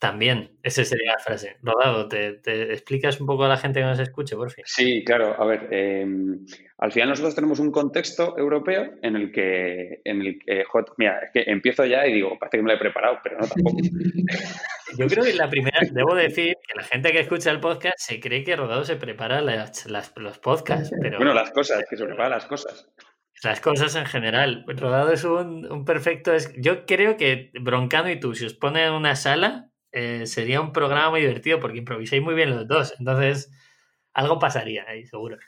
También, 0.00 0.58
esa 0.62 0.82
sería 0.82 1.12
la 1.12 1.18
frase. 1.18 1.58
Rodado, 1.62 2.08
¿te, 2.08 2.40
explicas 2.72 3.20
un 3.20 3.26
poco 3.26 3.44
a 3.44 3.48
la 3.48 3.58
gente 3.58 3.80
que 3.80 3.86
nos 3.86 3.98
escuche, 3.98 4.34
por 4.34 4.50
fin? 4.50 4.64
Sí, 4.66 5.04
claro. 5.04 5.36
A 5.38 5.44
ver, 5.44 5.68
em, 5.70 6.46
al 6.78 6.90
final 6.90 7.10
nosotros 7.10 7.34
tenemos 7.34 7.58
un 7.58 7.70
contexto 7.70 8.34
europeo 8.38 8.94
en 9.02 9.16
el 9.16 9.30
que, 9.30 10.00
en 10.02 10.22
el 10.22 10.38
que, 10.38 10.64
mira, 10.96 11.20
es 11.20 11.30
que 11.34 11.50
empiezo 11.50 11.84
ya 11.84 12.06
y 12.06 12.14
digo, 12.14 12.38
parece 12.38 12.56
que 12.56 12.62
me 12.62 12.70
lo 12.70 12.76
he 12.76 12.80
preparado, 12.80 13.18
pero 13.22 13.40
no 13.40 13.46
tampoco. 13.46 13.76
Yo 14.98 15.06
creo 15.06 15.22
que 15.22 15.34
la 15.34 15.50
primera, 15.50 15.78
debo 15.92 16.14
decir 16.14 16.56
que 16.66 16.78
la 16.78 16.82
gente 16.82 17.12
que 17.12 17.20
escucha 17.20 17.50
el 17.50 17.60
podcast 17.60 17.98
se 17.98 18.20
cree 18.20 18.42
que 18.42 18.56
Rodado 18.56 18.86
se 18.86 18.96
prepara 18.96 19.42
las, 19.42 19.86
los 20.16 20.38
podcasts. 20.38 20.90
Pero... 20.98 21.18
Bueno, 21.18 21.34
las 21.34 21.50
cosas, 21.50 21.84
que 21.90 21.98
se 21.98 22.06
prepara 22.06 22.30
las 22.30 22.46
cosas. 22.46 22.88
Las 23.42 23.60
cosas 23.60 23.94
en 23.96 24.06
general. 24.06 24.64
Rodado 24.66 25.12
es 25.12 25.24
un, 25.24 25.84
perfecto. 25.84 26.32
Yo 26.56 26.84
creo 26.86 27.16
que 27.16 27.50
Broncano 27.60 28.10
y 28.10 28.18
tú, 28.18 28.34
si 28.34 28.46
os 28.46 28.54
ponen 28.54 28.88
en 28.88 28.92
una 28.92 29.16
sala, 29.16 29.69
eh, 29.92 30.26
sería 30.26 30.60
un 30.60 30.72
programa 30.72 31.10
muy 31.10 31.20
divertido 31.20 31.60
porque 31.60 31.78
improvisáis 31.78 32.22
muy 32.22 32.34
bien 32.34 32.50
los 32.50 32.66
dos. 32.66 32.94
Entonces, 32.98 33.50
algo 34.12 34.38
pasaría 34.38 34.84
ahí, 34.88 35.06
seguro. 35.06 35.38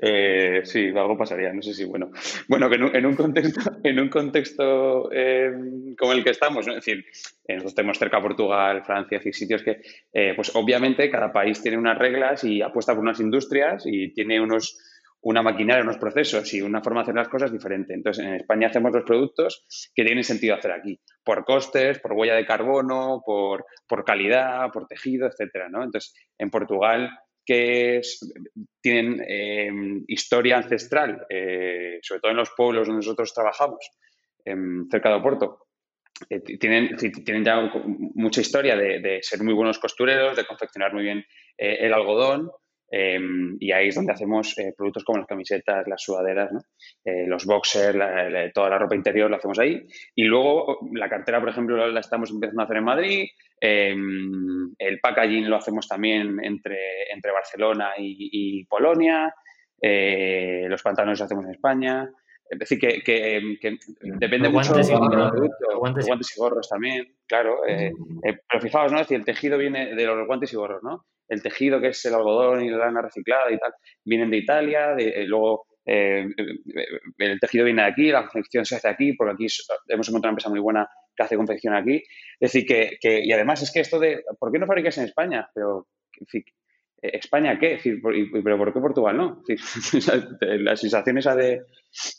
Eh, 0.00 0.62
sí, 0.64 0.88
algo 0.88 1.16
pasaría, 1.16 1.52
no 1.52 1.62
sé 1.62 1.74
si 1.74 1.84
bueno. 1.84 2.10
Bueno, 2.48 2.70
que 2.70 2.76
en 2.76 3.06
un, 3.06 3.14
contexto, 3.14 3.60
en 3.84 4.00
un 4.00 4.08
contexto 4.08 5.10
eh, 5.12 5.52
como 5.98 6.12
el 6.12 6.24
que 6.24 6.30
estamos, 6.30 6.66
es 6.68 6.74
decir, 6.76 7.04
nosotros 7.48 7.74
tenemos 7.74 7.98
cerca 7.98 8.20
Portugal, 8.22 8.84
Francia, 8.84 9.20
y 9.24 9.32
sitios 9.32 9.62
que, 9.62 9.80
pues 10.34 10.54
obviamente 10.54 11.10
cada 11.10 11.32
país 11.32 11.62
tiene 11.62 11.78
unas 11.78 11.98
reglas 11.98 12.44
y 12.44 12.62
apuesta 12.62 12.94
por 12.94 13.02
unas 13.02 13.20
industrias 13.20 13.84
y 13.86 14.12
tiene 14.12 14.40
unos 14.40 14.78
una 15.20 15.42
maquinaria, 15.42 15.82
unos 15.82 15.98
procesos 15.98 16.52
y 16.54 16.62
una 16.62 16.82
forma 16.82 17.00
de 17.00 17.02
hacer 17.02 17.14
las 17.14 17.28
cosas 17.28 17.52
diferente. 17.52 17.94
Entonces, 17.94 18.24
en 18.24 18.34
España 18.34 18.68
hacemos 18.68 18.92
los 18.92 19.04
productos 19.04 19.64
que 19.94 20.04
tienen 20.04 20.24
sentido 20.24 20.54
hacer 20.54 20.72
aquí, 20.72 21.00
por 21.24 21.44
costes, 21.44 21.98
por 21.98 22.12
huella 22.12 22.34
de 22.34 22.46
carbono, 22.46 23.22
por, 23.24 23.64
por 23.86 24.04
calidad, 24.04 24.70
por 24.72 24.86
tejido, 24.86 25.26
etcétera, 25.26 25.68
¿no? 25.68 25.82
Entonces, 25.82 26.14
en 26.38 26.50
Portugal, 26.50 27.10
que 27.48 28.02
tienen 28.82 29.24
eh, 29.26 29.70
historia 30.06 30.58
ancestral, 30.58 31.26
eh, 31.30 31.98
sobre 32.02 32.20
todo 32.20 32.30
en 32.30 32.36
los 32.36 32.50
pueblos 32.54 32.86
donde 32.86 32.98
nosotros 32.98 33.32
trabajamos, 33.32 33.90
cerca 34.90 35.08
de 35.08 35.14
Oporto, 35.14 35.66
eh, 36.28 36.40
tienen, 36.40 36.96
tienen 36.96 37.44
ya 37.44 37.70
mucha 38.14 38.42
historia 38.42 38.76
de, 38.76 39.00
de, 39.00 39.18
ser 39.22 39.42
muy 39.42 39.54
buenos 39.54 39.78
costureros, 39.78 40.36
de 40.36 40.44
confeccionar 40.44 40.92
muy 40.92 41.04
bien 41.04 41.24
el 41.56 41.92
algodón 41.92 42.50
Em, 42.90 43.56
y 43.60 43.70
ahí 43.72 43.88
es 43.88 43.94
donde 43.94 44.12
hacemos 44.12 44.56
eh, 44.58 44.72
productos 44.76 45.04
como 45.04 45.18
las 45.18 45.26
camisetas, 45.26 45.86
las 45.86 46.02
sudaderas, 46.02 46.50
eh, 47.04 47.26
los 47.26 47.44
boxers, 47.44 47.98
toda 48.54 48.70
la 48.70 48.78
ropa 48.78 48.96
interior 48.96 49.30
la 49.30 49.36
hacemos 49.36 49.58
ahí. 49.58 49.86
Y 50.14 50.24
luego 50.24 50.78
la 50.92 51.08
cartera, 51.08 51.40
por 51.40 51.50
ejemplo, 51.50 51.86
la 51.88 52.00
estamos 52.00 52.30
empezando 52.30 52.62
a 52.62 52.64
hacer 52.64 52.78
en 52.78 52.84
Madrid. 52.84 53.28
Em, 53.60 54.74
el 54.78 55.00
packaging 55.00 55.50
lo 55.50 55.56
hacemos 55.56 55.86
también 55.86 56.38
entre, 56.42 56.78
entre 57.12 57.32
Barcelona 57.32 57.90
y, 57.98 58.64
Polonia. 58.64 59.34
Eh, 59.80 60.66
los 60.68 60.82
pantalones 60.82 61.18
los 61.18 61.26
hacemos 61.26 61.44
en 61.44 61.52
España. 61.52 62.10
Es 62.50 62.58
decir, 62.58 62.78
que, 62.78 63.02
que, 63.02 63.78
depende 64.18 64.48
mucho 64.48 64.72
del 64.72 64.86
producto. 64.86 65.78
Guantes, 65.78 66.06
guantes, 66.06 66.34
y 66.34 66.40
gorros 66.40 66.66
también, 66.66 67.06
claro. 67.26 67.60
pero 67.62 68.62
fijaos, 68.62 68.90
¿no? 68.90 69.00
Es 69.00 69.04
decir, 69.06 69.18
el 69.18 69.26
tejido 69.26 69.58
viene 69.58 69.94
de 69.94 70.06
los 70.06 70.26
guantes 70.26 70.50
y 70.54 70.56
gorros, 70.56 70.82
¿no? 70.82 71.04
El 71.28 71.42
tejido 71.42 71.80
que 71.80 71.88
es 71.88 72.04
el 72.04 72.14
algodón 72.14 72.64
y 72.64 72.70
la 72.70 72.78
lana 72.78 73.02
reciclada 73.02 73.50
y 73.52 73.58
tal, 73.58 73.72
vienen 74.04 74.30
de 74.30 74.38
Italia, 74.38 74.94
eh, 74.98 75.24
luego 75.26 75.66
eh, 75.84 76.26
eh, 76.36 76.84
el 77.18 77.40
tejido 77.40 77.64
viene 77.64 77.82
de 77.82 77.88
aquí, 77.88 78.10
la 78.10 78.22
confección 78.22 78.64
se 78.64 78.76
hace 78.76 78.88
aquí, 78.88 79.12
porque 79.12 79.34
aquí 79.34 79.46
hemos 79.88 80.08
encontrado 80.08 80.30
una 80.30 80.34
empresa 80.34 80.50
muy 80.50 80.60
buena 80.60 80.88
que 81.14 81.22
hace 81.22 81.36
confección 81.36 81.74
aquí. 81.74 82.02
Es 82.40 82.52
decir, 82.52 82.66
que, 82.66 83.24
y 83.24 83.32
además 83.32 83.62
es 83.62 83.72
que 83.72 83.80
esto 83.80 83.98
de, 83.98 84.22
¿por 84.38 84.52
qué 84.52 84.58
no 84.58 84.66
fabricas 84.66 84.98
en 84.98 85.04
España? 85.04 85.48
Pero, 85.54 85.88
¿España 87.00 87.58
qué? 87.58 87.78
¿Pero 87.82 88.58
por 88.58 88.72
qué 88.72 88.80
Portugal 88.80 89.16
no? 89.16 89.42
la 90.40 90.76
sensación 90.76 91.18
esa 91.18 91.34
de, 91.34 91.62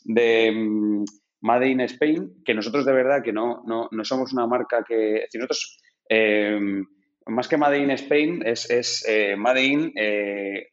de 0.04 0.52
mm, 0.52 1.04
Made 1.42 1.68
in 1.68 1.80
Spain, 1.82 2.42
que 2.44 2.54
nosotros 2.54 2.84
de 2.84 2.92
verdad 2.92 3.22
que 3.22 3.32
no, 3.32 3.62
no, 3.66 3.88
no 3.90 4.04
somos 4.04 4.32
una 4.32 4.46
marca 4.46 4.84
que, 4.86 5.24
es 5.24 5.34
nosotros 5.34 5.80
más 7.30 7.48
que 7.48 7.56
Made 7.56 7.78
in 7.78 7.90
Spain, 7.92 8.42
es, 8.44 8.68
es 8.70 9.04
eh, 9.08 9.36
Made 9.36 9.62
in 9.62 9.92
eh, 9.96 10.68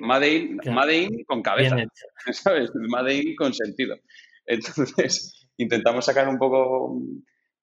Made 0.00 0.28
in, 0.28 1.24
con 1.24 1.42
cabeza, 1.42 1.76
¿sabes? 2.32 2.70
Made 2.74 3.14
in 3.14 3.36
con 3.36 3.52
sentido. 3.54 3.96
Entonces, 4.44 5.48
intentamos 5.56 6.04
sacar 6.04 6.28
un 6.28 6.38
poco 6.38 7.00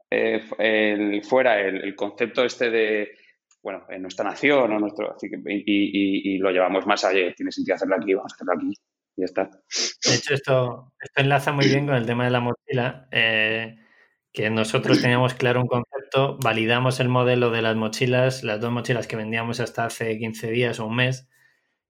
eh, 0.10 0.42
el, 0.60 1.24
fuera 1.24 1.60
el, 1.60 1.96
concepto 1.96 2.46
este 2.46 2.70
de, 2.70 3.10
bueno, 3.62 3.86
en 3.90 4.02
nuestra 4.02 4.26
nación 4.26 4.72
o 4.72 4.80
nuestro, 4.80 5.16
y, 5.22 6.38
lo 6.38 6.52
llevamos 6.52 6.86
más 6.86 7.04
allá, 7.06 7.34
tiene 7.36 7.52
sentido 7.52 7.76
hacerlo 7.76 7.96
aquí, 7.96 8.14
vamos 8.14 8.32
a 8.32 8.36
hacerlo 8.36 8.54
aquí 8.56 8.72
y 9.18 9.22
ya 9.22 9.26
está. 9.26 9.50
De 9.50 10.16
hecho, 10.16 10.34
esto, 10.34 10.94
esto 11.00 11.22
enlaza 11.22 11.52
muy 11.52 11.68
bien 11.68 11.86
con 11.86 11.96
el 11.96 12.06
tema 12.06 12.26
de 12.26 12.32
la 12.32 12.40
mochila, 12.40 13.08
eh, 13.12 13.78
que 14.32 14.50
nosotros 14.50 15.02
teníamos 15.02 15.34
claro 15.34 15.62
un 15.62 15.68
concepto, 15.68 15.95
validamos 16.42 17.00
el 17.00 17.10
modelo 17.10 17.52
de 17.52 17.62
las 17.62 17.76
mochilas, 17.76 18.44
las 18.44 18.60
dos 18.60 18.72
mochilas 18.72 19.08
que 19.08 19.16
vendíamos 19.16 19.60
hasta 19.60 19.86
hace 19.86 20.18
15 20.18 20.52
días 20.52 20.80
o 20.80 20.88
un 20.88 20.96
mes, 20.96 21.28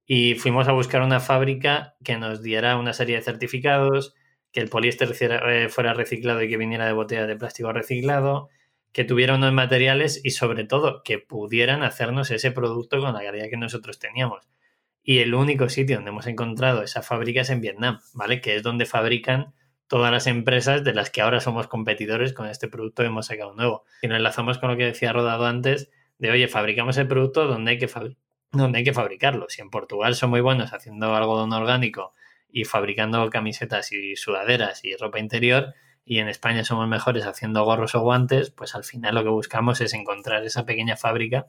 y 0.05 0.36
fuimos 0.36 0.67
a 0.67 0.71
buscar 0.71 1.01
una 1.01 1.19
fábrica 1.19 1.95
que 2.03 2.17
nos 2.17 2.43
diera 2.43 2.78
una 2.78 2.93
serie 2.93 3.15
de 3.15 3.21
certificados, 3.23 4.13
que 4.51 4.61
el 4.61 4.69
poliéster 4.69 5.13
eh, 5.19 5.69
fuera 5.69 5.93
reciclado 5.93 6.41
y 6.41 6.49
que 6.49 6.57
viniera 6.57 6.86
de 6.86 6.93
botella 6.93 7.28
de 7.28 7.36
plástico 7.36 7.73
reciclado, 7.73 8.49
que 8.91 9.03
tuviera 9.03 9.36
unos 9.36 9.51
materiales 9.51 10.21
y 10.23 10.30
sobre 10.30 10.63
todo 10.63 11.01
que 11.03 11.19
pudieran 11.19 11.84
hacernos 11.84 12.32
ese 12.32 12.51
producto 12.51 12.99
con 12.99 13.13
la 13.13 13.21
calidad 13.21 13.49
que 13.49 13.57
nosotros 13.57 13.99
teníamos. 13.99 14.47
Y 15.03 15.19
el 15.19 15.36
único 15.36 15.69
sitio 15.69 15.97
donde 15.97 16.11
hemos 16.11 16.28
encontrado 16.28 16.82
esa 16.82 17.01
fábrica 17.01 17.41
es 17.41 17.49
en 17.49 17.61
Vietnam, 17.61 17.99
¿vale? 18.13 18.41
Que 18.41 18.55
es 18.55 18.63
donde 18.63 18.86
fabrican 18.86 19.53
todas 19.88 20.11
las 20.11 20.27
empresas 20.27 20.83
de 20.83 20.93
las 20.93 21.09
que 21.09 21.21
ahora 21.21 21.39
somos 21.39 21.67
competidores 21.67 22.33
con 22.33 22.47
este 22.47 22.67
producto 22.67 23.03
hemos 23.03 23.27
sacado 23.27 23.53
nuevo. 23.53 23.86
Y 24.01 24.07
nos 24.07 24.17
enlazamos 24.17 24.57
con 24.57 24.69
lo 24.69 24.77
que 24.77 24.86
decía 24.86 25.13
Rodado 25.13 25.45
antes, 25.45 25.89
de 26.17 26.31
oye, 26.31 26.47
fabricamos 26.47 26.97
el 26.97 27.07
producto 27.07 27.47
donde 27.47 27.71
hay 27.71 27.77
que, 27.77 27.89
donde 28.51 28.79
hay 28.79 28.83
que 28.83 28.93
fabricarlo. 28.93 29.47
Si 29.49 29.61
en 29.61 29.69
Portugal 29.69 30.15
son 30.15 30.29
muy 30.29 30.41
buenos 30.41 30.73
haciendo 30.73 31.15
algodón 31.15 31.53
orgánico 31.53 32.13
y 32.49 32.65
fabricando 32.65 33.29
camisetas 33.29 33.91
y 33.91 34.15
sudaderas 34.15 34.83
y 34.83 34.95
ropa 34.95 35.19
interior, 35.19 35.73
y 36.05 36.19
en 36.19 36.29
España 36.29 36.63
somos 36.63 36.88
mejores 36.88 37.25
haciendo 37.25 37.65
gorros 37.65 37.95
o 37.95 38.01
guantes, 38.01 38.51
pues 38.51 38.75
al 38.75 38.83
final 38.83 39.15
lo 39.15 39.23
que 39.23 39.29
buscamos 39.29 39.81
es 39.81 39.93
encontrar 39.93 40.45
esa 40.45 40.65
pequeña 40.65 40.95
fábrica 40.95 41.47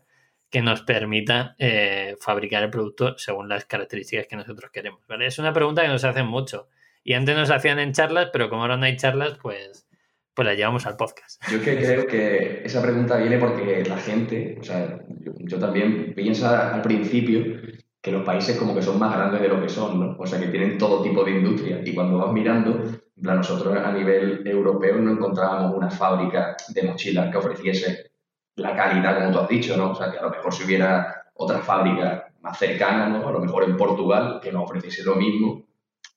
que 0.50 0.62
nos 0.62 0.82
permita 0.82 1.54
eh, 1.58 2.16
fabricar 2.20 2.62
el 2.62 2.70
producto 2.70 3.18
según 3.18 3.48
las 3.48 3.66
características 3.66 4.26
que 4.26 4.36
nosotros 4.36 4.70
queremos. 4.70 5.02
Es 5.20 5.38
una 5.38 5.52
pregunta 5.52 5.82
que 5.82 5.88
nos 5.88 6.04
hacen 6.04 6.26
mucho. 6.26 6.68
Y 7.08 7.14
antes 7.14 7.36
nos 7.36 7.52
hacían 7.52 7.78
en 7.78 7.92
charlas, 7.92 8.30
pero 8.32 8.50
como 8.50 8.62
ahora 8.62 8.76
no 8.76 8.84
hay 8.84 8.96
charlas, 8.96 9.38
pues, 9.40 9.86
pues 10.34 10.44
la 10.44 10.54
llevamos 10.54 10.86
al 10.86 10.96
podcast. 10.96 11.40
Yo 11.48 11.62
que 11.62 11.76
creo 11.76 12.04
que 12.04 12.62
esa 12.64 12.82
pregunta 12.82 13.16
viene 13.16 13.38
porque 13.38 13.84
la 13.84 13.96
gente, 13.96 14.58
o 14.60 14.64
sea, 14.64 14.98
yo, 15.38 15.58
también 15.60 16.14
piensa 16.16 16.74
al 16.74 16.82
principio 16.82 17.44
que 18.02 18.10
los 18.10 18.24
países 18.24 18.56
como 18.56 18.74
que 18.74 18.82
son 18.82 18.98
más 18.98 19.14
grandes 19.14 19.40
de 19.40 19.46
lo 19.46 19.62
que 19.62 19.68
son, 19.68 20.00
¿no? 20.00 20.16
O 20.18 20.26
sea, 20.26 20.40
que 20.40 20.48
tienen 20.48 20.78
todo 20.78 21.00
tipo 21.00 21.22
de 21.22 21.30
industria. 21.30 21.80
Y 21.84 21.94
cuando 21.94 22.18
vas 22.18 22.32
mirando, 22.32 22.82
nosotros 23.14 23.76
a 23.76 23.92
nivel 23.92 24.44
europeo 24.44 24.96
no 24.96 25.12
encontrábamos 25.12 25.76
una 25.76 25.88
fábrica 25.88 26.56
de 26.70 26.82
mochilas 26.82 27.30
que 27.30 27.36
ofreciese 27.36 28.10
la 28.56 28.74
calidad, 28.74 29.20
como 29.20 29.30
tú 29.30 29.38
has 29.38 29.48
dicho, 29.48 29.76
¿no? 29.76 29.92
O 29.92 29.94
sea, 29.94 30.10
que 30.10 30.18
a 30.18 30.22
lo 30.22 30.30
mejor 30.30 30.52
si 30.52 30.64
hubiera 30.64 31.22
otra 31.34 31.60
fábrica 31.60 32.32
más 32.40 32.58
cercana, 32.58 33.08
¿no? 33.08 33.28
A 33.28 33.30
lo 33.30 33.38
mejor 33.38 33.62
en 33.62 33.76
Portugal, 33.76 34.40
que 34.42 34.50
nos 34.50 34.64
ofreciese 34.64 35.04
lo 35.04 35.14
mismo, 35.14 35.65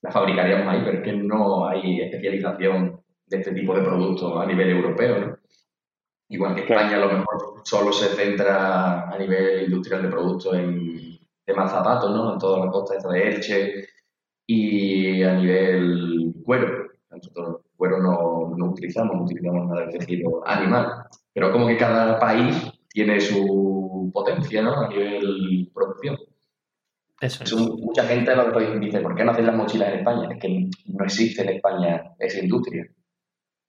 la 0.02 0.10
fabricaríamos 0.10 0.68
ahí, 0.68 0.82
pero 0.84 0.98
es 0.98 1.04
que 1.04 1.12
no 1.12 1.66
hay 1.68 2.00
especialización 2.00 3.00
de 3.26 3.36
este 3.36 3.52
tipo 3.52 3.74
de 3.74 3.82
productos 3.82 4.32
a 4.36 4.46
nivel 4.46 4.70
europeo, 4.70 5.18
¿no? 5.18 5.36
Igual 6.28 6.54
que 6.54 6.62
España 6.62 6.96
a 6.96 7.00
lo 7.00 7.08
mejor 7.08 7.62
solo 7.64 7.92
se 7.92 8.06
centra 8.14 9.08
a 9.08 9.18
nivel 9.18 9.64
industrial 9.64 10.02
de 10.02 10.08
productos 10.08 10.54
en 10.54 11.18
temas 11.44 11.70
zapatos, 11.70 12.10
¿no? 12.10 12.32
En 12.32 12.38
toda 12.38 12.64
la 12.64 12.70
costa 12.70 12.96
de 13.08 13.28
Elche 13.28 13.88
y 14.46 15.22
a 15.22 15.34
nivel 15.34 16.34
cuero, 16.44 16.88
nosotros 17.10 17.62
cuero 17.76 17.98
no, 17.98 18.54
no 18.56 18.70
utilizamos, 18.70 19.16
no 19.16 19.24
utilizamos 19.24 19.68
nada 19.68 19.86
de 19.86 19.98
tejido 19.98 20.46
animal, 20.46 21.04
pero 21.32 21.52
como 21.52 21.66
que 21.66 21.76
cada 21.76 22.18
país 22.18 22.56
tiene 22.88 23.20
su 23.20 24.10
potencia 24.12 24.62
¿no? 24.62 24.82
a 24.82 24.88
nivel 24.88 25.70
producción. 25.72 26.18
Eso 27.20 27.44
es. 27.44 27.52
mucha 27.52 28.04
gente 28.04 28.34
lo 28.34 28.50
dice, 28.80 29.00
¿por 29.00 29.14
qué 29.14 29.24
no 29.24 29.32
hacen 29.32 29.46
las 29.46 29.54
mochilas 29.54 29.92
en 29.92 29.98
España? 29.98 30.28
Es 30.32 30.38
que 30.40 30.68
no 30.86 31.04
existe 31.04 31.42
en 31.42 31.50
España 31.50 32.02
esa 32.18 32.38
industria. 32.40 32.86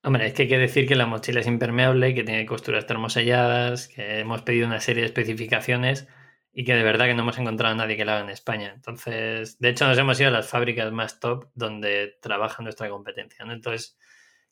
Hombre, 0.03 0.27
es 0.27 0.33
que 0.33 0.43
hay 0.43 0.47
que 0.47 0.57
decir 0.57 0.87
que 0.87 0.95
la 0.95 1.05
mochila 1.05 1.41
es 1.41 1.47
impermeable, 1.47 2.15
que 2.15 2.23
tiene 2.23 2.45
costuras 2.45 2.87
termoselladas, 2.87 3.87
que 3.87 4.19
hemos 4.19 4.41
pedido 4.41 4.65
una 4.65 4.79
serie 4.79 5.01
de 5.01 5.07
especificaciones 5.07 6.07
y 6.53 6.63
que 6.63 6.73
de 6.73 6.83
verdad 6.83 7.05
que 7.05 7.13
no 7.13 7.21
hemos 7.21 7.37
encontrado 7.37 7.73
a 7.73 7.77
nadie 7.77 7.97
que 7.97 8.05
la 8.05 8.13
haga 8.15 8.23
en 8.23 8.29
España. 8.29 8.71
Entonces, 8.73 9.59
de 9.59 9.69
hecho, 9.69 9.85
nos 9.87 9.97
hemos 9.97 10.19
ido 10.19 10.29
a 10.29 10.31
las 10.31 10.47
fábricas 10.47 10.91
más 10.91 11.19
top 11.19 11.49
donde 11.53 12.17
trabaja 12.21 12.63
nuestra 12.63 12.89
competencia. 12.89 13.45
¿no? 13.45 13.53
Entonces, 13.53 13.97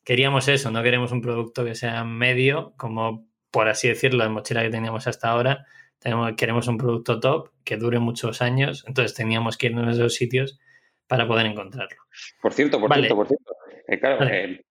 queríamos 0.04 0.46
eso, 0.48 0.70
no 0.70 0.82
queremos 0.82 1.10
un 1.10 1.20
producto 1.20 1.64
que 1.64 1.74
sea 1.74 2.04
medio, 2.04 2.74
como 2.76 3.26
por 3.50 3.68
así 3.68 3.88
decirlo, 3.88 4.22
la 4.24 4.30
mochila 4.30 4.62
que 4.62 4.70
teníamos 4.70 5.06
hasta 5.06 5.30
ahora. 5.30 5.66
Tenemos, 6.00 6.32
queremos 6.36 6.66
un 6.66 6.78
producto 6.78 7.20
top 7.20 7.50
que 7.62 7.76
dure 7.76 7.98
muchos 7.98 8.42
años, 8.42 8.84
entonces 8.88 9.14
teníamos 9.14 9.56
que 9.56 9.66
irnos 9.66 9.86
a 9.86 9.90
esos 9.92 10.14
sitios 10.14 10.58
para 11.06 11.26
poder 11.26 11.46
encontrarlo. 11.46 11.96
Por 12.40 12.52
cierto, 12.52 12.80
por 12.80 12.92
cierto, 12.92 13.14
por 13.14 13.28
cierto. 13.28 13.52
Eh, 13.86 13.98
claro, 14.00 14.26
eh, 14.26 14.64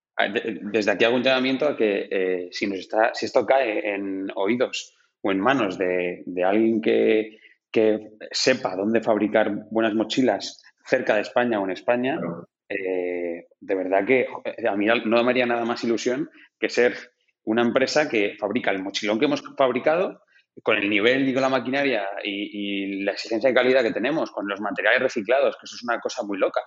desde 0.61 0.91
aquí 0.91 1.05
hago 1.05 1.15
un 1.15 1.23
llamamiento 1.23 1.67
a 1.67 1.77
que 1.77 2.07
eh, 2.11 2.49
si, 2.51 2.67
nos 2.67 2.79
está, 2.79 3.11
si 3.13 3.25
esto 3.25 3.45
cae 3.45 3.93
en 3.93 4.27
oídos 4.35 4.97
o 5.21 5.31
en 5.31 5.39
manos 5.39 5.77
de, 5.77 6.23
alguien 6.43 6.81
que, 6.81 7.37
sepa 8.31 8.75
dónde 8.75 9.01
fabricar 9.01 9.51
buenas 9.69 9.93
mochilas 9.93 10.61
cerca 10.85 11.15
de 11.15 11.21
España 11.21 11.59
o 11.59 11.65
en 11.65 11.71
España, 11.71 12.19
eh, 12.67 13.47
de 13.59 13.75
verdad 13.75 14.05
que 14.05 14.27
a 14.67 14.75
mí 14.75 14.87
no 15.05 15.23
me 15.23 15.31
haría 15.31 15.45
nada 15.45 15.65
más 15.65 15.83
ilusión 15.83 16.29
que 16.59 16.69
ser 16.69 16.95
una 17.43 17.61
empresa 17.61 18.09
que 18.09 18.35
fabrica 18.39 18.71
el 18.71 18.81
mochilón 18.81 19.19
que 19.19 19.25
hemos 19.25 19.43
fabricado 19.55 20.21
con 20.63 20.77
el 20.77 20.89
nivel 20.89 21.27
y 21.27 21.33
con 21.33 21.41
la 21.41 21.49
maquinaria 21.49 22.07
y, 22.23 23.03
la 23.03 23.11
exigencia 23.13 23.49
de 23.49 23.55
calidad 23.55 23.83
que 23.83 23.93
tenemos, 23.93 24.31
con 24.31 24.47
los 24.47 24.59
materiales 24.59 25.01
reciclados, 25.01 25.55
que 25.55 25.65
eso 25.65 25.75
es 25.75 25.83
una 25.83 25.99
cosa 25.99 26.23
muy 26.23 26.37
loca, 26.37 26.61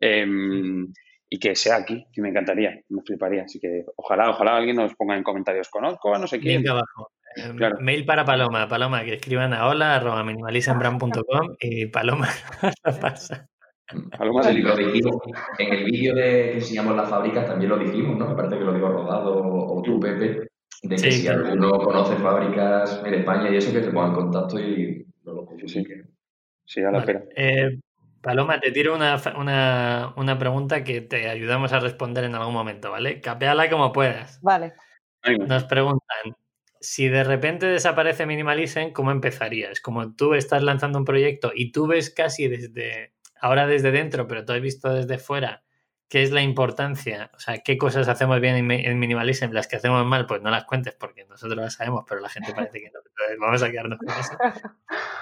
em, 0.00 0.92
y 1.28 1.38
que 1.38 1.54
sea 1.54 1.76
aquí, 1.76 2.04
que 2.12 2.20
me 2.20 2.30
encantaría, 2.30 2.78
me 2.88 3.02
fliparía. 3.02 3.42
Así 3.44 3.58
que 3.60 3.84
ojalá, 3.96 4.30
ojalá 4.30 4.56
alguien 4.56 4.76
nos 4.76 4.94
ponga 4.94 5.16
en 5.16 5.22
comentarios, 5.22 5.68
conozco 5.68 6.14
a 6.14 6.18
no 6.18 6.26
sé 6.26 6.40
quién. 6.40 6.62
Link 6.62 6.70
abajo. 6.70 7.10
Em, 7.36 7.56
mail 7.80 8.04
para 8.04 8.24
Paloma, 8.24 8.68
Paloma, 8.68 9.04
que 9.04 9.14
escriban 9.14 9.52
a 9.52 9.68
hola 9.68 9.96
arroba 9.96 10.22
minimalismbrand.com 10.24 11.56
y 11.60 11.86
Paloma 11.86 12.28
pasa. 13.00 13.48
Paloma 14.16 14.50
lo 14.50 14.76
dijimos, 14.76 15.16
en 15.58 15.72
el 15.72 15.84
vídeo 15.84 16.14
de 16.14 16.22
que 16.22 16.52
enseñamos 16.54 16.96
las 16.96 17.08
fábricas 17.08 17.46
también 17.46 17.70
lo 17.70 17.78
dijimos, 17.78 18.16
¿no? 18.16 18.28
Me 18.28 18.34
parece 18.34 18.58
que 18.58 18.64
lo 18.64 18.72
digo 18.72 18.88
Rodado 18.88 19.42
o 19.44 19.82
tú, 19.82 20.00
Pepe, 20.00 20.48
de 20.84 20.96
que 20.96 21.12
si 21.12 21.28
alguno 21.28 21.78
conoce 21.78 22.16
fábricas 22.16 23.02
en 23.04 23.14
España 23.14 23.50
y 23.50 23.56
eso, 23.56 23.72
que 23.72 23.82
se 23.82 23.90
ponga 23.90 24.08
en 24.08 24.14
contacto 24.14 24.60
y 24.60 25.06
no 25.24 25.32
lo 25.32 25.48
sí. 25.66 25.84
sí, 26.64 26.82
a 26.82 26.90
la 26.90 26.98
espera. 26.98 27.24
Eh, 27.34 27.78
Paloma, 28.20 28.60
te 28.60 28.70
tiro 28.70 28.94
una, 28.94 29.20
una, 29.36 30.12
una, 30.16 30.38
pregunta 30.38 30.84
que 30.84 31.00
te 31.00 31.28
ayudamos 31.28 31.72
a 31.72 31.80
responder 31.80 32.24
en 32.24 32.34
algún 32.34 32.54
momento, 32.54 32.90
¿vale? 32.90 33.20
Capeala 33.20 33.68
como 33.70 33.92
puedas. 33.92 34.40
Vale. 34.42 34.74
Nos 35.46 35.64
preguntan, 35.64 36.36
si 36.80 37.08
de 37.08 37.24
repente 37.24 37.66
desaparece 37.66 38.26
Minimalism, 38.26 38.92
¿cómo 38.92 39.10
empezarías? 39.10 39.80
Como 39.80 40.14
tú 40.14 40.34
estás 40.34 40.62
lanzando 40.62 40.98
un 40.98 41.06
proyecto 41.06 41.52
y 41.54 41.72
tú 41.72 41.86
ves 41.86 42.10
casi 42.10 42.48
desde, 42.48 43.14
ahora 43.40 43.66
desde 43.66 43.90
dentro, 43.90 44.26
pero 44.26 44.44
tú 44.44 44.52
has 44.52 44.60
visto 44.60 44.92
desde 44.92 45.18
fuera, 45.18 45.62
qué 46.14 46.22
es 46.22 46.30
la 46.30 46.42
importancia, 46.42 47.28
o 47.34 47.40
sea, 47.40 47.58
qué 47.58 47.76
cosas 47.76 48.06
hacemos 48.06 48.40
bien 48.40 48.70
en, 48.70 48.98
Minimalism, 49.00 49.50
las 49.50 49.66
que 49.66 49.74
hacemos 49.74 50.06
mal, 50.06 50.26
pues 50.26 50.40
no 50.42 50.48
las 50.48 50.64
cuentes 50.64 50.94
porque 50.94 51.24
nosotros 51.24 51.56
las 51.56 51.74
sabemos, 51.74 52.04
pero 52.08 52.20
la 52.20 52.28
gente 52.28 52.54
parece 52.54 52.78
que 52.78 52.88
no. 52.92 53.00
Entonces 53.00 53.36
vamos 53.40 53.62
a 53.64 53.70
quedarnos 53.72 53.98
con 53.98 54.10
eso. 54.10 54.38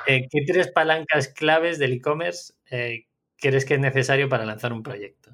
Eh, 0.07 0.29
¿Qué 0.29 0.45
tres 0.47 0.69
palancas 0.71 1.29
claves 1.29 1.79
del 1.79 1.93
e-commerce 1.95 2.53
eh, 2.71 3.07
crees 3.39 3.65
que 3.65 3.75
es 3.75 3.81
necesario 3.81 4.29
para 4.29 4.45
lanzar 4.45 4.75
un 4.75 4.83
proyecto? 4.83 5.31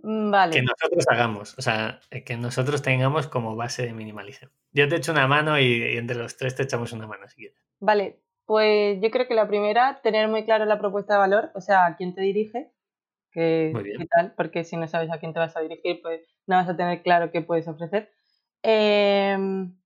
Mm, 0.00 0.30
vale. 0.30 0.52
Que 0.52 0.62
nosotros 0.62 1.04
hagamos, 1.08 1.58
o 1.58 1.62
sea, 1.62 1.98
eh, 2.12 2.22
que 2.22 2.36
nosotros 2.36 2.82
tengamos 2.82 3.26
como 3.26 3.56
base 3.56 3.84
de 3.84 3.94
minimalism. 3.94 4.46
Yo 4.70 4.86
te 4.88 4.94
echo 4.94 5.10
una 5.10 5.26
mano 5.26 5.58
y, 5.58 5.96
entre 5.96 6.18
los 6.18 6.36
tres 6.36 6.54
te 6.54 6.62
echamos 6.62 6.92
una 6.92 7.08
mano 7.08 7.26
si 7.28 7.36
quieres. 7.36 7.58
Vale, 7.80 8.20
pues 8.46 9.00
yo 9.00 9.10
creo 9.10 9.26
que 9.26 9.34
la 9.34 9.48
primera, 9.48 10.00
tener 10.02 10.28
muy 10.28 10.44
claro 10.44 10.66
la 10.66 10.78
propuesta 10.78 11.14
de 11.14 11.18
valor, 11.18 11.50
o 11.56 11.60
sea, 11.60 11.86
a 11.86 11.96
quién 11.96 12.14
te 12.14 12.20
dirige, 12.20 12.70
que, 13.30 13.72
tal, 14.10 14.34
porque 14.36 14.64
si 14.64 14.76
no 14.76 14.88
sabes 14.88 15.10
a 15.10 15.18
quién 15.18 15.32
te 15.32 15.38
vas 15.38 15.56
a 15.56 15.60
dirigir, 15.60 16.00
pues 16.02 16.22
no 16.46 16.56
vas 16.56 16.68
a 16.68 16.76
tener 16.76 17.02
claro 17.02 17.30
qué 17.30 17.42
puedes 17.42 17.68
ofrecer. 17.68 18.10
Em, 18.62 19.76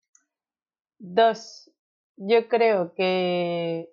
dos, 0.98 1.70
yo 2.16 2.48
creo 2.48 2.94
que 2.94 3.90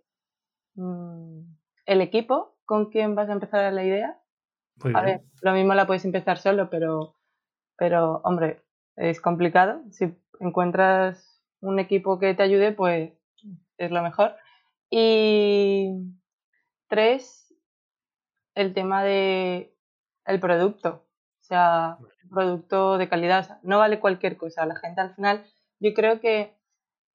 mm, 0.75 1.41
el 1.85 2.01
equipo 2.01 2.57
con 2.65 2.89
quien 2.91 3.15
vas 3.15 3.29
a 3.29 3.33
empezar 3.33 3.71
la 3.73 3.83
idea 3.83 4.19
a 4.93 5.01
ver, 5.01 5.21
lo 5.41 5.53
mismo 5.53 5.73
la 5.73 5.87
puedes 5.87 6.05
empezar 6.05 6.37
solo, 6.37 6.69
pero, 6.69 7.15
pero, 7.77 8.21
hombre, 8.23 8.61
es 8.95 9.19
complicado. 9.19 9.81
Si 9.91 10.13
encuentras 10.39 11.41
un 11.61 11.79
equipo 11.79 12.19
que 12.19 12.33
te 12.33 12.43
ayude, 12.43 12.71
pues 12.71 13.11
es 13.77 13.91
lo 13.91 14.01
mejor. 14.01 14.35
Y 14.89 15.91
tres, 16.87 17.48
el 18.59 18.73
tema 18.73 19.03
de 19.03 19.73
el 20.25 20.39
producto. 20.39 21.05
O 21.41 21.43
sea, 21.43 21.97
producto 22.29 22.97
de 22.97 23.09
calidad. 23.09 23.59
no 23.63 23.79
vale 23.79 23.99
cualquier 23.99 24.37
cosa. 24.37 24.65
La 24.65 24.75
gente 24.75 25.01
al 25.01 25.15
final, 25.15 25.45
yo 25.79 25.93
creo 25.93 26.19
que 26.19 26.55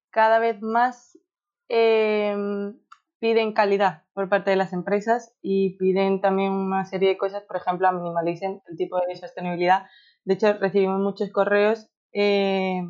cada 0.09 0.39
vez 0.39 0.61
más 0.61 1.17
em, 1.69 2.77
piden 3.19 3.53
calidad 3.53 4.03
por 4.13 4.29
parte 4.29 4.49
de 4.49 4.55
las 4.57 4.73
empresas 4.73 5.35
y 5.41 5.77
piden 5.77 6.21
también 6.21 6.51
una 6.51 6.85
serie 6.85 7.09
de 7.09 7.17
cosas, 7.17 7.43
por 7.43 7.57
ejemplo, 7.57 7.87
a 7.87 7.91
Minimalism, 7.91 8.59
el 8.67 8.77
tipo 8.77 8.99
de 8.99 9.15
sostenibilidad. 9.15 9.85
De 10.23 10.33
hecho, 10.33 10.53
recibimos 10.53 10.99
muchos 10.99 11.31
correos 11.31 11.89
eh, 12.11 12.81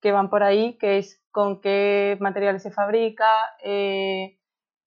que 0.00 0.12
van 0.12 0.30
por 0.30 0.42
ahí, 0.42 0.76
que 0.78 0.98
es 0.98 1.22
con 1.30 1.60
qué 1.60 2.16
materiales 2.20 2.62
se 2.62 2.70
fabrica, 2.70 3.28
eh, 3.64 4.38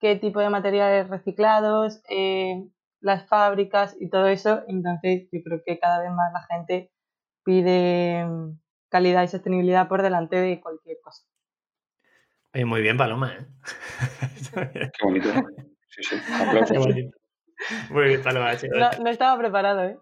qué 0.06 0.16
tipo 0.18 0.40
de 0.40 0.52
materiales 0.52 1.10
reciclados, 1.10 2.00
eh, 2.10 2.64
las 3.02 3.28
fábricas 3.28 3.98
y 4.00 4.08
todo 4.08 4.28
eso. 4.28 4.62
Entonces, 4.68 5.28
yo 5.32 5.40
creo 5.44 5.64
que 5.66 5.80
cada 5.80 6.00
vez 6.00 6.12
más 6.12 6.32
la 6.32 6.44
gente 6.44 6.92
pide 7.44 8.24
mm, 8.24 8.60
calidad 8.88 9.24
y 9.24 9.28
sostenibilidad 9.30 9.88
por 9.88 10.04
delante 10.04 10.36
de 10.36 10.62
cualquier 10.62 10.98
cosa. 11.04 11.24
muy 12.54 12.82
bien, 12.84 12.98
Paloma. 12.98 13.34
¿eh? 13.34 13.48
Qué 14.54 15.04
bonito. 15.04 15.30
Sí, 15.90 16.04
sí. 16.04 16.16
Muy 17.90 18.04
bien, 18.04 18.22
Paloma. 18.22 18.52
No, 19.00 19.10
estaba 19.10 19.40
preparado, 19.40 19.86
¿eh? 19.86 19.98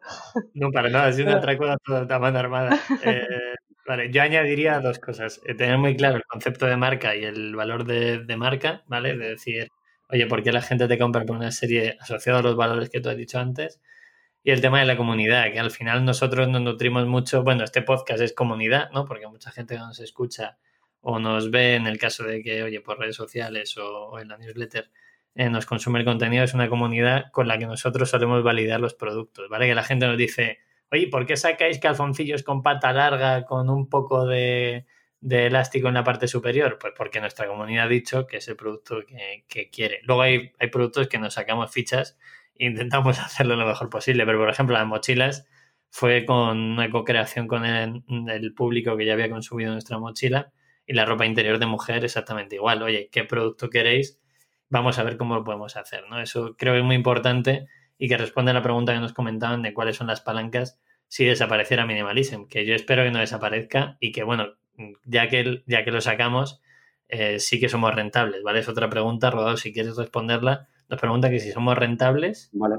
No, 0.54 0.70
para 0.72 0.90
nada, 0.90 1.08
es 1.08 1.20
una 1.20 1.38
atraco 1.38 1.64
a 1.66 2.20
mano 2.20 2.40
armada. 2.40 2.72
Eh, 3.06 3.56
vale, 3.88 4.12
yo 4.12 4.22
añadiría 4.22 4.82
dos 4.82 5.00
cosas. 5.00 5.40
Eh, 5.46 5.56
tener 5.56 5.78
muy 5.78 5.96
claro 5.96 6.18
el 6.18 6.24
concepto 6.24 6.66
de 6.66 6.76
marca 6.76 7.16
y 7.16 7.24
el 7.24 7.56
valor 7.56 7.86
de, 7.86 8.20
de 8.20 8.36
marca, 8.36 8.84
¿vale? 8.88 9.16
De 9.16 9.30
decir, 9.30 9.70
oye, 10.14 10.28
¿por 10.28 10.44
qué 10.44 10.52
la 10.52 10.62
gente 10.62 10.88
te 10.88 10.98
compra 10.98 11.26
por 11.26 11.36
una 11.36 11.52
serie 11.52 11.98
asociada 12.00 12.40
a 12.40 12.42
los 12.44 12.56
valores 12.56 12.90
que 12.90 13.02
tú 13.02 13.10
has 13.10 13.18
dicho 13.18 13.40
antes? 13.40 13.82
Y 14.44 14.52
el 14.52 14.62
tema 14.62 14.80
de 14.80 14.86
la 14.86 14.96
comunidad, 14.96 15.52
que 15.52 15.60
al 15.60 15.72
final 15.72 16.06
nosotros 16.06 16.48
nos 16.48 16.62
nutrimos 16.62 17.08
mucho, 17.08 17.44
bueno, 17.44 17.64
este 17.64 17.82
podcast 17.82 18.22
es 18.22 18.34
comunidad, 18.34 18.92
¿no? 18.92 19.06
Porque 19.06 19.26
mucha 19.28 19.52
gente 19.52 19.78
nos 19.78 20.00
escucha 20.00 20.58
o 21.02 21.18
nos 21.18 21.50
ve 21.50 21.76
en 21.76 21.88
el 21.88 21.98
caso 21.98 22.24
de 22.24 22.44
que, 22.44 22.62
oye, 22.62 22.80
por 22.82 23.00
redes 23.00 23.16
sociales 23.16 23.76
o, 23.78 24.20
en 24.20 24.28
la 24.28 24.38
newsletter 24.38 24.92
eh, 25.36 25.50
nos 25.50 25.66
consume 25.66 26.00
el 26.00 26.06
contenido, 26.06 26.44
es 26.44 26.54
una 26.54 26.70
comunidad 26.70 27.32
con 27.32 27.48
la 27.48 27.58
que 27.58 27.66
nosotros 27.66 28.10
solemos 28.10 28.44
validar 28.44 28.80
los 28.80 28.94
productos, 28.94 29.50
¿vale? 29.50 29.68
Que 29.68 29.76
la 29.76 29.84
gente 29.84 30.06
nos 30.06 30.18
dice, 30.18 30.60
oye, 30.92 31.08
¿por 31.08 31.26
qué 31.26 31.38
sacáis 31.38 31.80
calzoncillos 31.80 32.44
con 32.44 32.62
pata 32.62 32.94
larga 32.94 33.46
con 33.46 33.70
un 33.70 33.90
poco 33.90 34.28
de, 34.28 34.86
elástico 35.30 35.88
en 35.88 35.94
la 35.96 36.04
parte 36.04 36.28
superior? 36.28 36.78
Pues 36.80 36.94
porque 36.96 37.20
nuestra 37.20 37.48
comunidad 37.48 37.86
ha 37.86 37.90
dicho 37.90 38.28
que 38.28 38.38
es 38.38 38.48
el 38.48 38.56
producto 38.56 39.04
que, 39.48 39.70
quiere. 39.72 40.02
Luego 40.04 40.22
hay, 40.22 40.52
hay 40.60 40.68
productos 40.70 41.08
que 41.08 41.20
nos 41.20 41.34
sacamos 41.34 41.72
fichas 41.72 42.18
intentamos 42.56 43.20
hacerlo 43.20 43.56
lo 43.56 43.66
mejor 43.66 43.90
posible, 43.90 44.26
pero 44.26 44.40
por 44.40 44.50
ejemplo 44.50 44.76
las 44.76 44.88
mochilas 44.88 45.48
fue 45.90 46.26
con 46.26 46.58
una 46.58 46.90
co-creación 46.90 47.48
con 47.48 47.66
el, 47.66 48.54
público 48.56 48.98
que 48.98 49.06
ya 49.06 49.14
había 49.14 49.30
consumido 49.30 49.72
nuestra 49.72 50.00
mochila 50.00 50.52
y 50.88 50.94
la 50.94 51.06
ropa 51.06 51.26
interior 51.26 51.60
de 51.60 51.68
mujer 51.68 52.04
exactamente 52.04 52.56
igual. 52.56 52.82
Oye, 52.82 53.10
¿qué 53.12 53.24
producto 53.24 53.70
queréis? 53.70 54.20
Vamos 54.70 54.98
a 54.98 55.04
ver 55.04 55.18
cómo 55.18 55.36
lo 55.36 55.44
podemos 55.44 55.78
hacer, 55.78 56.06
¿no? 56.10 56.20
Eso 56.20 56.56
creo 56.58 56.74
que 56.74 56.80
es 56.80 56.86
muy 56.86 56.96
importante 56.96 57.68
y 58.00 58.10
que 58.10 58.18
responde 58.18 58.52
a 58.52 58.54
la 58.56 58.64
pregunta 58.64 58.94
que 58.94 59.00
nos 59.00 59.14
comentaban 59.14 59.62
de 59.62 59.74
cuáles 59.74 59.96
son 59.96 60.08
las 60.08 60.22
palancas 60.22 60.82
si 61.08 61.26
desapareciera 61.26 61.86
Minimalism, 61.86 62.48
que 62.48 62.66
yo 62.66 62.74
espero 62.74 63.04
que 63.04 63.12
no 63.12 63.20
desaparezca 63.20 63.98
y 64.00 64.12
que, 64.12 64.24
bueno, 64.24 64.56
ya 65.06 65.30
que, 65.30 65.64
ya 65.68 65.84
que 65.84 65.92
lo 65.92 66.02
sacamos, 66.02 66.62
eh, 67.08 67.40
sí 67.40 67.60
que 67.60 67.70
somos 67.70 67.94
rentables, 67.94 68.42
¿vale? 68.44 68.60
Es 68.60 68.70
otra 68.70 68.90
pregunta, 68.90 69.30
Rodolfo, 69.30 69.58
si 69.58 69.74
quieres 69.74 69.96
responderla, 69.98 70.68
nos 70.90 71.00
pregunta 71.00 71.30
que 71.30 71.40
si 71.40 71.52
somos 71.52 71.78
rentables. 71.78 72.50
Vale. 72.54 72.76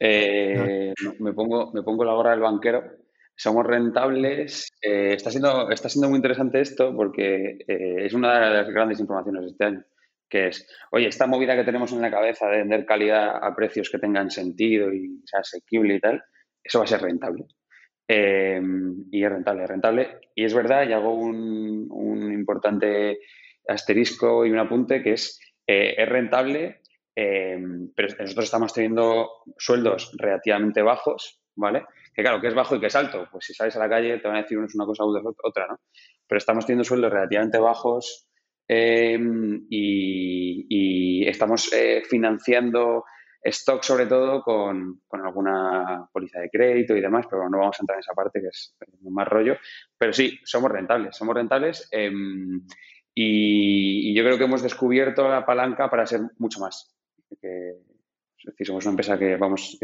Eh, 0.00 0.92
me, 1.20 1.32
pongo, 1.32 1.72
me 1.72 1.82
pongo 1.82 2.04
la 2.04 2.14
gorra 2.14 2.32
del 2.32 2.40
banquero. 2.40 2.82
Somos 3.36 3.64
rentables. 3.64 4.68
Eh, 4.82 5.14
está, 5.14 5.30
siendo, 5.30 5.70
está 5.70 5.88
siendo 5.88 6.08
muy 6.08 6.16
interesante 6.16 6.60
esto 6.60 6.94
porque 6.94 7.58
es 7.68 8.12
una 8.14 8.48
de 8.48 8.56
las 8.56 8.68
grandes 8.68 8.98
informaciones 8.98 9.42
de 9.42 9.48
este 9.48 9.64
año. 9.64 9.84
Que 10.28 10.48
es, 10.48 10.68
oye, 10.90 11.06
esta 11.06 11.26
movida 11.26 11.56
que 11.56 11.64
tenemos 11.64 11.92
en 11.92 12.02
la 12.02 12.10
cabeza 12.10 12.48
de 12.48 12.58
vender 12.58 12.84
calidad 12.84 13.36
a 13.42 13.54
precios 13.54 13.90
que 13.90 13.98
tengan 13.98 14.30
sentido 14.30 14.92
y 14.92 15.22
sea 15.24 15.40
asequible 15.40 15.94
y 15.94 16.00
tal, 16.00 16.22
eso 16.62 16.80
va 16.80 16.84
a 16.84 16.88
ser 16.88 17.00
rentable. 17.00 17.46
Y 18.08 19.24
es 19.24 19.30
rentable, 19.30 19.64
es 19.64 19.68
rentable. 19.68 20.20
Y 20.34 20.44
es 20.44 20.54
verdad, 20.54 20.88
y 20.88 20.92
hago 20.92 21.14
un, 21.14 21.86
un 21.90 22.32
importante 22.32 23.18
asterisco 23.66 24.46
y 24.46 24.50
un 24.50 24.58
apunte 24.58 25.02
que 25.02 25.12
es, 25.12 25.38
es 25.66 26.08
rentable 26.08 26.80
Em, 27.20 27.90
pero 27.96 28.14
nosotros 28.16 28.44
estamos 28.44 28.72
teniendo 28.72 29.42
sueldos 29.56 30.12
relativamente 30.16 30.82
bajos, 30.82 31.40
¿vale? 31.56 31.84
Que 32.14 32.22
claro, 32.22 32.40
que 32.40 32.46
es 32.46 32.54
bajo 32.54 32.76
y 32.76 32.80
que 32.80 32.86
es 32.86 32.94
alto. 32.94 33.26
Pues 33.32 33.44
si 33.44 33.54
sales 33.54 33.74
a 33.74 33.80
la 33.80 33.88
calle 33.88 34.18
te 34.18 34.28
van 34.28 34.36
a 34.36 34.42
decir 34.42 34.56
una 34.56 34.86
cosa 34.86 35.04
u 35.04 35.34
otra, 35.42 35.66
¿no? 35.66 35.80
Pero 36.28 36.38
estamos 36.38 36.64
teniendo 36.64 36.84
sueldos 36.84 37.12
relativamente 37.12 37.58
bajos 37.58 38.28
em, 38.68 39.66
y, 39.68 41.26
estamos 41.26 41.72
eh, 41.72 42.04
financiando 42.08 43.02
stock 43.48 43.82
sobre 43.82 44.06
todo 44.06 44.42
con, 44.42 45.00
alguna 45.10 46.08
póliza 46.12 46.40
de 46.40 46.50
crédito 46.50 46.96
y 46.96 47.00
demás, 47.00 47.26
pero 47.28 47.48
no 47.48 47.58
vamos 47.58 47.76
a 47.78 47.82
entrar 47.82 47.96
en 47.96 48.00
esa 48.00 48.14
parte 48.14 48.40
que 48.40 48.48
es 48.48 48.76
más 49.02 49.28
rollo. 49.28 49.56
Pero 49.96 50.12
sí, 50.12 50.38
somos 50.44 50.70
rentables, 50.70 51.16
somos 51.16 51.34
rentables 51.34 51.88
em, 51.90 52.66
y, 53.14 54.14
yo 54.14 54.24
creo 54.24 54.38
que 54.38 54.44
hemos 54.44 54.62
descubierto 54.62 55.28
la 55.28 55.44
palanca 55.44 55.90
para 55.90 56.06
ser 56.06 56.20
mucho 56.38 56.60
más 56.60 56.94
que 57.40 57.74
es 58.38 58.44
decir, 58.44 58.66
somos 58.66 58.84
una 58.84 58.92
empresa 58.92 59.18
que 59.18 59.36
vamos, 59.36 59.78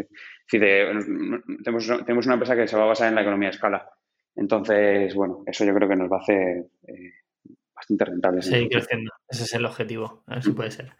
tenemos, 0.48 1.86
tenemos, 2.04 2.26
una 2.26 2.34
empresa 2.34 2.54
que 2.54 2.68
se 2.68 2.76
va 2.76 2.84
a 2.84 2.86
basar 2.86 3.08
en 3.08 3.16
la 3.16 3.22
economía 3.22 3.48
de 3.48 3.54
escala. 3.56 3.90
Entonces, 4.36 5.14
bueno, 5.14 5.42
eso 5.46 5.64
yo 5.64 5.74
creo 5.74 5.88
que 5.88 5.96
nos 5.96 6.10
va 6.10 6.18
a 6.18 6.20
hacer 6.20 6.66
eh, 6.86 7.12
bastante 7.74 8.04
rentable. 8.04 8.42
Sí, 8.42 8.68
creciendo. 8.68 9.10
Ese 9.28 9.44
es 9.44 9.54
el 9.54 9.66
objetivo. 9.66 10.22
A 10.26 10.34
ver 10.34 10.44
si 10.44 10.52
puede 10.52 10.70
ser. 10.70 10.92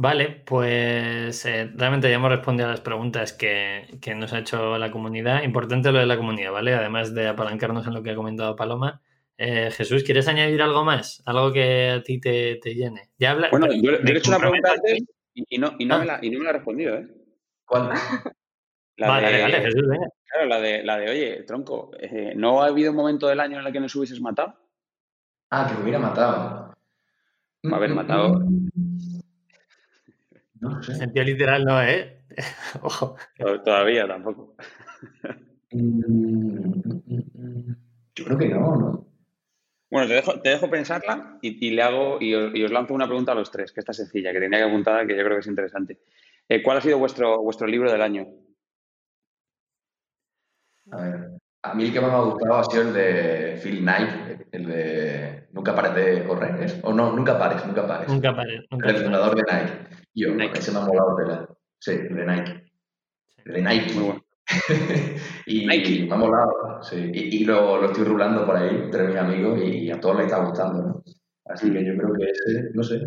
Vale, 0.00 0.42
pues 0.46 1.44
eh, 1.44 1.72
realmente 1.74 2.08
ya 2.08 2.14
hemos 2.14 2.30
respondido 2.30 2.68
a 2.68 2.70
las 2.70 2.80
preguntas 2.80 3.32
que, 3.32 3.98
nos 4.14 4.32
ha 4.32 4.38
hecho 4.38 4.78
la 4.78 4.92
comunidad. 4.92 5.42
Importante 5.42 5.90
lo 5.90 5.98
de 5.98 6.06
la 6.06 6.16
comunidad, 6.16 6.52
¿vale? 6.52 6.72
Además 6.72 7.12
de 7.16 7.26
apalancarnos 7.26 7.84
en 7.84 7.94
lo 7.94 8.02
que 8.04 8.12
ha 8.12 8.14
comentado 8.14 8.54
Paloma. 8.54 9.02
Eh, 9.36 9.72
Jesús, 9.72 10.04
¿quieres 10.04 10.28
añadir 10.28 10.62
algo 10.62 10.84
más? 10.84 11.20
Algo 11.26 11.52
que 11.52 11.90
a 11.90 12.02
ti 12.04 12.20
te, 12.20 12.60
llene. 12.62 13.10
Ya 13.18 13.32
habla, 13.32 13.48
bueno, 13.50 13.66
yo, 13.72 13.90
le 13.90 14.12
he 14.12 14.18
hecho 14.18 14.30
una 14.30 14.38
pregunta 14.38 14.70
antes 14.70 15.02
y, 15.34 15.58
no, 15.58 15.72
y, 15.80 15.84
no 15.84 15.98
me 15.98 16.04
la, 16.04 16.20
y 16.22 16.30
no 16.30 16.38
me 16.38 16.44
la 16.44 16.50
ha 16.50 16.52
respondido, 16.52 16.94
¿eh? 16.94 17.08
¿Cuál? 17.64 17.90
La 18.98 19.08
vale, 19.08 19.32
de, 19.32 19.38
dale, 19.40 19.60
Jesús, 19.62 19.82
Claro, 19.82 20.46
la 20.46 20.60
de, 20.60 20.84
la 20.84 20.98
de, 20.98 21.10
oye, 21.10 21.42
tronco, 21.42 21.90
eh, 21.98 22.34
¿no 22.36 22.62
ha 22.62 22.66
habido 22.66 22.92
un 22.92 22.96
momento 22.96 23.26
del 23.26 23.40
año 23.40 23.58
en 23.58 23.66
el 23.66 23.72
que 23.72 23.80
nos 23.80 23.96
hubieses 23.96 24.20
matado? 24.20 24.54
Ah, 25.50 25.66
que 25.68 25.74
me 25.74 25.82
hubiera 25.82 25.98
matado. 25.98 26.76
Haber 27.64 27.92
matado. 27.92 28.44
No 30.60 30.82
sé. 30.82 30.94
Sentido 30.94 31.24
literal 31.24 31.64
no, 31.64 31.82
¿eh? 31.82 32.24
Ojo. 32.82 33.16
Todavía 33.64 34.06
tampoco. 34.06 34.56
Mm, 35.72 36.80
Yo 38.14 38.24
creo 38.24 38.38
que 38.38 38.48
no, 38.48 38.76
¿no? 38.76 39.08
Bueno, 39.90 40.06
te 40.06 40.14
dejo, 40.14 40.40
te 40.40 40.50
dejo 40.50 40.68
pensarla 40.68 41.38
y, 41.40 41.70
le 41.70 41.82
hago 41.82 42.18
y 42.20 42.34
os, 42.34 42.70
lanzo 42.70 42.92
una 42.92 43.06
pregunta 43.06 43.32
a 43.32 43.34
los 43.34 43.50
tres, 43.50 43.72
que 43.72 43.80
está 43.80 43.94
sencilla, 43.94 44.32
que 44.32 44.40
tenía 44.40 44.58
que 44.58 44.66
apuntar, 44.66 45.06
que 45.06 45.16
yo 45.16 45.24
creo 45.24 45.36
que 45.36 45.40
es 45.40 45.46
interesante. 45.46 46.00
Eh, 46.46 46.62
¿Cuál 46.62 46.78
ha 46.78 46.80
sido 46.82 46.98
vuestro, 46.98 47.42
vuestro 47.42 47.66
libro 47.66 47.90
del 47.90 48.02
año? 48.02 48.26
A 50.90 51.00
ver, 51.00 51.30
a 51.62 51.74
mí 51.74 51.84
el 51.84 51.92
que 51.92 52.00
más 52.00 52.10
me 52.10 52.16
ha 52.16 52.20
gustado 52.20 52.54
ha 52.56 52.64
sido 52.64 52.82
el 52.82 52.92
de 52.92 53.60
Phil 53.62 53.80
Knight, 53.80 54.46
el 54.52 54.66
de 54.66 55.48
Nunca 55.52 55.74
pares 55.74 55.94
de 55.94 56.24
correr, 56.24 56.62
¿es? 56.62 56.78
O 56.82 56.92
no, 56.92 57.12
nunca 57.12 57.38
pares, 57.38 57.66
nunca 57.66 57.86
pares. 57.86 58.08
Nunca 58.08 58.34
pares. 58.34 58.64
el 58.70 58.96
fundador 58.96 59.34
de 59.34 59.42
Nike. 59.42 59.72
Yo, 60.18 60.34
Nike. 60.34 60.58
ese 60.58 60.72
me 60.72 60.78
ha 60.78 60.82
molado 60.82 61.16
de 61.16 61.26
la... 61.26 61.48
Sí, 61.78 61.92
el 61.92 62.14
de 62.14 62.26
Nike. 62.26 62.64
El 63.44 63.52
de 63.52 63.62
Nike. 63.62 63.94
Muy 63.94 64.04
bueno. 64.04 64.24
y 65.46 65.66
me 65.66 66.12
ha 66.12 66.16
molado, 66.16 66.82
sí. 66.82 67.10
Y, 67.12 67.44
lo, 67.44 67.80
lo, 67.80 67.86
estoy 67.86 68.04
rulando 68.04 68.44
por 68.46 68.56
ahí 68.56 68.68
entre 68.70 69.06
mis 69.06 69.16
amigos 69.16 69.60
y 69.62 69.90
a 69.90 70.00
todos 70.00 70.16
les 70.16 70.26
está 70.26 70.42
gustando, 70.42 70.82
¿no? 70.82 71.04
Así 71.44 71.70
que 71.72 71.84
yo 71.84 71.96
creo 71.96 72.12
que 72.14 72.24
ese, 72.30 72.70
no 72.74 72.82
sé, 72.82 73.00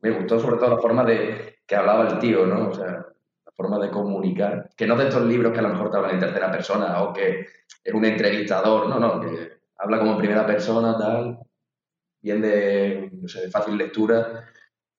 me 0.00 0.10
gustó 0.10 0.38
sobre 0.38 0.56
todo 0.56 0.70
la 0.70 0.80
forma 0.80 1.04
de 1.04 1.56
que 1.66 1.76
hablaba 1.76 2.08
el 2.08 2.18
tío, 2.18 2.46
¿no? 2.46 2.70
O 2.70 2.74
sea, 2.74 2.86
la 2.86 3.52
forma 3.54 3.78
de 3.78 3.90
comunicar. 3.90 4.70
Que 4.76 4.86
no 4.86 4.96
de 4.96 5.08
estos 5.08 5.24
libros 5.24 5.52
que 5.52 5.58
a 5.58 5.62
lo 5.62 5.70
mejor 5.70 5.90
te 5.90 5.96
hablan 5.96 6.14
en 6.14 6.20
tercera 6.20 6.50
persona 6.50 7.02
o 7.02 7.12
que 7.12 7.46
es 7.84 7.94
un 7.94 8.04
entrevistador, 8.04 8.88
no, 8.88 8.98
no, 8.98 9.20
que 9.20 9.52
habla 9.78 9.98
como 9.98 10.12
en 10.12 10.18
primera 10.18 10.46
persona, 10.46 10.96
tal, 10.96 11.38
bien 12.20 12.40
de, 12.40 13.10
no 13.12 13.28
sé, 13.28 13.42
de 13.42 13.50
fácil 13.50 13.76
lectura. 13.76 14.44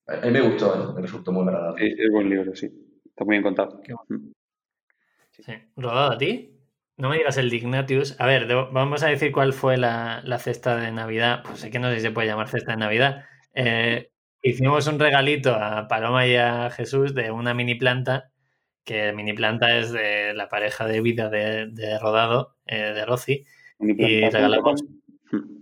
A 0.08 0.26
mí 0.26 0.32
me 0.32 0.42
gustó, 0.42 0.76
¿eh? 0.76 0.94
me 0.96 1.02
resultó 1.02 1.32
muy 1.32 1.44
agradable. 1.48 1.86
Sí, 1.86 1.96
es 1.98 2.12
buen 2.12 2.30
libro, 2.30 2.56
sí. 2.56 2.66
Está 3.06 3.24
muy 3.24 3.36
bien 3.36 3.44
contado. 3.44 3.82
Qué 3.82 3.94
bueno. 3.94 4.34
Sí. 5.32 5.54
¿Rodado 5.76 6.12
a 6.14 6.18
ti? 6.18 6.54
No 6.98 7.10
me 7.10 7.18
digas 7.18 7.38
el 7.38 7.50
Dignatius. 7.50 8.16
A 8.20 8.28
ver, 8.28 8.48
vamos 8.72 9.02
a 9.04 9.08
decir 9.08 9.32
cuál 9.32 9.54
fue 9.54 9.78
la, 9.78 10.22
cesta 10.40 10.76
de 10.76 10.92
Navidad. 10.92 11.42
Pues 11.44 11.60
sé 11.60 11.72
que 11.72 11.80
no 11.80 11.90
sé 11.90 11.96
si 11.96 12.02
se 12.02 12.12
puede 12.12 12.28
llamar 12.28 12.50
cesta 12.50 12.74
de 12.74 12.78
Navidad. 12.78 13.26
Eh, 13.54 14.12
hicimos 14.42 14.88
un 14.88 15.00
regalito 15.00 15.56
a 15.56 15.88
Paloma 15.88 16.28
y 16.28 16.36
a 16.36 16.70
Jesús 16.70 17.16
de 17.16 17.32
una 17.32 17.54
mini 17.54 17.76
planta, 17.76 18.32
que 18.84 19.12
mini 19.14 19.34
planta 19.34 19.78
es 19.78 19.92
de 19.92 20.34
la 20.34 20.50
pareja 20.50 20.86
de 20.86 21.02
vida 21.02 21.30
de, 21.30 21.98
Rodado, 22.00 22.58
eh, 22.66 22.94
de 22.94 23.06
Rosy. 23.06 23.46
Y 23.80 24.30
regalamos, 24.30 24.84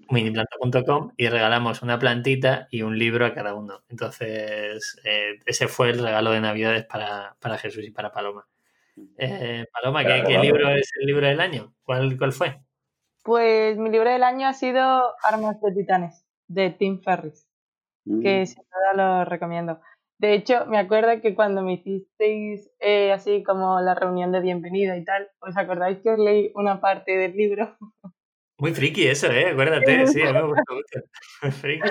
miniplanta.com 0.09 1.11
y 1.17 1.27
regalamos 1.27 1.81
una 1.81 1.97
plantita 1.99 2.67
y 2.69 2.81
un 2.81 2.97
libro 2.97 3.25
a 3.25 3.33
cada 3.33 3.55
uno. 3.55 3.83
Entonces, 3.89 4.99
eh, 5.03 5.39
ese 5.45 5.67
fue 5.67 5.91
el 5.91 6.03
regalo 6.03 6.31
de 6.31 6.41
Navidades 6.41 6.85
para, 6.85 7.57
Jesús 7.57 7.85
y 7.85 7.91
para 7.91 8.11
Paloma. 8.11 8.47
Eh, 9.17 9.65
Paloma, 9.71 10.03
¿qué, 10.03 10.37
libro 10.39 10.69
es 10.69 10.91
el 10.99 11.07
libro 11.07 11.25
del 11.27 11.39
año? 11.39 11.73
¿Cuál, 11.83 12.17
¿Cuál 12.17 12.33
fue? 12.33 12.61
Pues 13.23 13.77
mi 13.77 13.89
libro 13.89 14.09
del 14.09 14.23
año 14.23 14.47
ha 14.47 14.53
sido 14.53 15.13
Armas 15.23 15.61
de 15.61 15.71
Titanes, 15.71 16.25
de 16.47 16.71
Tim 16.71 17.01
Ferris, 17.01 17.47
que 18.03 18.41
mm. 18.41 18.45
sin 18.45 18.63
duda 18.63 18.93
lo 18.95 19.25
recomiendo. 19.25 19.79
De 20.17 20.33
hecho, 20.33 20.65
me 20.67 20.77
acuerdo 20.77 21.19
que 21.19 21.33
cuando 21.33 21.63
me 21.63 21.73
hicisteis 21.73 22.69
eh, 22.79 23.11
así 23.11 23.41
como 23.43 23.79
la 23.81 23.95
reunión 23.95 24.31
de 24.31 24.39
bienvenida 24.39 24.95
y 24.95 25.03
tal, 25.03 25.29
¿os 25.39 25.57
acordáis 25.57 25.99
que 25.99 26.11
os 26.11 26.19
leí 26.19 26.51
una 26.53 26.79
parte 26.79 27.17
del 27.17 27.35
libro? 27.35 27.75
Muy 28.61 28.75
friki 28.75 29.07
eso, 29.07 29.25
¿eh? 29.31 29.47
Acuérdate, 29.47 30.05
sí, 30.05 30.21
a 30.21 30.27
mí 30.27 30.33
me 30.33 30.43
gusta 30.43 30.63
mucho. 30.71 31.07
Muy 31.41 31.51
friki. 31.51 31.89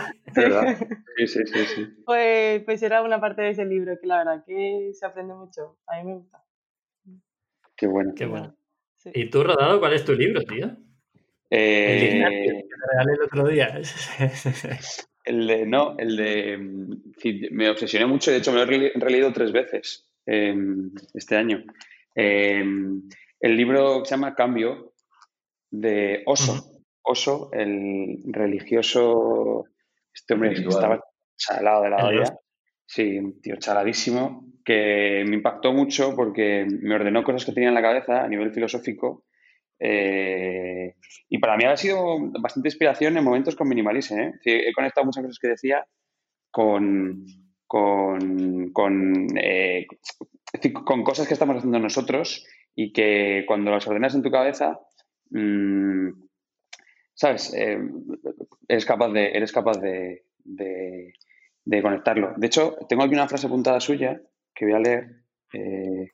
Sí, 1.17 1.27
sí, 1.27 1.41
sí, 1.45 1.65
sí. 1.67 1.87
Pues, 2.07 2.63
pues 2.63 2.81
era 2.85 3.03
una 3.03 3.21
parte 3.21 3.43
de 3.43 3.51
ese 3.51 3.65
libro 3.65 3.99
que 4.01 4.07
la 4.07 4.19
verdad 4.19 4.45
que 4.47 4.93
se 4.93 5.05
aprende 5.05 5.35
mucho. 5.35 5.79
A 5.89 5.97
mí 5.97 6.05
me 6.05 6.15
gusta. 6.19 6.45
Qué 7.77 7.89
bueno. 7.89 8.13
Qué 8.15 8.25
bueno. 8.25 8.57
¿Y 9.05 9.29
tú, 9.31 9.43
Rodado, 9.43 9.81
cuál 9.81 9.95
es 9.95 10.05
tu 10.05 10.13
libro, 10.13 10.43
tío? 10.43 10.71
Eh... 11.51 12.23
El 12.25 12.45
que 12.45 12.63
te 12.63 12.75
regalé 12.93 13.13
el 13.15 13.23
otro 13.23 13.49
día. 13.49 13.81
el 15.25 15.47
de, 15.49 15.67
no, 15.67 15.97
el 15.99 16.17
de... 16.17 17.49
Me 17.51 17.69
obsesioné 17.69 18.07
mucho, 18.07 18.31
de 18.31 18.37
hecho 18.37 18.53
me 18.53 18.65
lo 18.65 18.73
he 18.73 18.93
releído 18.95 19.33
tres 19.33 19.51
veces 19.51 20.09
em, 20.25 20.93
este 21.15 21.35
año. 21.35 21.65
Em, 22.15 23.09
el 23.41 23.57
libro 23.57 24.03
que 24.03 24.09
se 24.09 24.15
llama 24.15 24.37
Cambio, 24.37 24.90
de 25.71 26.23
Oso. 26.27 26.81
Oso, 27.03 27.51
el 27.53 28.19
religioso, 28.27 29.65
este 30.13 30.35
hombre 30.35 30.55
que 30.55 30.69
estaba 30.69 31.03
chalado 31.37 31.85
de 31.85 31.91
la 31.91 32.07
olla. 32.07 32.39
Sí, 32.87 33.19
un 33.19 33.41
tío 33.41 33.57
chaladísimo, 33.57 34.45
que 34.65 35.25
me 35.27 35.37
impactó 35.37 35.73
mucho 35.73 36.15
porque 36.15 36.67
me 36.69 36.95
ordenó 36.95 37.23
cosas 37.23 37.45
que 37.45 37.53
tenía 37.53 37.69
en 37.69 37.75
la 37.75 37.83
cabeza 37.83 38.23
a 38.23 38.29
nivel 38.29 38.53
filosófico. 38.53 39.25
Eh, 39.79 40.97
y 41.29 41.39
para 41.39 41.57
mí 41.57 41.65
ha 41.65 41.77
sido 41.77 42.19
bastante 42.41 42.69
inspiración 42.69 43.17
en 43.17 43.25
momentos 43.25 43.57
con 43.57 43.69
minimalism. 43.69 44.19
¿eh? 44.19 44.33
he 44.45 44.73
conectado 44.73 45.07
muchas 45.07 45.23
cosas 45.23 45.39
que 45.41 45.49
decía 45.49 45.87
con, 46.51 47.25
con, 47.67 48.73
con, 48.73 49.27
eh, 49.39 49.87
con 50.85 51.03
cosas 51.03 51.27
que 51.27 51.35
estamos 51.35 51.57
haciendo 51.57 51.79
nosotros 51.79 52.45
y 52.75 52.93
que 52.93 53.45
cuando 53.47 53.71
las 53.71 53.87
ordenas 53.87 54.15
en 54.15 54.23
tu 54.23 54.31
cabeza 54.31 54.79
Mm, 55.31 56.11
¿sabes? 57.15 57.53
Eh, 57.55 57.79
eres 58.69 58.85
capaz 58.85 59.09
de, 59.13 59.31
eres 59.31 59.53
capaz 59.53 59.79
de, 59.81 60.25
conectarlo. 61.83 62.35
De 62.37 62.47
hecho, 62.47 62.77
tengo 62.89 63.05
aquí 63.05 63.15
una 63.15 63.29
frase 63.29 63.47
apuntada 63.47 63.81
suya 63.81 64.21
que 64.55 64.65
voy 64.65 64.75
a 64.75 64.79
leer, 64.81 65.23
eh, 65.53 66.11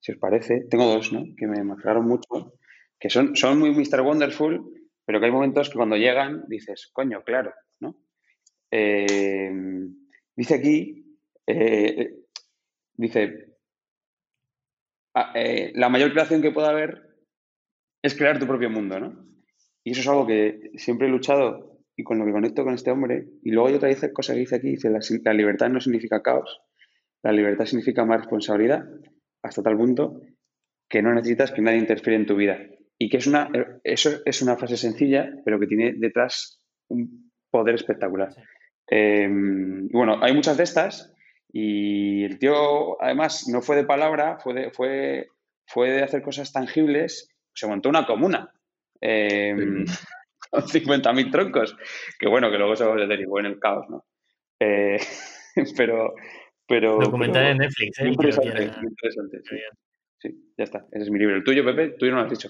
si 0.00 0.12
os 0.12 0.18
parece. 0.18 0.64
Tengo 0.70 0.86
dos, 0.86 1.12
¿no? 1.12 1.24
Que 1.36 1.46
me 1.46 1.62
marcaron 1.62 2.06
mucho, 2.06 2.54
que 2.98 3.10
son, 3.10 3.36
son 3.36 3.58
muy 3.58 3.70
Mr. 3.70 4.00
Wonderful, 4.00 4.64
pero 5.04 5.20
que 5.20 5.26
hay 5.26 5.32
momentos 5.32 5.68
que 5.68 5.76
cuando 5.76 5.96
llegan 5.96 6.44
dices, 6.48 6.90
coño, 6.92 7.22
claro, 7.22 7.52
¿no? 7.80 7.98
Eh, 8.70 9.52
dice 10.34 10.54
aquí, 10.54 11.04
dice, 12.96 13.56
ah, 15.14 15.34
la 15.74 15.88
mayor 15.88 16.12
creación 16.12 16.40
que 16.40 16.50
pueda 16.52 16.70
haber 16.70 17.03
es 18.04 18.14
crear 18.14 18.38
tu 18.38 18.46
propio 18.46 18.68
mundo, 18.68 19.00
¿no? 19.00 19.26
Y 19.82 19.92
eso 19.92 20.02
es 20.02 20.08
algo 20.08 20.26
que 20.26 20.72
siempre 20.74 21.08
he 21.08 21.10
luchado 21.10 21.80
y 21.96 22.04
con 22.04 22.18
lo 22.18 22.26
que 22.26 22.32
conecto 22.32 22.62
con 22.62 22.74
este 22.74 22.90
hombre. 22.90 23.28
Y 23.42 23.50
luego 23.50 23.68
hay 23.68 23.74
otra 23.76 23.90
cosa 24.12 24.34
que 24.34 24.40
dice 24.40 24.56
aquí, 24.56 24.72
dice, 24.72 24.90
la, 24.90 25.32
libertad 25.32 25.70
no 25.70 25.80
significa 25.80 26.20
caos, 26.20 26.60
la 27.22 27.32
libertad 27.32 27.64
significa 27.64 28.04
más 28.04 28.20
responsabilidad, 28.20 28.84
hasta 29.42 29.62
tal 29.62 29.78
punto 29.78 30.20
que 30.86 31.00
no 31.00 31.14
necesitas 31.14 31.50
que 31.50 31.62
nadie 31.62 31.78
interfiera 31.78 32.18
en 32.18 32.26
tu 32.26 32.36
vida. 32.36 32.58
Y 32.98 33.08
que 33.08 33.16
es 33.16 33.26
una, 33.26 33.50
eso 33.82 34.10
es 34.26 34.42
una 34.42 34.56
frase 34.56 34.76
sencilla, 34.76 35.30
pero 35.42 35.58
que 35.58 35.66
tiene 35.66 35.94
detrás 35.96 36.62
un 36.88 37.32
poder 37.50 37.74
espectacular. 37.74 38.34
Em, 38.86 39.86
y 39.86 39.92
bueno, 39.92 40.18
hay 40.22 40.34
muchas 40.34 40.58
de 40.58 40.64
estas 40.64 41.14
y 41.50 42.22
el 42.24 42.38
tío, 42.38 43.02
además, 43.02 43.48
no 43.48 43.62
fue 43.62 43.76
de 43.76 43.84
palabra, 43.84 44.38
fue 44.40 44.70
fue, 44.72 45.28
fue 45.66 45.90
de 45.90 46.02
hacer 46.02 46.20
cosas 46.20 46.52
tangibles 46.52 47.33
se 47.54 47.66
montó 47.66 47.88
una 47.88 48.04
comuna 48.04 48.52
eh, 49.00 49.54
con 50.50 50.62
50.000 50.62 51.30
troncos, 51.30 51.76
que 52.18 52.28
bueno, 52.28 52.50
que 52.50 52.58
luego 52.58 52.76
se 52.76 52.84
derivó 52.84 53.40
en 53.40 53.46
el 53.46 53.58
caos, 53.58 53.86
¿no? 53.88 54.04
Eh, 54.60 54.98
pero, 55.76 56.14
pero... 56.66 56.98
Documental 56.98 57.46
en 57.46 57.58
Netflix, 57.58 57.98
¿eh? 58.00 58.08
Interesante, 58.08 58.62
interesante. 58.62 59.40
Sí. 60.18 60.30
ya 60.56 60.64
está. 60.64 60.86
Ese 60.90 61.04
es 61.04 61.10
mi 61.10 61.18
libro. 61.18 61.36
El 61.36 61.44
tuyo, 61.44 61.64
Pepe, 61.64 61.96
tú 61.98 62.06
no 62.06 62.16
lo 62.16 62.22
has 62.22 62.30
dicho. 62.30 62.48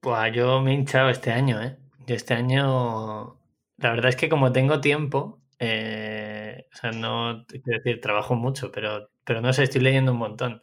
Pues 0.00 0.32
yo 0.34 0.60
me 0.60 0.72
he 0.72 0.74
hinchado 0.74 1.08
este 1.08 1.30
año, 1.32 1.62
¿eh? 1.62 1.76
Yo 2.06 2.14
este 2.14 2.34
año, 2.34 3.38
la 3.76 3.90
verdad 3.90 4.08
es 4.10 4.16
que 4.16 4.28
como 4.28 4.52
tengo 4.52 4.80
tiempo, 4.80 5.42
eh, 5.58 6.66
o 6.72 6.76
sea, 6.76 6.92
no, 6.92 7.44
quiero 7.48 7.78
decir, 7.82 8.00
trabajo 8.00 8.34
mucho, 8.34 8.70
pero, 8.70 9.10
pero 9.24 9.40
no 9.40 9.52
sé, 9.52 9.64
estoy 9.64 9.80
leyendo 9.80 10.12
un 10.12 10.18
montón. 10.18 10.62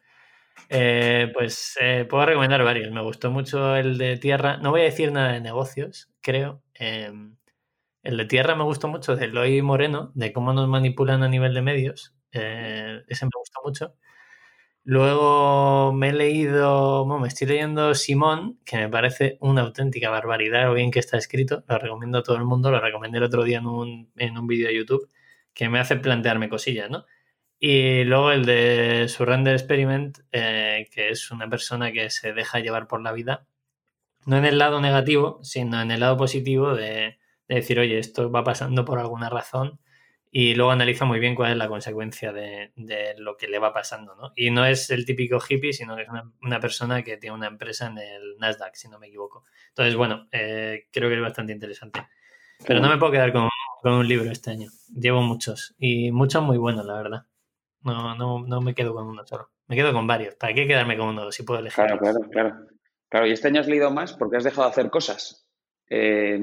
Eh, 0.69 1.31
pues 1.33 1.77
eh, 1.79 2.05
puedo 2.09 2.25
recomendar 2.25 2.63
varios. 2.63 2.91
Me 2.91 3.01
gustó 3.01 3.31
mucho 3.31 3.75
el 3.75 3.97
de 3.97 4.17
tierra. 4.17 4.57
No 4.57 4.71
voy 4.71 4.81
a 4.81 4.85
decir 4.85 5.11
nada 5.11 5.33
de 5.33 5.41
negocios, 5.41 6.09
creo. 6.21 6.63
Em, 6.73 7.37
el 8.03 8.17
de 8.17 8.25
tierra 8.25 8.55
me 8.55 8.63
gustó 8.63 8.87
mucho 8.87 9.15
de 9.15 9.25
Eloy 9.25 9.61
Moreno, 9.61 10.11
de 10.15 10.33
cómo 10.33 10.53
nos 10.53 10.67
manipulan 10.69 11.23
a 11.23 11.29
nivel 11.29 11.53
de 11.53 11.61
medios. 11.61 12.15
Eh, 12.31 13.03
ese 13.07 13.25
me 13.25 13.31
gustó 13.35 13.61
mucho. 13.65 13.95
Luego 14.83 15.93
me 15.93 16.09
he 16.09 16.13
leído, 16.13 17.05
bueno, 17.05 17.21
me 17.21 17.27
estoy 17.27 17.47
leyendo 17.47 17.95
Simón, 17.95 18.59
que 18.65 18.77
me 18.77 18.89
parece 18.89 19.37
una 19.41 19.61
auténtica 19.61 20.11
barbaridad 20.11 20.69
o 20.71 20.75
bien 20.75 20.91
que 20.91 20.99
está 20.99 21.17
escrito. 21.17 21.63
Lo 21.67 21.79
recomiendo 21.79 22.19
a 22.19 22.23
todo 22.23 22.37
el 22.37 22.45
mundo. 22.45 22.71
Lo 22.71 22.79
recomendé 22.79 23.17
el 23.19 23.23
otro 23.23 23.43
día 23.43 23.59
en 23.59 23.67
un, 23.67 24.11
en 24.17 24.37
un 24.37 24.47
vídeo 24.47 24.67
de 24.67 24.75
YouTube 24.75 25.09
que 25.53 25.69
me 25.69 25.79
hace 25.79 25.95
plantearme 25.97 26.49
cosillas, 26.49 26.89
¿no? 26.91 27.05
Y 27.68 28.03
luego 28.03 28.32
el 28.32 28.45
de 28.45 29.07
Surrender 29.09 29.55
Experiment, 29.55 30.20
eh, 30.32 30.88
que 30.91 31.09
es 31.09 31.32
una 31.32 31.49
persona 31.49 31.91
que 31.91 32.11
se 32.11 32.32
deja 32.32 32.59
llevar 32.59 32.88
por 32.88 33.01
la 33.01 33.11
vida, 33.11 33.47
no 34.28 34.38
en 34.38 34.45
el 34.45 34.59
lado 34.59 34.80
negativo, 34.82 35.39
sino 35.41 35.82
en 35.82 35.89
el 35.89 36.01
lado 36.01 36.16
positivo 36.16 36.76
de, 36.76 37.18
decir, 37.47 37.80
oye, 37.80 37.97
esto 37.97 38.30
va 38.30 38.43
pasando 38.43 38.86
por 38.86 38.99
alguna 38.99 39.32
razón 39.32 39.80
y 40.30 40.53
luego 40.53 40.70
analiza 40.70 41.05
muy 41.05 41.20
bien 41.20 41.34
cuál 41.34 41.53
es 41.53 41.57
la 41.57 41.68
consecuencia 41.68 42.32
de, 42.32 42.72
lo 43.18 43.36
que 43.36 43.47
le 43.47 43.57
va 43.57 43.74
pasando, 43.74 44.13
¿no? 44.13 44.32
Y 44.36 44.51
no 44.51 44.63
es 44.63 44.91
el 44.91 45.03
típico 45.03 45.39
hippie, 45.39 45.74
sino 45.74 45.95
que 45.95 46.03
es 46.03 46.09
una, 46.43 46.59
persona 46.59 47.01
que 47.01 47.18
tiene 47.18 47.36
una 47.36 47.47
empresa 47.47 47.88
en 47.88 47.97
el 47.97 48.38
Nasdaq, 48.38 48.76
si 48.76 48.89
no 48.89 48.99
me 48.99 49.07
equivoco. 49.07 49.43
Entonces, 49.70 49.95
bueno, 49.95 50.28
eh, 50.32 50.88
creo 50.91 51.09
que 51.09 51.16
es 51.16 51.22
bastante 51.22 51.53
interesante. 51.53 52.05
Pero 52.68 52.80
no 52.80 52.89
me 52.89 52.97
puedo 52.97 53.13
quedar 53.13 53.34
con 53.34 53.49
un 53.91 54.07
libro 54.07 54.30
este 54.30 54.51
año. 54.51 54.70
Llevo 54.95 55.24
muchos 55.24 55.74
y 55.80 56.11
muchos 56.11 56.43
muy 56.43 56.59
buenos, 56.59 56.86
la 56.86 56.93
verdad. 56.93 57.26
No, 57.86 58.15
no, 58.15 58.45
no 58.45 58.61
me 58.61 58.73
quedo 58.73 58.93
con 58.93 59.07
uno 59.07 59.25
solo. 59.25 59.49
Me 59.67 59.75
quedo 59.75 59.93
con 59.93 60.07
varios. 60.07 60.36
¿Para 60.36 60.53
qué 60.53 60.67
quedarme 60.67 60.97
con 60.97 61.09
uno 61.09 61.31
si 61.31 61.43
puedo 61.43 61.59
elegir? 61.59 61.86
Claro, 61.86 61.99
claro, 61.99 62.19
claro. 62.29 62.55
Claro, 63.09 63.27
y 63.27 63.31
este 63.31 63.47
año 63.47 63.61
has 63.61 63.67
leído 63.67 63.91
más 63.91 64.13
porque 64.13 64.38
has 64.38 64.43
dejado 64.43 64.67
de 64.67 64.71
hacer 64.71 64.89
cosas. 64.89 65.47
Eh, 65.89 66.39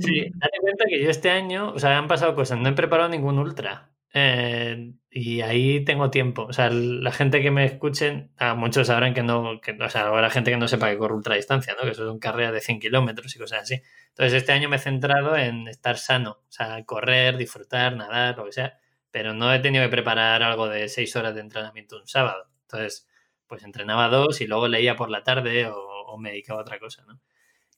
Sí, 0.00 0.30
date 0.34 0.58
cuenta 0.60 0.84
que 0.88 1.02
yo 1.02 1.10
este 1.10 1.30
año, 1.30 1.72
o 1.72 1.78
sea, 1.78 1.98
han 1.98 2.06
pasado 2.06 2.34
cosas, 2.34 2.58
no 2.58 2.68
he 2.68 2.72
preparado 2.72 3.08
ningún 3.08 3.38
ultra. 3.38 3.90
Eh, 4.12 4.92
y 5.18 5.40
ahí 5.40 5.82
tengo 5.82 6.10
tiempo. 6.10 6.44
O 6.44 6.52
sea, 6.52 6.68
la 6.68 7.10
gente 7.10 7.40
que 7.40 7.50
me 7.50 7.64
escuchen, 7.64 8.30
a 8.36 8.54
muchos 8.54 8.88
sabrán 8.88 9.14
que 9.14 9.22
no, 9.22 9.62
que, 9.62 9.72
o 9.72 9.88
sea, 9.88 10.08
habrá 10.08 10.28
gente 10.28 10.50
que 10.50 10.58
no 10.58 10.68
sepa 10.68 10.90
que 10.90 10.98
corre 10.98 11.14
ultra 11.14 11.36
distancia, 11.36 11.74
¿no? 11.74 11.84
Que 11.84 11.92
eso 11.92 12.06
son 12.06 12.18
carreras 12.18 12.52
de 12.52 12.60
100 12.60 12.80
kilómetros 12.80 13.34
y 13.34 13.38
cosas 13.38 13.62
así. 13.62 13.80
Entonces, 14.10 14.34
este 14.34 14.52
año 14.52 14.68
me 14.68 14.76
he 14.76 14.78
centrado 14.78 15.34
en 15.34 15.68
estar 15.68 15.96
sano, 15.96 16.42
o 16.46 16.52
sea, 16.52 16.84
correr, 16.84 17.38
disfrutar, 17.38 17.96
nadar, 17.96 18.36
lo 18.36 18.44
que 18.44 18.52
sea, 18.52 18.78
pero 19.10 19.32
no 19.32 19.54
he 19.54 19.58
tenido 19.60 19.84
que 19.84 19.88
preparar 19.88 20.42
algo 20.42 20.68
de 20.68 20.86
6 20.86 21.16
horas 21.16 21.34
de 21.34 21.40
entrenamiento 21.40 21.96
un 21.96 22.06
sábado. 22.06 22.50
Entonces, 22.64 23.08
pues 23.46 23.64
entrenaba 23.64 24.08
dos 24.08 24.42
y 24.42 24.46
luego 24.46 24.68
leía 24.68 24.96
por 24.96 25.08
la 25.08 25.22
tarde 25.22 25.66
o, 25.66 25.78
o 25.78 26.18
me 26.18 26.28
dedicaba 26.32 26.60
a 26.60 26.62
otra 26.62 26.78
cosa, 26.78 27.04
¿no? 27.06 27.22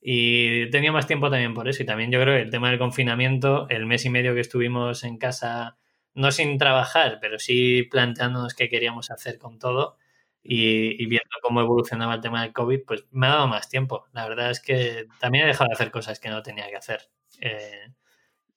Y 0.00 0.68
tenía 0.70 0.90
más 0.90 1.06
tiempo 1.06 1.30
también 1.30 1.54
por 1.54 1.68
eso. 1.68 1.84
Y 1.84 1.86
también 1.86 2.10
yo 2.10 2.20
creo 2.20 2.34
que 2.34 2.42
el 2.42 2.50
tema 2.50 2.70
del 2.70 2.80
confinamiento, 2.80 3.68
el 3.68 3.86
mes 3.86 4.04
y 4.04 4.10
medio 4.10 4.34
que 4.34 4.40
estuvimos 4.40 5.04
en 5.04 5.18
casa 5.18 5.76
no 6.18 6.32
sin 6.32 6.58
trabajar, 6.58 7.18
pero 7.20 7.38
sí 7.38 7.84
planteándonos 7.84 8.54
qué 8.54 8.68
queríamos 8.68 9.12
hacer 9.12 9.38
con 9.38 9.60
todo 9.60 9.96
y, 10.42 11.06
viendo 11.06 11.30
cómo 11.42 11.60
evolucionaba 11.60 12.14
el 12.14 12.20
tema 12.20 12.42
del 12.42 12.52
COVID, 12.52 12.80
pues 12.84 13.04
me 13.12 13.28
ha 13.28 13.30
dado 13.30 13.46
más 13.46 13.68
tiempo. 13.68 14.06
La 14.12 14.28
verdad 14.28 14.50
es 14.50 14.60
que 14.60 15.06
también 15.20 15.44
he 15.44 15.48
dejado 15.48 15.68
de 15.68 15.74
hacer 15.74 15.92
cosas 15.92 16.18
que 16.18 16.28
no 16.28 16.42
tenía 16.42 16.68
que 16.68 16.76
hacer. 16.76 17.02
Eh, 17.40 17.92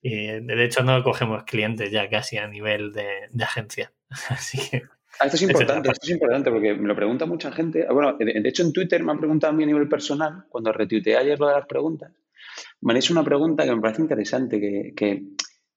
y 0.01 0.25
de 0.25 0.63
hecho 0.65 0.83
no 0.83 1.03
cogemos 1.03 1.43
clientes 1.43 1.91
ya 1.91 2.09
casi 2.09 2.37
a 2.37 2.47
nivel 2.47 2.93
de, 2.93 3.29
agencia. 3.43 3.93
Así 4.29 4.57
que... 4.57 4.81
Ah, 5.19 5.25
esto 5.25 5.35
es 5.35 5.43
importante, 5.43 5.91
esto 5.91 6.05
es 6.05 6.11
importante 6.13 6.49
porque 6.49 6.73
me 6.73 6.87
lo 6.87 6.95
pregunta 6.95 7.27
mucha 7.27 7.51
gente. 7.51 7.85
Bueno, 7.91 8.17
de 8.17 8.49
hecho 8.49 8.63
en 8.63 8.73
Twitter 8.73 9.03
me 9.03 9.11
han 9.11 9.19
preguntado 9.19 9.53
a 9.53 9.55
mí 9.55 9.63
a 9.63 9.67
nivel 9.67 9.87
personal, 9.87 10.45
cuando 10.49 10.71
retuiteé 10.71 11.17
ayer 11.17 11.39
lo 11.39 11.49
de 11.49 11.55
las 11.55 11.67
preguntas, 11.67 12.11
me 12.79 12.93
han 12.93 12.97
hecho 12.97 13.13
una 13.13 13.23
pregunta 13.23 13.65
que 13.65 13.75
me 13.75 13.81
parece 13.81 14.01
interesante, 14.01 14.59
que, 14.59 14.93
que 14.95 15.23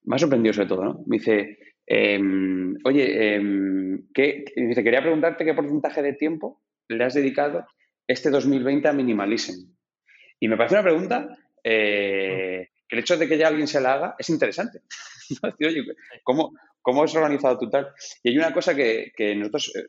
me 0.05 0.16
ha 0.16 0.18
sorprendido 0.18 0.55
sobre 0.55 0.68
todo, 0.68 0.85
¿no? 0.85 1.03
Me 1.07 1.18
dice, 1.18 1.59
em, 1.87 2.74
oye, 2.85 3.35
em, 3.35 4.09
¿qué, 4.14 4.45
quería 4.55 5.03
preguntarte 5.03 5.45
qué 5.45 5.55
porcentaje 5.55 6.03
de 6.03 6.14
tiempo 6.14 6.62
le 6.89 7.05
has 7.05 7.14
dedicado 7.14 7.66
este 8.07 8.30
2020 8.30 8.89
a 8.89 8.93
minimalism. 8.93 9.70
Y 10.41 10.49
me 10.49 10.57
parece 10.57 10.74
una 10.74 10.85
pregunta 10.85 11.28
eh, 11.62 12.68
que 12.89 12.97
el 12.97 13.01
hecho 13.01 13.16
de 13.16 13.28
que 13.28 13.39
ya 13.39 13.49
alguien 13.49 13.66
se 13.66 13.80
la 13.80 13.95
haga 13.95 14.14
es 14.18 14.28
interesante. 14.28 14.80
¿cómo, 16.22 16.53
¿Cómo 16.82 17.03
has 17.03 17.14
organizado 17.14 17.59
tu 17.59 17.70
tal? 17.70 17.89
Y 18.22 18.30
hay 18.30 18.39
una 18.39 18.53
cosa 18.53 18.74
que, 18.74 19.12
nosotros, 19.37 19.72
eh, 19.76 19.87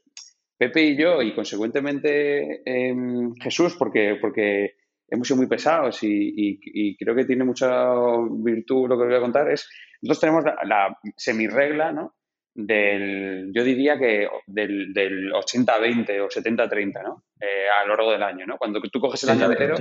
Pepe 0.57 0.83
y 0.83 0.97
yo, 0.97 1.21
y 1.21 1.33
consecuentemente 1.35 2.61
em, 2.65 3.33
Jesús, 3.35 3.75
porque, 3.77 4.17
porque 4.21 4.75
hemos 5.15 5.27
sido 5.27 5.37
muy 5.37 5.47
pesados 5.47 5.99
y, 6.01 6.95
creo 6.97 7.15
que 7.15 7.25
tiene 7.25 7.43
mucha 7.43 7.89
virtud 8.29 8.89
lo 8.89 8.97
que 8.97 9.03
os 9.03 9.07
voy 9.09 9.17
a 9.17 9.21
contar, 9.21 9.51
es, 9.51 9.67
nosotros 10.01 10.19
tenemos 10.19 10.43
la, 10.63 10.97
semi-regla, 11.15 11.91
¿no? 11.91 12.15
Del, 12.53 13.51
yo 13.53 13.65
diría 13.65 13.97
que 13.97 14.29
del, 14.47 14.93
del 14.93 15.31
80-20 15.33 16.21
o 16.21 16.29
70-30, 16.29 17.03
¿no? 17.03 17.25
Eh, 17.41 17.67
a 17.69 17.85
lo 17.85 17.95
largo 17.95 18.11
del 18.13 18.23
año, 18.23 18.45
¿no? 18.45 18.57
Cuando 18.57 18.79
tú 18.81 18.99
coges 19.01 19.23
el 19.23 19.31
año 19.31 19.51
entero, 19.51 19.75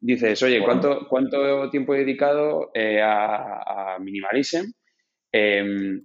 dices, 0.00 0.40
oye, 0.44 0.62
¿cuánto, 0.62 1.08
cuánto 1.08 1.68
tiempo 1.70 1.94
he 1.94 2.00
dedicado 2.00 2.70
eh, 2.72 3.00
a, 3.02 3.94
a, 3.94 3.98
minimalism? 3.98 4.70
Em, 5.32 6.00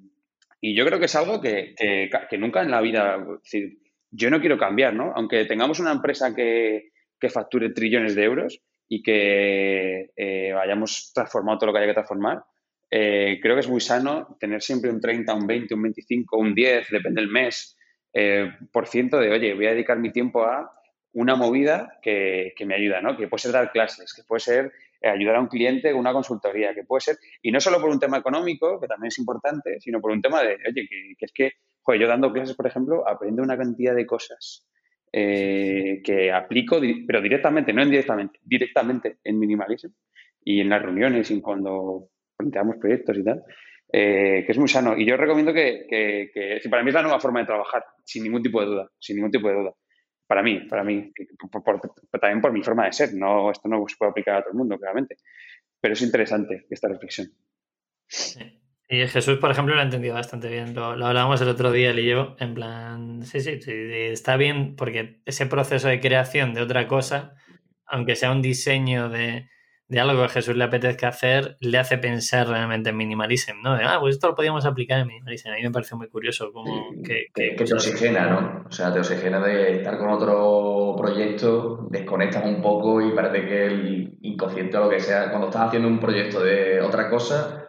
y 0.59 0.75
yo 0.75 0.85
creo 0.85 0.97
que 0.97 1.05
es 1.05 1.15
algo 1.15 1.39
que, 1.41 1.75
que, 1.77 2.37
nunca 2.37 2.63
en 2.63 2.71
la 2.71 2.81
vida, 2.81 3.23
decir, 3.43 3.77
yo 4.09 4.29
no 4.31 4.39
quiero 4.39 4.57
cambiar, 4.57 4.95
¿no? 4.95 5.11
Aunque 5.15 5.45
tengamos 5.45 5.79
una 5.79 5.91
empresa 5.91 6.33
que, 6.33 6.92
que 7.23 7.29
facture 7.29 7.69
trillones 7.69 8.15
de 8.15 8.23
euros 8.25 8.59
y 8.89 9.01
que 9.01 10.11
eh, 10.13 10.53
hayamos 10.53 11.13
transformado 11.13 11.57
todo 11.57 11.67
lo 11.67 11.73
que 11.73 11.79
haya 11.79 11.87
que 11.87 11.93
transformar, 11.93 12.43
eh, 12.91 13.39
creo 13.41 13.55
que 13.55 13.61
es 13.61 13.69
muy 13.69 13.79
sano 13.79 14.35
tener 14.41 14.61
siempre 14.61 14.91
un 14.91 14.99
30, 14.99 15.33
un 15.33 15.47
20, 15.47 15.73
un 15.73 15.83
25, 15.83 16.37
un 16.37 16.53
10, 16.53 16.89
depende 16.91 17.21
del 17.21 17.31
mes, 17.31 17.77
eh, 18.13 18.51
por 18.73 18.87
ciento 18.87 19.19
de, 19.19 19.31
oye, 19.31 19.53
voy 19.53 19.67
a 19.67 19.71
dedicar 19.71 19.97
mi 19.99 20.11
tiempo 20.11 20.43
a 20.43 20.69
una 21.13 21.35
movida 21.35 21.97
que, 22.01 22.53
que, 22.57 22.65
me 22.65 22.75
ayuda, 22.75 23.01
¿no? 23.01 23.15
Que 23.15 23.29
puede 23.29 23.41
ser 23.41 23.53
dar 23.53 23.71
clases, 23.71 24.13
que 24.13 24.23
puede 24.23 24.41
ser 24.41 24.73
eh, 25.01 25.07
ayudar 25.07 25.37
a 25.37 25.39
un 25.39 25.47
cliente 25.47 25.91
con 25.91 26.01
una 26.01 26.11
consultoría, 26.11 26.75
que 26.75 26.83
puede 26.83 27.01
ser, 27.01 27.17
y 27.41 27.53
no 27.53 27.61
solo 27.61 27.79
por 27.79 27.89
un 27.89 27.99
tema 27.99 28.17
económico, 28.17 28.81
que 28.81 28.87
también 28.87 29.07
es 29.07 29.17
importante, 29.17 29.79
sino 29.79 30.01
por 30.01 30.11
un 30.11 30.21
tema 30.21 30.43
de, 30.43 30.55
oye, 30.55 30.87
que, 31.17 31.25
es 31.25 31.31
que, 31.33 31.51
joder, 31.83 32.01
yo 32.01 32.07
dando 32.09 32.33
clases, 32.33 32.55
por 32.55 32.67
ejemplo, 32.67 33.07
aprendo 33.07 33.41
una 33.41 33.57
cantidad 33.57 33.95
de 33.95 34.05
cosas 34.05 34.67
eh, 35.15 36.01
que 36.03 36.31
aplico, 36.31 36.79
pero 37.05 37.21
directamente, 37.21 37.71
no 37.71 37.83
indirectamente, 37.83 38.39
directamente 38.43 39.17
en 39.23 39.37
minimalism 39.37 39.91
y 40.43 40.59
en 40.59 40.69
las 40.69 40.81
reuniones 40.81 41.29
y 41.29 41.39
cuando 41.39 42.09
planteamos 42.35 42.77
proyectos 42.77 43.17
y 43.19 43.23
tal, 43.23 43.43
eh, 43.91 44.43
que 44.43 44.51
es 44.51 44.57
muy 44.57 44.67
sano. 44.67 44.97
Y 44.97 45.05
yo 45.05 45.15
recomiendo 45.15 45.53
que, 45.53 45.85
que, 45.87 46.31
que, 46.33 46.67
para 46.67 46.81
mí 46.81 46.89
es 46.89 46.95
la 46.95 47.03
nueva 47.03 47.19
forma 47.19 47.41
de 47.41 47.45
trabajar, 47.45 47.85
sin 48.03 48.23
ningún 48.23 48.41
tipo 48.41 48.59
de 48.59 48.65
duda, 48.65 48.89
sin 48.99 49.17
ningún 49.17 49.31
tipo 49.31 49.47
de 49.47 49.53
duda. 49.53 49.73
Para 50.25 50.41
mí, 50.41 50.61
para 50.67 50.83
mí, 50.83 51.13
también 52.19 52.41
por 52.41 52.51
mi 52.51 52.63
forma 52.63 52.85
de 52.85 52.93
ser. 52.93 53.13
No, 53.13 53.51
esto 53.51 53.69
no 53.69 53.85
se 53.87 53.95
puede 53.97 54.09
aplicar 54.09 54.37
a 54.37 54.41
todo 54.41 54.53
el 54.53 54.57
mundo, 54.57 54.79
claramente. 54.79 55.17
Pero 55.79 55.93
es 55.93 56.01
interesante 56.01 56.65
esta 56.71 56.87
reflexión. 56.87 57.27
Y 58.93 59.07
Jesús, 59.07 59.39
por 59.39 59.49
ejemplo, 59.49 59.73
lo 59.73 59.81
ha 59.81 59.85
entendido 59.85 60.13
bastante 60.13 60.49
bien. 60.49 60.75
Lo, 60.75 60.95
lo, 60.95 61.07
hablábamos 61.07 61.41
el 61.41 61.47
otro 61.47 61.71
día, 61.71 61.89
él 61.89 61.97
y 61.97 62.05
yo, 62.09 62.35
en 62.37 62.53
plan, 62.53 63.23
sí, 63.25 63.41
sí, 63.41 63.59
sí, 63.59 63.71
está 63.71 64.37
bien 64.37 64.75
porque 64.75 65.19
ese 65.25 65.47
proceso 65.47 65.87
de 65.87 65.99
creación 65.99 66.53
de 66.53 66.61
otra 66.61 66.87
cosa, 66.87 67.33
aunque 67.87 68.15
sea 68.15 68.31
un 68.31 68.43
diseño 68.43 69.09
de, 69.09 69.49
de 69.87 69.99
algo 69.99 70.19
que 70.19 70.25
a 70.25 70.29
Jesús 70.29 70.55
le 70.55 70.65
apetezca 70.65 71.07
hacer, 71.07 71.57
le 71.59 71.79
hace 71.79 71.97
pensar 71.97 72.47
realmente 72.47 72.91
en 72.91 72.97
minimalism, 72.97 73.63
¿no? 73.63 73.75
De, 73.75 73.83
ah, 73.83 73.97
pues 73.99 74.13
esto 74.13 74.27
lo 74.27 74.35
podíamos 74.35 74.63
aplicar 74.63 74.99
en 74.99 75.07
minimalism. 75.07 75.49
A 75.49 75.55
mí 75.55 75.63
me 75.63 75.71
parece 75.71 75.95
muy 75.95 76.07
curioso 76.07 76.51
como 76.53 76.91
que, 77.03 77.29
que, 77.33 77.55
te 77.55 77.73
oxigena, 77.73 78.27
¿no? 78.27 78.65
O 78.67 78.71
sea, 78.71 78.93
te 78.93 78.99
oxigena 78.99 79.39
de 79.39 79.77
estar 79.77 79.97
con 79.97 80.09
otro 80.09 80.93
proyecto, 80.95 81.87
desconectas 81.89 82.45
un 82.45 82.61
poco 82.61 83.01
y 83.01 83.11
parece 83.15 83.43
que 83.43 83.65
el 83.65 84.17
inconsciente 84.21 84.77
o 84.77 84.81
lo 84.83 84.89
que 84.91 84.99
sea, 84.99 85.31
cuando 85.31 85.47
estás 85.47 85.63
haciendo 85.63 85.87
un 85.87 85.99
proyecto 85.99 86.43
de 86.43 86.79
otra 86.79 87.09
cosa, 87.09 87.62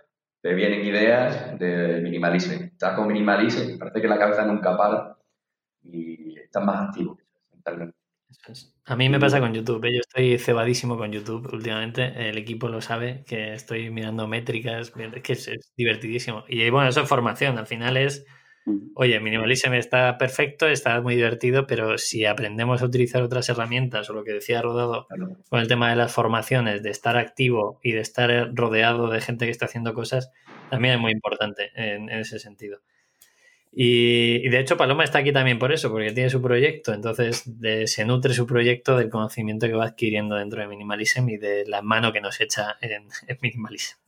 te 0.44 0.52
vienen 0.52 0.84
ideas 0.84 1.58
de 1.58 2.02
minimalism. 2.02 2.64
Estás 2.64 2.94
con 2.94 3.08
minimalism, 3.08 3.78
parece 3.78 4.02
que 4.02 4.08
la 4.08 4.18
cabeza 4.18 4.44
nunca 4.44 4.76
para 4.76 5.16
y 5.82 6.38
estás 6.38 6.62
más 6.62 6.88
activo. 6.88 7.18
A 8.84 8.94
mí 8.94 9.08
me 9.08 9.18
pasa 9.18 9.40
con 9.40 9.54
YouTube, 9.54 9.82
¿eh? 9.86 9.94
yo 9.94 10.00
estoy 10.00 10.38
cebadísimo 10.38 10.98
con 10.98 11.10
YouTube 11.10 11.50
últimamente, 11.50 12.28
el 12.28 12.36
equipo 12.36 12.68
lo 12.68 12.82
sabe, 12.82 13.24
que 13.26 13.54
estoy 13.54 13.88
mirando 13.88 14.28
métricas, 14.28 14.90
que 14.90 15.32
es, 15.32 15.72
divertidísimo. 15.78 16.44
Y 16.46 16.68
bueno, 16.68 16.90
eso 16.90 17.00
es 17.00 17.08
formación, 17.08 17.56
al 17.56 17.66
final 17.66 17.96
es, 17.96 18.26
oye, 18.94 19.20
Minimalism 19.20 19.74
está 19.74 20.16
perfecto, 20.18 20.68
está 20.68 21.00
muy 21.00 21.16
divertido, 21.16 21.66
pero 21.66 21.98
si 21.98 22.24
aprendemos 22.24 22.82
a 22.82 22.86
utilizar 22.86 23.22
otras 23.22 23.48
herramientas, 23.48 24.08
o 24.10 24.12
lo 24.14 24.24
que 24.24 24.32
decía 24.32 24.62
Rodado 24.62 25.06
con 25.48 25.60
el 25.60 25.68
tema 25.68 25.90
de 25.90 25.96
las 25.96 26.12
formaciones, 26.12 26.82
de 26.82 26.90
estar 26.90 27.16
activo 27.16 27.78
y 27.82 27.92
de 27.92 28.00
estar 28.00 28.54
rodeado 28.54 29.10
de 29.10 29.20
gente 29.20 29.44
que 29.44 29.50
está 29.50 29.66
haciendo 29.66 29.94
cosas, 29.94 30.30
también 30.70 30.94
es 30.94 31.00
muy 31.00 31.12
importante 31.12 31.70
en 31.74 32.08
ese 32.10 32.38
sentido. 32.38 32.80
Y, 33.76 34.48
de 34.48 34.60
hecho 34.60 34.76
Paloma 34.76 35.02
está 35.02 35.18
aquí 35.18 35.32
también 35.32 35.58
por 35.58 35.72
eso, 35.72 35.90
porque 35.90 36.12
tiene 36.12 36.30
su 36.30 36.40
proyecto, 36.40 36.94
entonces 36.94 37.44
se 37.86 38.04
nutre 38.04 38.32
su 38.32 38.46
proyecto 38.46 38.96
del 38.96 39.10
conocimiento 39.10 39.66
que 39.66 39.72
va 39.72 39.86
adquiriendo 39.86 40.36
dentro 40.36 40.60
de 40.60 40.68
Minimalism 40.68 41.28
y 41.28 41.38
de 41.38 41.64
la 41.66 41.82
mano 41.82 42.12
que 42.12 42.20
nos 42.20 42.40
echa 42.40 42.76
en, 42.80 43.08
Minimalism. 43.42 43.98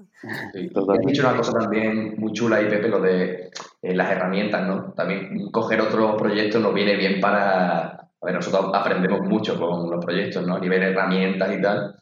Sí, 0.53 0.71
has 0.73 1.07
dicho 1.07 1.29
una 1.29 1.37
cosa 1.37 1.59
también 1.59 2.15
muy 2.17 2.33
chula 2.33 2.63
y 2.63 2.67
Pepe, 2.67 2.89
lo 2.89 3.01
de 3.01 3.51
eh, 3.83 3.95
las 3.95 4.11
herramientas, 4.13 4.65
¿no? 4.65 4.93
También 4.93 5.51
coger 5.51 5.81
otro 5.81 6.17
proyecto 6.17 6.61
nos 6.61 6.73
viene 6.73 6.95
bien 6.97 7.21
para... 7.21 7.87
A 7.89 8.25
ver, 8.25 8.35
nosotros 8.35 8.71
aprendemos 8.73 9.21
mucho 9.23 9.59
con 9.59 9.91
los 9.91 10.05
proyectos, 10.05 10.47
¿no? 10.47 10.55
A 10.55 10.61
nivel 10.61 10.81
de 10.81 10.87
herramientas 10.87 11.57
y 11.57 11.61
tal, 11.61 11.97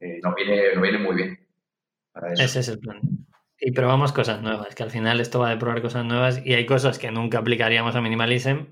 eh, 0.00 0.18
nos, 0.22 0.34
viene, 0.34 0.74
nos 0.74 0.82
viene 0.82 0.98
muy 0.98 1.14
bien. 1.14 1.38
Para 2.12 2.32
eso. 2.32 2.42
Ese 2.42 2.60
es 2.60 2.68
el 2.68 2.78
plan. 2.78 3.00
Y 3.58 3.72
probamos 3.72 4.12
cosas 4.12 4.42
nuevas, 4.42 4.74
que 4.74 4.82
al 4.82 4.90
final 4.90 5.20
esto 5.20 5.40
va 5.40 5.50
de 5.50 5.56
probar 5.56 5.80
cosas 5.80 6.04
nuevas 6.04 6.42
y 6.44 6.54
hay 6.54 6.66
cosas 6.66 6.98
que 6.98 7.10
nunca 7.10 7.38
aplicaríamos 7.38 7.96
a 7.96 8.02
Minimalism, 8.02 8.66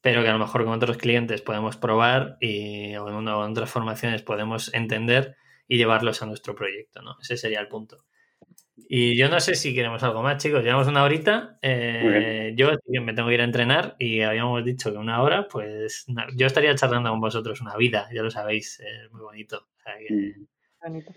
pero 0.00 0.22
que 0.22 0.28
a 0.28 0.32
lo 0.32 0.38
mejor 0.38 0.64
con 0.64 0.74
otros 0.74 0.96
clientes 0.96 1.42
podemos 1.42 1.76
probar 1.76 2.36
y 2.40 2.94
o 2.96 3.08
en, 3.08 3.28
otras 3.28 3.70
formaciones 3.70 4.22
podemos 4.22 4.72
entender 4.74 5.36
y 5.66 5.76
llevarlos 5.76 6.22
a 6.22 6.26
nuestro 6.26 6.54
proyecto, 6.54 7.02
¿no? 7.02 7.16
Ese 7.20 7.36
sería 7.36 7.60
el 7.60 7.68
punto. 7.68 8.04
Y 8.76 9.16
yo 9.16 9.28
no 9.28 9.40
sé 9.40 9.54
si 9.54 9.74
queremos 9.74 10.02
algo 10.02 10.22
más, 10.22 10.42
chicos. 10.42 10.62
Llevamos 10.62 10.88
una 10.88 11.04
horita. 11.04 11.58
Eh, 11.62 12.52
yo 12.56 12.70
me 13.02 13.14
tengo 13.14 13.28
que 13.28 13.34
ir 13.34 13.40
a 13.40 13.44
entrenar 13.44 13.96
y 13.98 14.22
habíamos 14.22 14.64
dicho 14.64 14.92
que 14.92 14.98
una 14.98 15.22
hora, 15.22 15.46
pues 15.48 16.04
yo 16.36 16.46
estaría 16.46 16.74
charlando 16.74 17.10
con 17.10 17.20
vosotros 17.20 17.60
una 17.60 17.76
vida, 17.76 18.08
ya 18.12 18.22
lo 18.22 18.30
sabéis, 18.30 18.80
es 18.80 19.10
muy 19.12 19.22
bonito. 19.22 19.68
Mm. 20.10 20.44
bonito. 20.82 21.12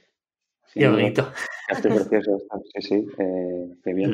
Qué 0.75 0.89
bonito. 0.89 1.31
Estoy 1.69 1.91
precioso, 1.91 2.37
sí, 2.73 2.81
sí, 2.81 3.07
eh, 3.17 3.75
qué 3.81 3.93
bien. 3.93 4.13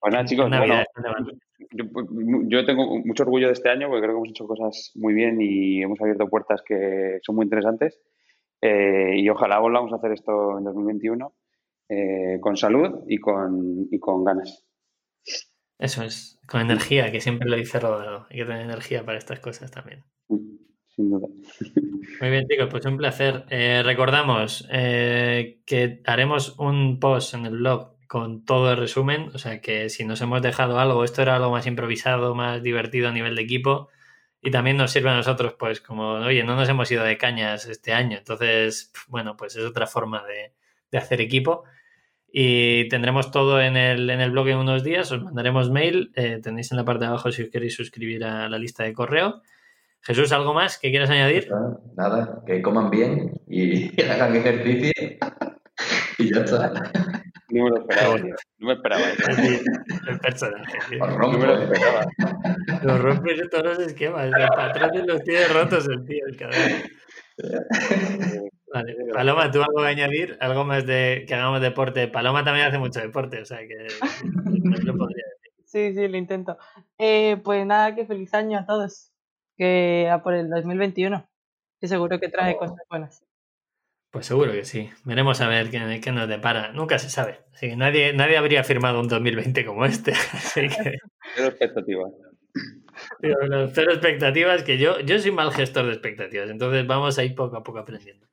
Bueno, 0.00 0.24
chicos, 0.26 0.50
pues, 0.50 2.06
yo, 2.48 2.66
tengo 2.66 2.98
mucho 3.04 3.22
orgullo 3.22 3.46
de 3.46 3.52
este 3.52 3.70
año 3.70 3.86
porque 3.86 4.02
creo 4.02 4.14
que 4.14 4.18
hemos 4.18 4.30
hecho 4.30 4.46
cosas 4.46 4.90
muy 4.96 5.14
bien 5.14 5.40
y 5.40 5.82
hemos 5.82 6.00
abierto 6.00 6.28
puertas 6.28 6.62
que 6.66 7.20
son 7.22 7.36
muy 7.36 7.44
interesantes. 7.44 8.00
Eh, 8.60 9.14
y 9.18 9.28
ojalá 9.28 9.60
volvamos 9.60 9.92
a 9.92 9.96
hacer 9.96 10.12
esto 10.12 10.58
en 10.58 10.64
2021 10.64 11.32
eh, 11.88 12.38
con 12.40 12.56
salud 12.56 13.04
y 13.06 13.18
con, 13.18 13.86
y 13.90 13.98
con 13.98 14.24
ganas. 14.24 14.66
Eso 15.78 16.02
es, 16.02 16.38
con 16.46 16.60
energía, 16.60 17.10
que 17.12 17.20
siempre 17.20 17.48
lo 17.48 17.56
dice 17.56 17.78
Rodado. 17.78 18.26
Hay 18.30 18.38
que 18.38 18.44
tener 18.44 18.62
energía 18.62 19.04
para 19.04 19.16
estas 19.16 19.40
cosas 19.40 19.70
también. 19.70 20.04
Muy 21.00 22.30
bien, 22.30 22.46
chicos, 22.48 22.68
pues 22.70 22.84
un 22.86 22.96
placer. 22.96 23.44
Eh, 23.50 23.82
recordamos 23.84 24.68
eh, 24.70 25.60
que 25.64 26.00
haremos 26.04 26.54
un 26.58 27.00
post 27.00 27.34
en 27.34 27.46
el 27.46 27.56
blog 27.56 27.96
con 28.06 28.44
todo 28.44 28.72
el 28.72 28.76
resumen, 28.76 29.30
o 29.34 29.38
sea 29.38 29.60
que 29.60 29.88
si 29.88 30.04
nos 30.04 30.20
hemos 30.20 30.42
dejado 30.42 30.80
algo, 30.80 31.04
esto 31.04 31.22
era 31.22 31.36
algo 31.36 31.50
más 31.50 31.66
improvisado, 31.66 32.34
más 32.34 32.62
divertido 32.62 33.08
a 33.08 33.12
nivel 33.12 33.36
de 33.36 33.42
equipo 33.42 33.88
y 34.42 34.50
también 34.50 34.76
nos 34.76 34.90
sirve 34.90 35.10
a 35.10 35.14
nosotros, 35.14 35.54
pues 35.58 35.80
como, 35.80 36.12
oye, 36.14 36.42
no 36.44 36.56
nos 36.56 36.68
hemos 36.68 36.90
ido 36.90 37.04
de 37.04 37.18
cañas 37.18 37.66
este 37.66 37.92
año, 37.92 38.18
entonces, 38.18 38.92
bueno, 39.08 39.36
pues 39.36 39.56
es 39.56 39.64
otra 39.64 39.86
forma 39.86 40.24
de, 40.26 40.98
hacer 40.98 41.20
equipo. 41.20 41.64
Y 42.32 42.88
tendremos 42.88 43.30
todo 43.32 43.60
en 43.60 43.76
el, 43.76 44.08
en 44.08 44.20
el 44.20 44.30
blog 44.30 44.48
en 44.48 44.58
unos 44.58 44.84
días, 44.84 45.10
os 45.12 45.22
mandaremos 45.22 45.70
mail, 45.70 46.12
eh, 46.14 46.40
tenéis 46.42 46.70
en 46.72 46.78
la 46.78 46.84
parte 46.84 47.04
de 47.04 47.08
abajo 47.08 47.32
si 47.32 47.42
os 47.42 47.50
queréis 47.50 47.74
suscribir 47.74 48.24
a 48.24 48.48
la 48.48 48.58
lista 48.58 48.84
de 48.84 48.92
correo. 48.92 49.42
Jesús, 50.02 50.32
¿algo 50.32 50.54
más 50.54 50.78
que 50.78 50.90
quieras 50.90 51.10
añadir? 51.10 51.48
Nada, 51.96 52.42
que 52.46 52.62
coman 52.62 52.90
bien 52.90 53.40
y 53.46 54.00
hagan 54.10 54.36
ejercicio 54.36 54.92
y 56.18 56.34
ya 56.34 56.40
está. 56.42 56.72
No 57.52 57.64
me 57.64 57.70
lo 57.70 57.78
esperaba, 57.80 58.16
No 58.58 58.66
me 58.68 58.72
esperaba. 58.74 59.02
el 60.08 60.20
personaje. 60.20 60.78
No 60.98 61.32
me 61.32 61.46
lo 61.46 61.62
esperaba. 61.62 62.06
Lo 62.82 62.98
rompe 62.98 63.48
todos 63.48 63.64
los 63.64 63.78
esquemas. 63.80 64.26
El 64.26 64.48
patrón 64.48 65.06
los 65.06 65.22
tiene 65.24 65.48
rotos 65.48 65.88
el 65.88 66.04
tío, 66.06 66.24
el 66.28 66.36
cabrón. 66.36 66.60
Vale. 68.72 68.96
Paloma, 69.12 69.50
¿tú 69.50 69.62
algo 69.62 69.80
a 69.80 69.88
añadir? 69.88 70.36
¿Algo 70.40 70.64
más 70.64 70.86
de 70.86 71.24
que 71.26 71.34
hagamos 71.34 71.60
deporte? 71.60 72.06
Paloma 72.06 72.44
también 72.44 72.68
hace 72.68 72.78
mucho 72.78 73.00
deporte, 73.00 73.40
o 73.40 73.44
sea 73.44 73.58
que 73.58 73.88
lo 74.84 74.96
podría 74.96 75.24
decir. 75.24 75.52
Sí, 75.64 75.92
sí, 75.94 76.06
lo 76.08 76.16
intento. 76.16 76.56
Eh, 76.98 77.36
pues 77.42 77.66
nada, 77.66 77.94
que 77.96 78.06
feliz 78.06 78.32
año 78.34 78.60
a 78.60 78.66
todos. 78.66 79.09
Que 79.60 80.08
a 80.10 80.22
por 80.22 80.32
el 80.32 80.48
2021. 80.48 81.28
Que 81.78 81.86
seguro 81.86 82.18
que 82.18 82.30
trae 82.30 82.56
cosas 82.56 82.78
buenas. 82.88 83.22
Pues 84.10 84.24
seguro 84.24 84.52
que 84.52 84.64
sí. 84.64 84.88
Veremos 85.04 85.38
a 85.42 85.48
ver 85.48 85.68
qué, 85.68 86.00
qué, 86.02 86.12
nos 86.12 86.30
depara. 86.30 86.72
Nunca 86.72 86.98
se 86.98 87.10
sabe. 87.10 87.40
Así 87.52 87.68
que 87.68 87.76
nadie, 87.76 88.14
nadie 88.14 88.38
habría 88.38 88.64
firmado 88.64 89.00
un 89.00 89.08
2020 89.08 89.66
como 89.66 89.84
este. 89.84 90.12
Así 90.32 90.62
que... 90.62 90.96
Cero 91.34 91.48
expectativas. 91.48 92.10
cero 93.74 93.92
expectativas, 93.92 94.62
que 94.62 94.78
yo, 94.78 94.98
yo 95.00 95.18
soy 95.18 95.30
mal 95.30 95.52
gestor 95.52 95.84
de 95.84 95.92
expectativas. 95.92 96.48
Entonces 96.48 96.86
vamos 96.86 97.18
a 97.18 97.24
ir 97.24 97.34
poco 97.34 97.58
a 97.58 97.62
poco 97.62 97.80
aprendiendo. 97.80 98.29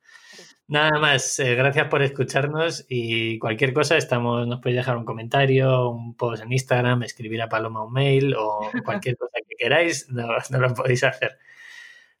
Nada 0.68 0.98
más, 0.98 1.38
eh, 1.38 1.54
gracias 1.54 1.88
por 1.88 2.02
escucharnos 2.02 2.84
y 2.90 3.38
cualquier 3.38 3.72
cosa 3.72 3.96
estamos, 3.96 4.46
nos 4.46 4.60
podéis 4.60 4.76
dejar 4.76 4.98
un 4.98 5.06
comentario, 5.06 5.88
un 5.88 6.14
post 6.14 6.42
en 6.42 6.52
Instagram, 6.52 7.02
escribir 7.04 7.40
a 7.40 7.48
Paloma 7.48 7.84
un 7.84 7.92
mail 7.92 8.34
o 8.36 8.60
cualquier 8.84 9.16
cosa 9.16 9.38
que 9.48 9.56
queráis, 9.56 10.10
no, 10.10 10.28
lo 10.58 10.74
podéis 10.74 11.04
hacer. 11.04 11.38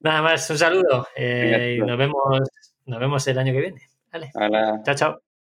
Nada 0.00 0.22
más, 0.22 0.48
un 0.48 0.58
saludo 0.58 1.08
eh, 1.14 1.76
y 1.78 1.86
nos 1.86 1.98
vemos, 1.98 2.48
nos 2.86 2.98
vemos 2.98 3.26
el 3.28 3.38
año 3.38 3.52
que 3.52 3.60
viene. 3.60 3.82
Vale. 4.10 4.30
Chao, 4.82 4.94
chao. 4.94 5.27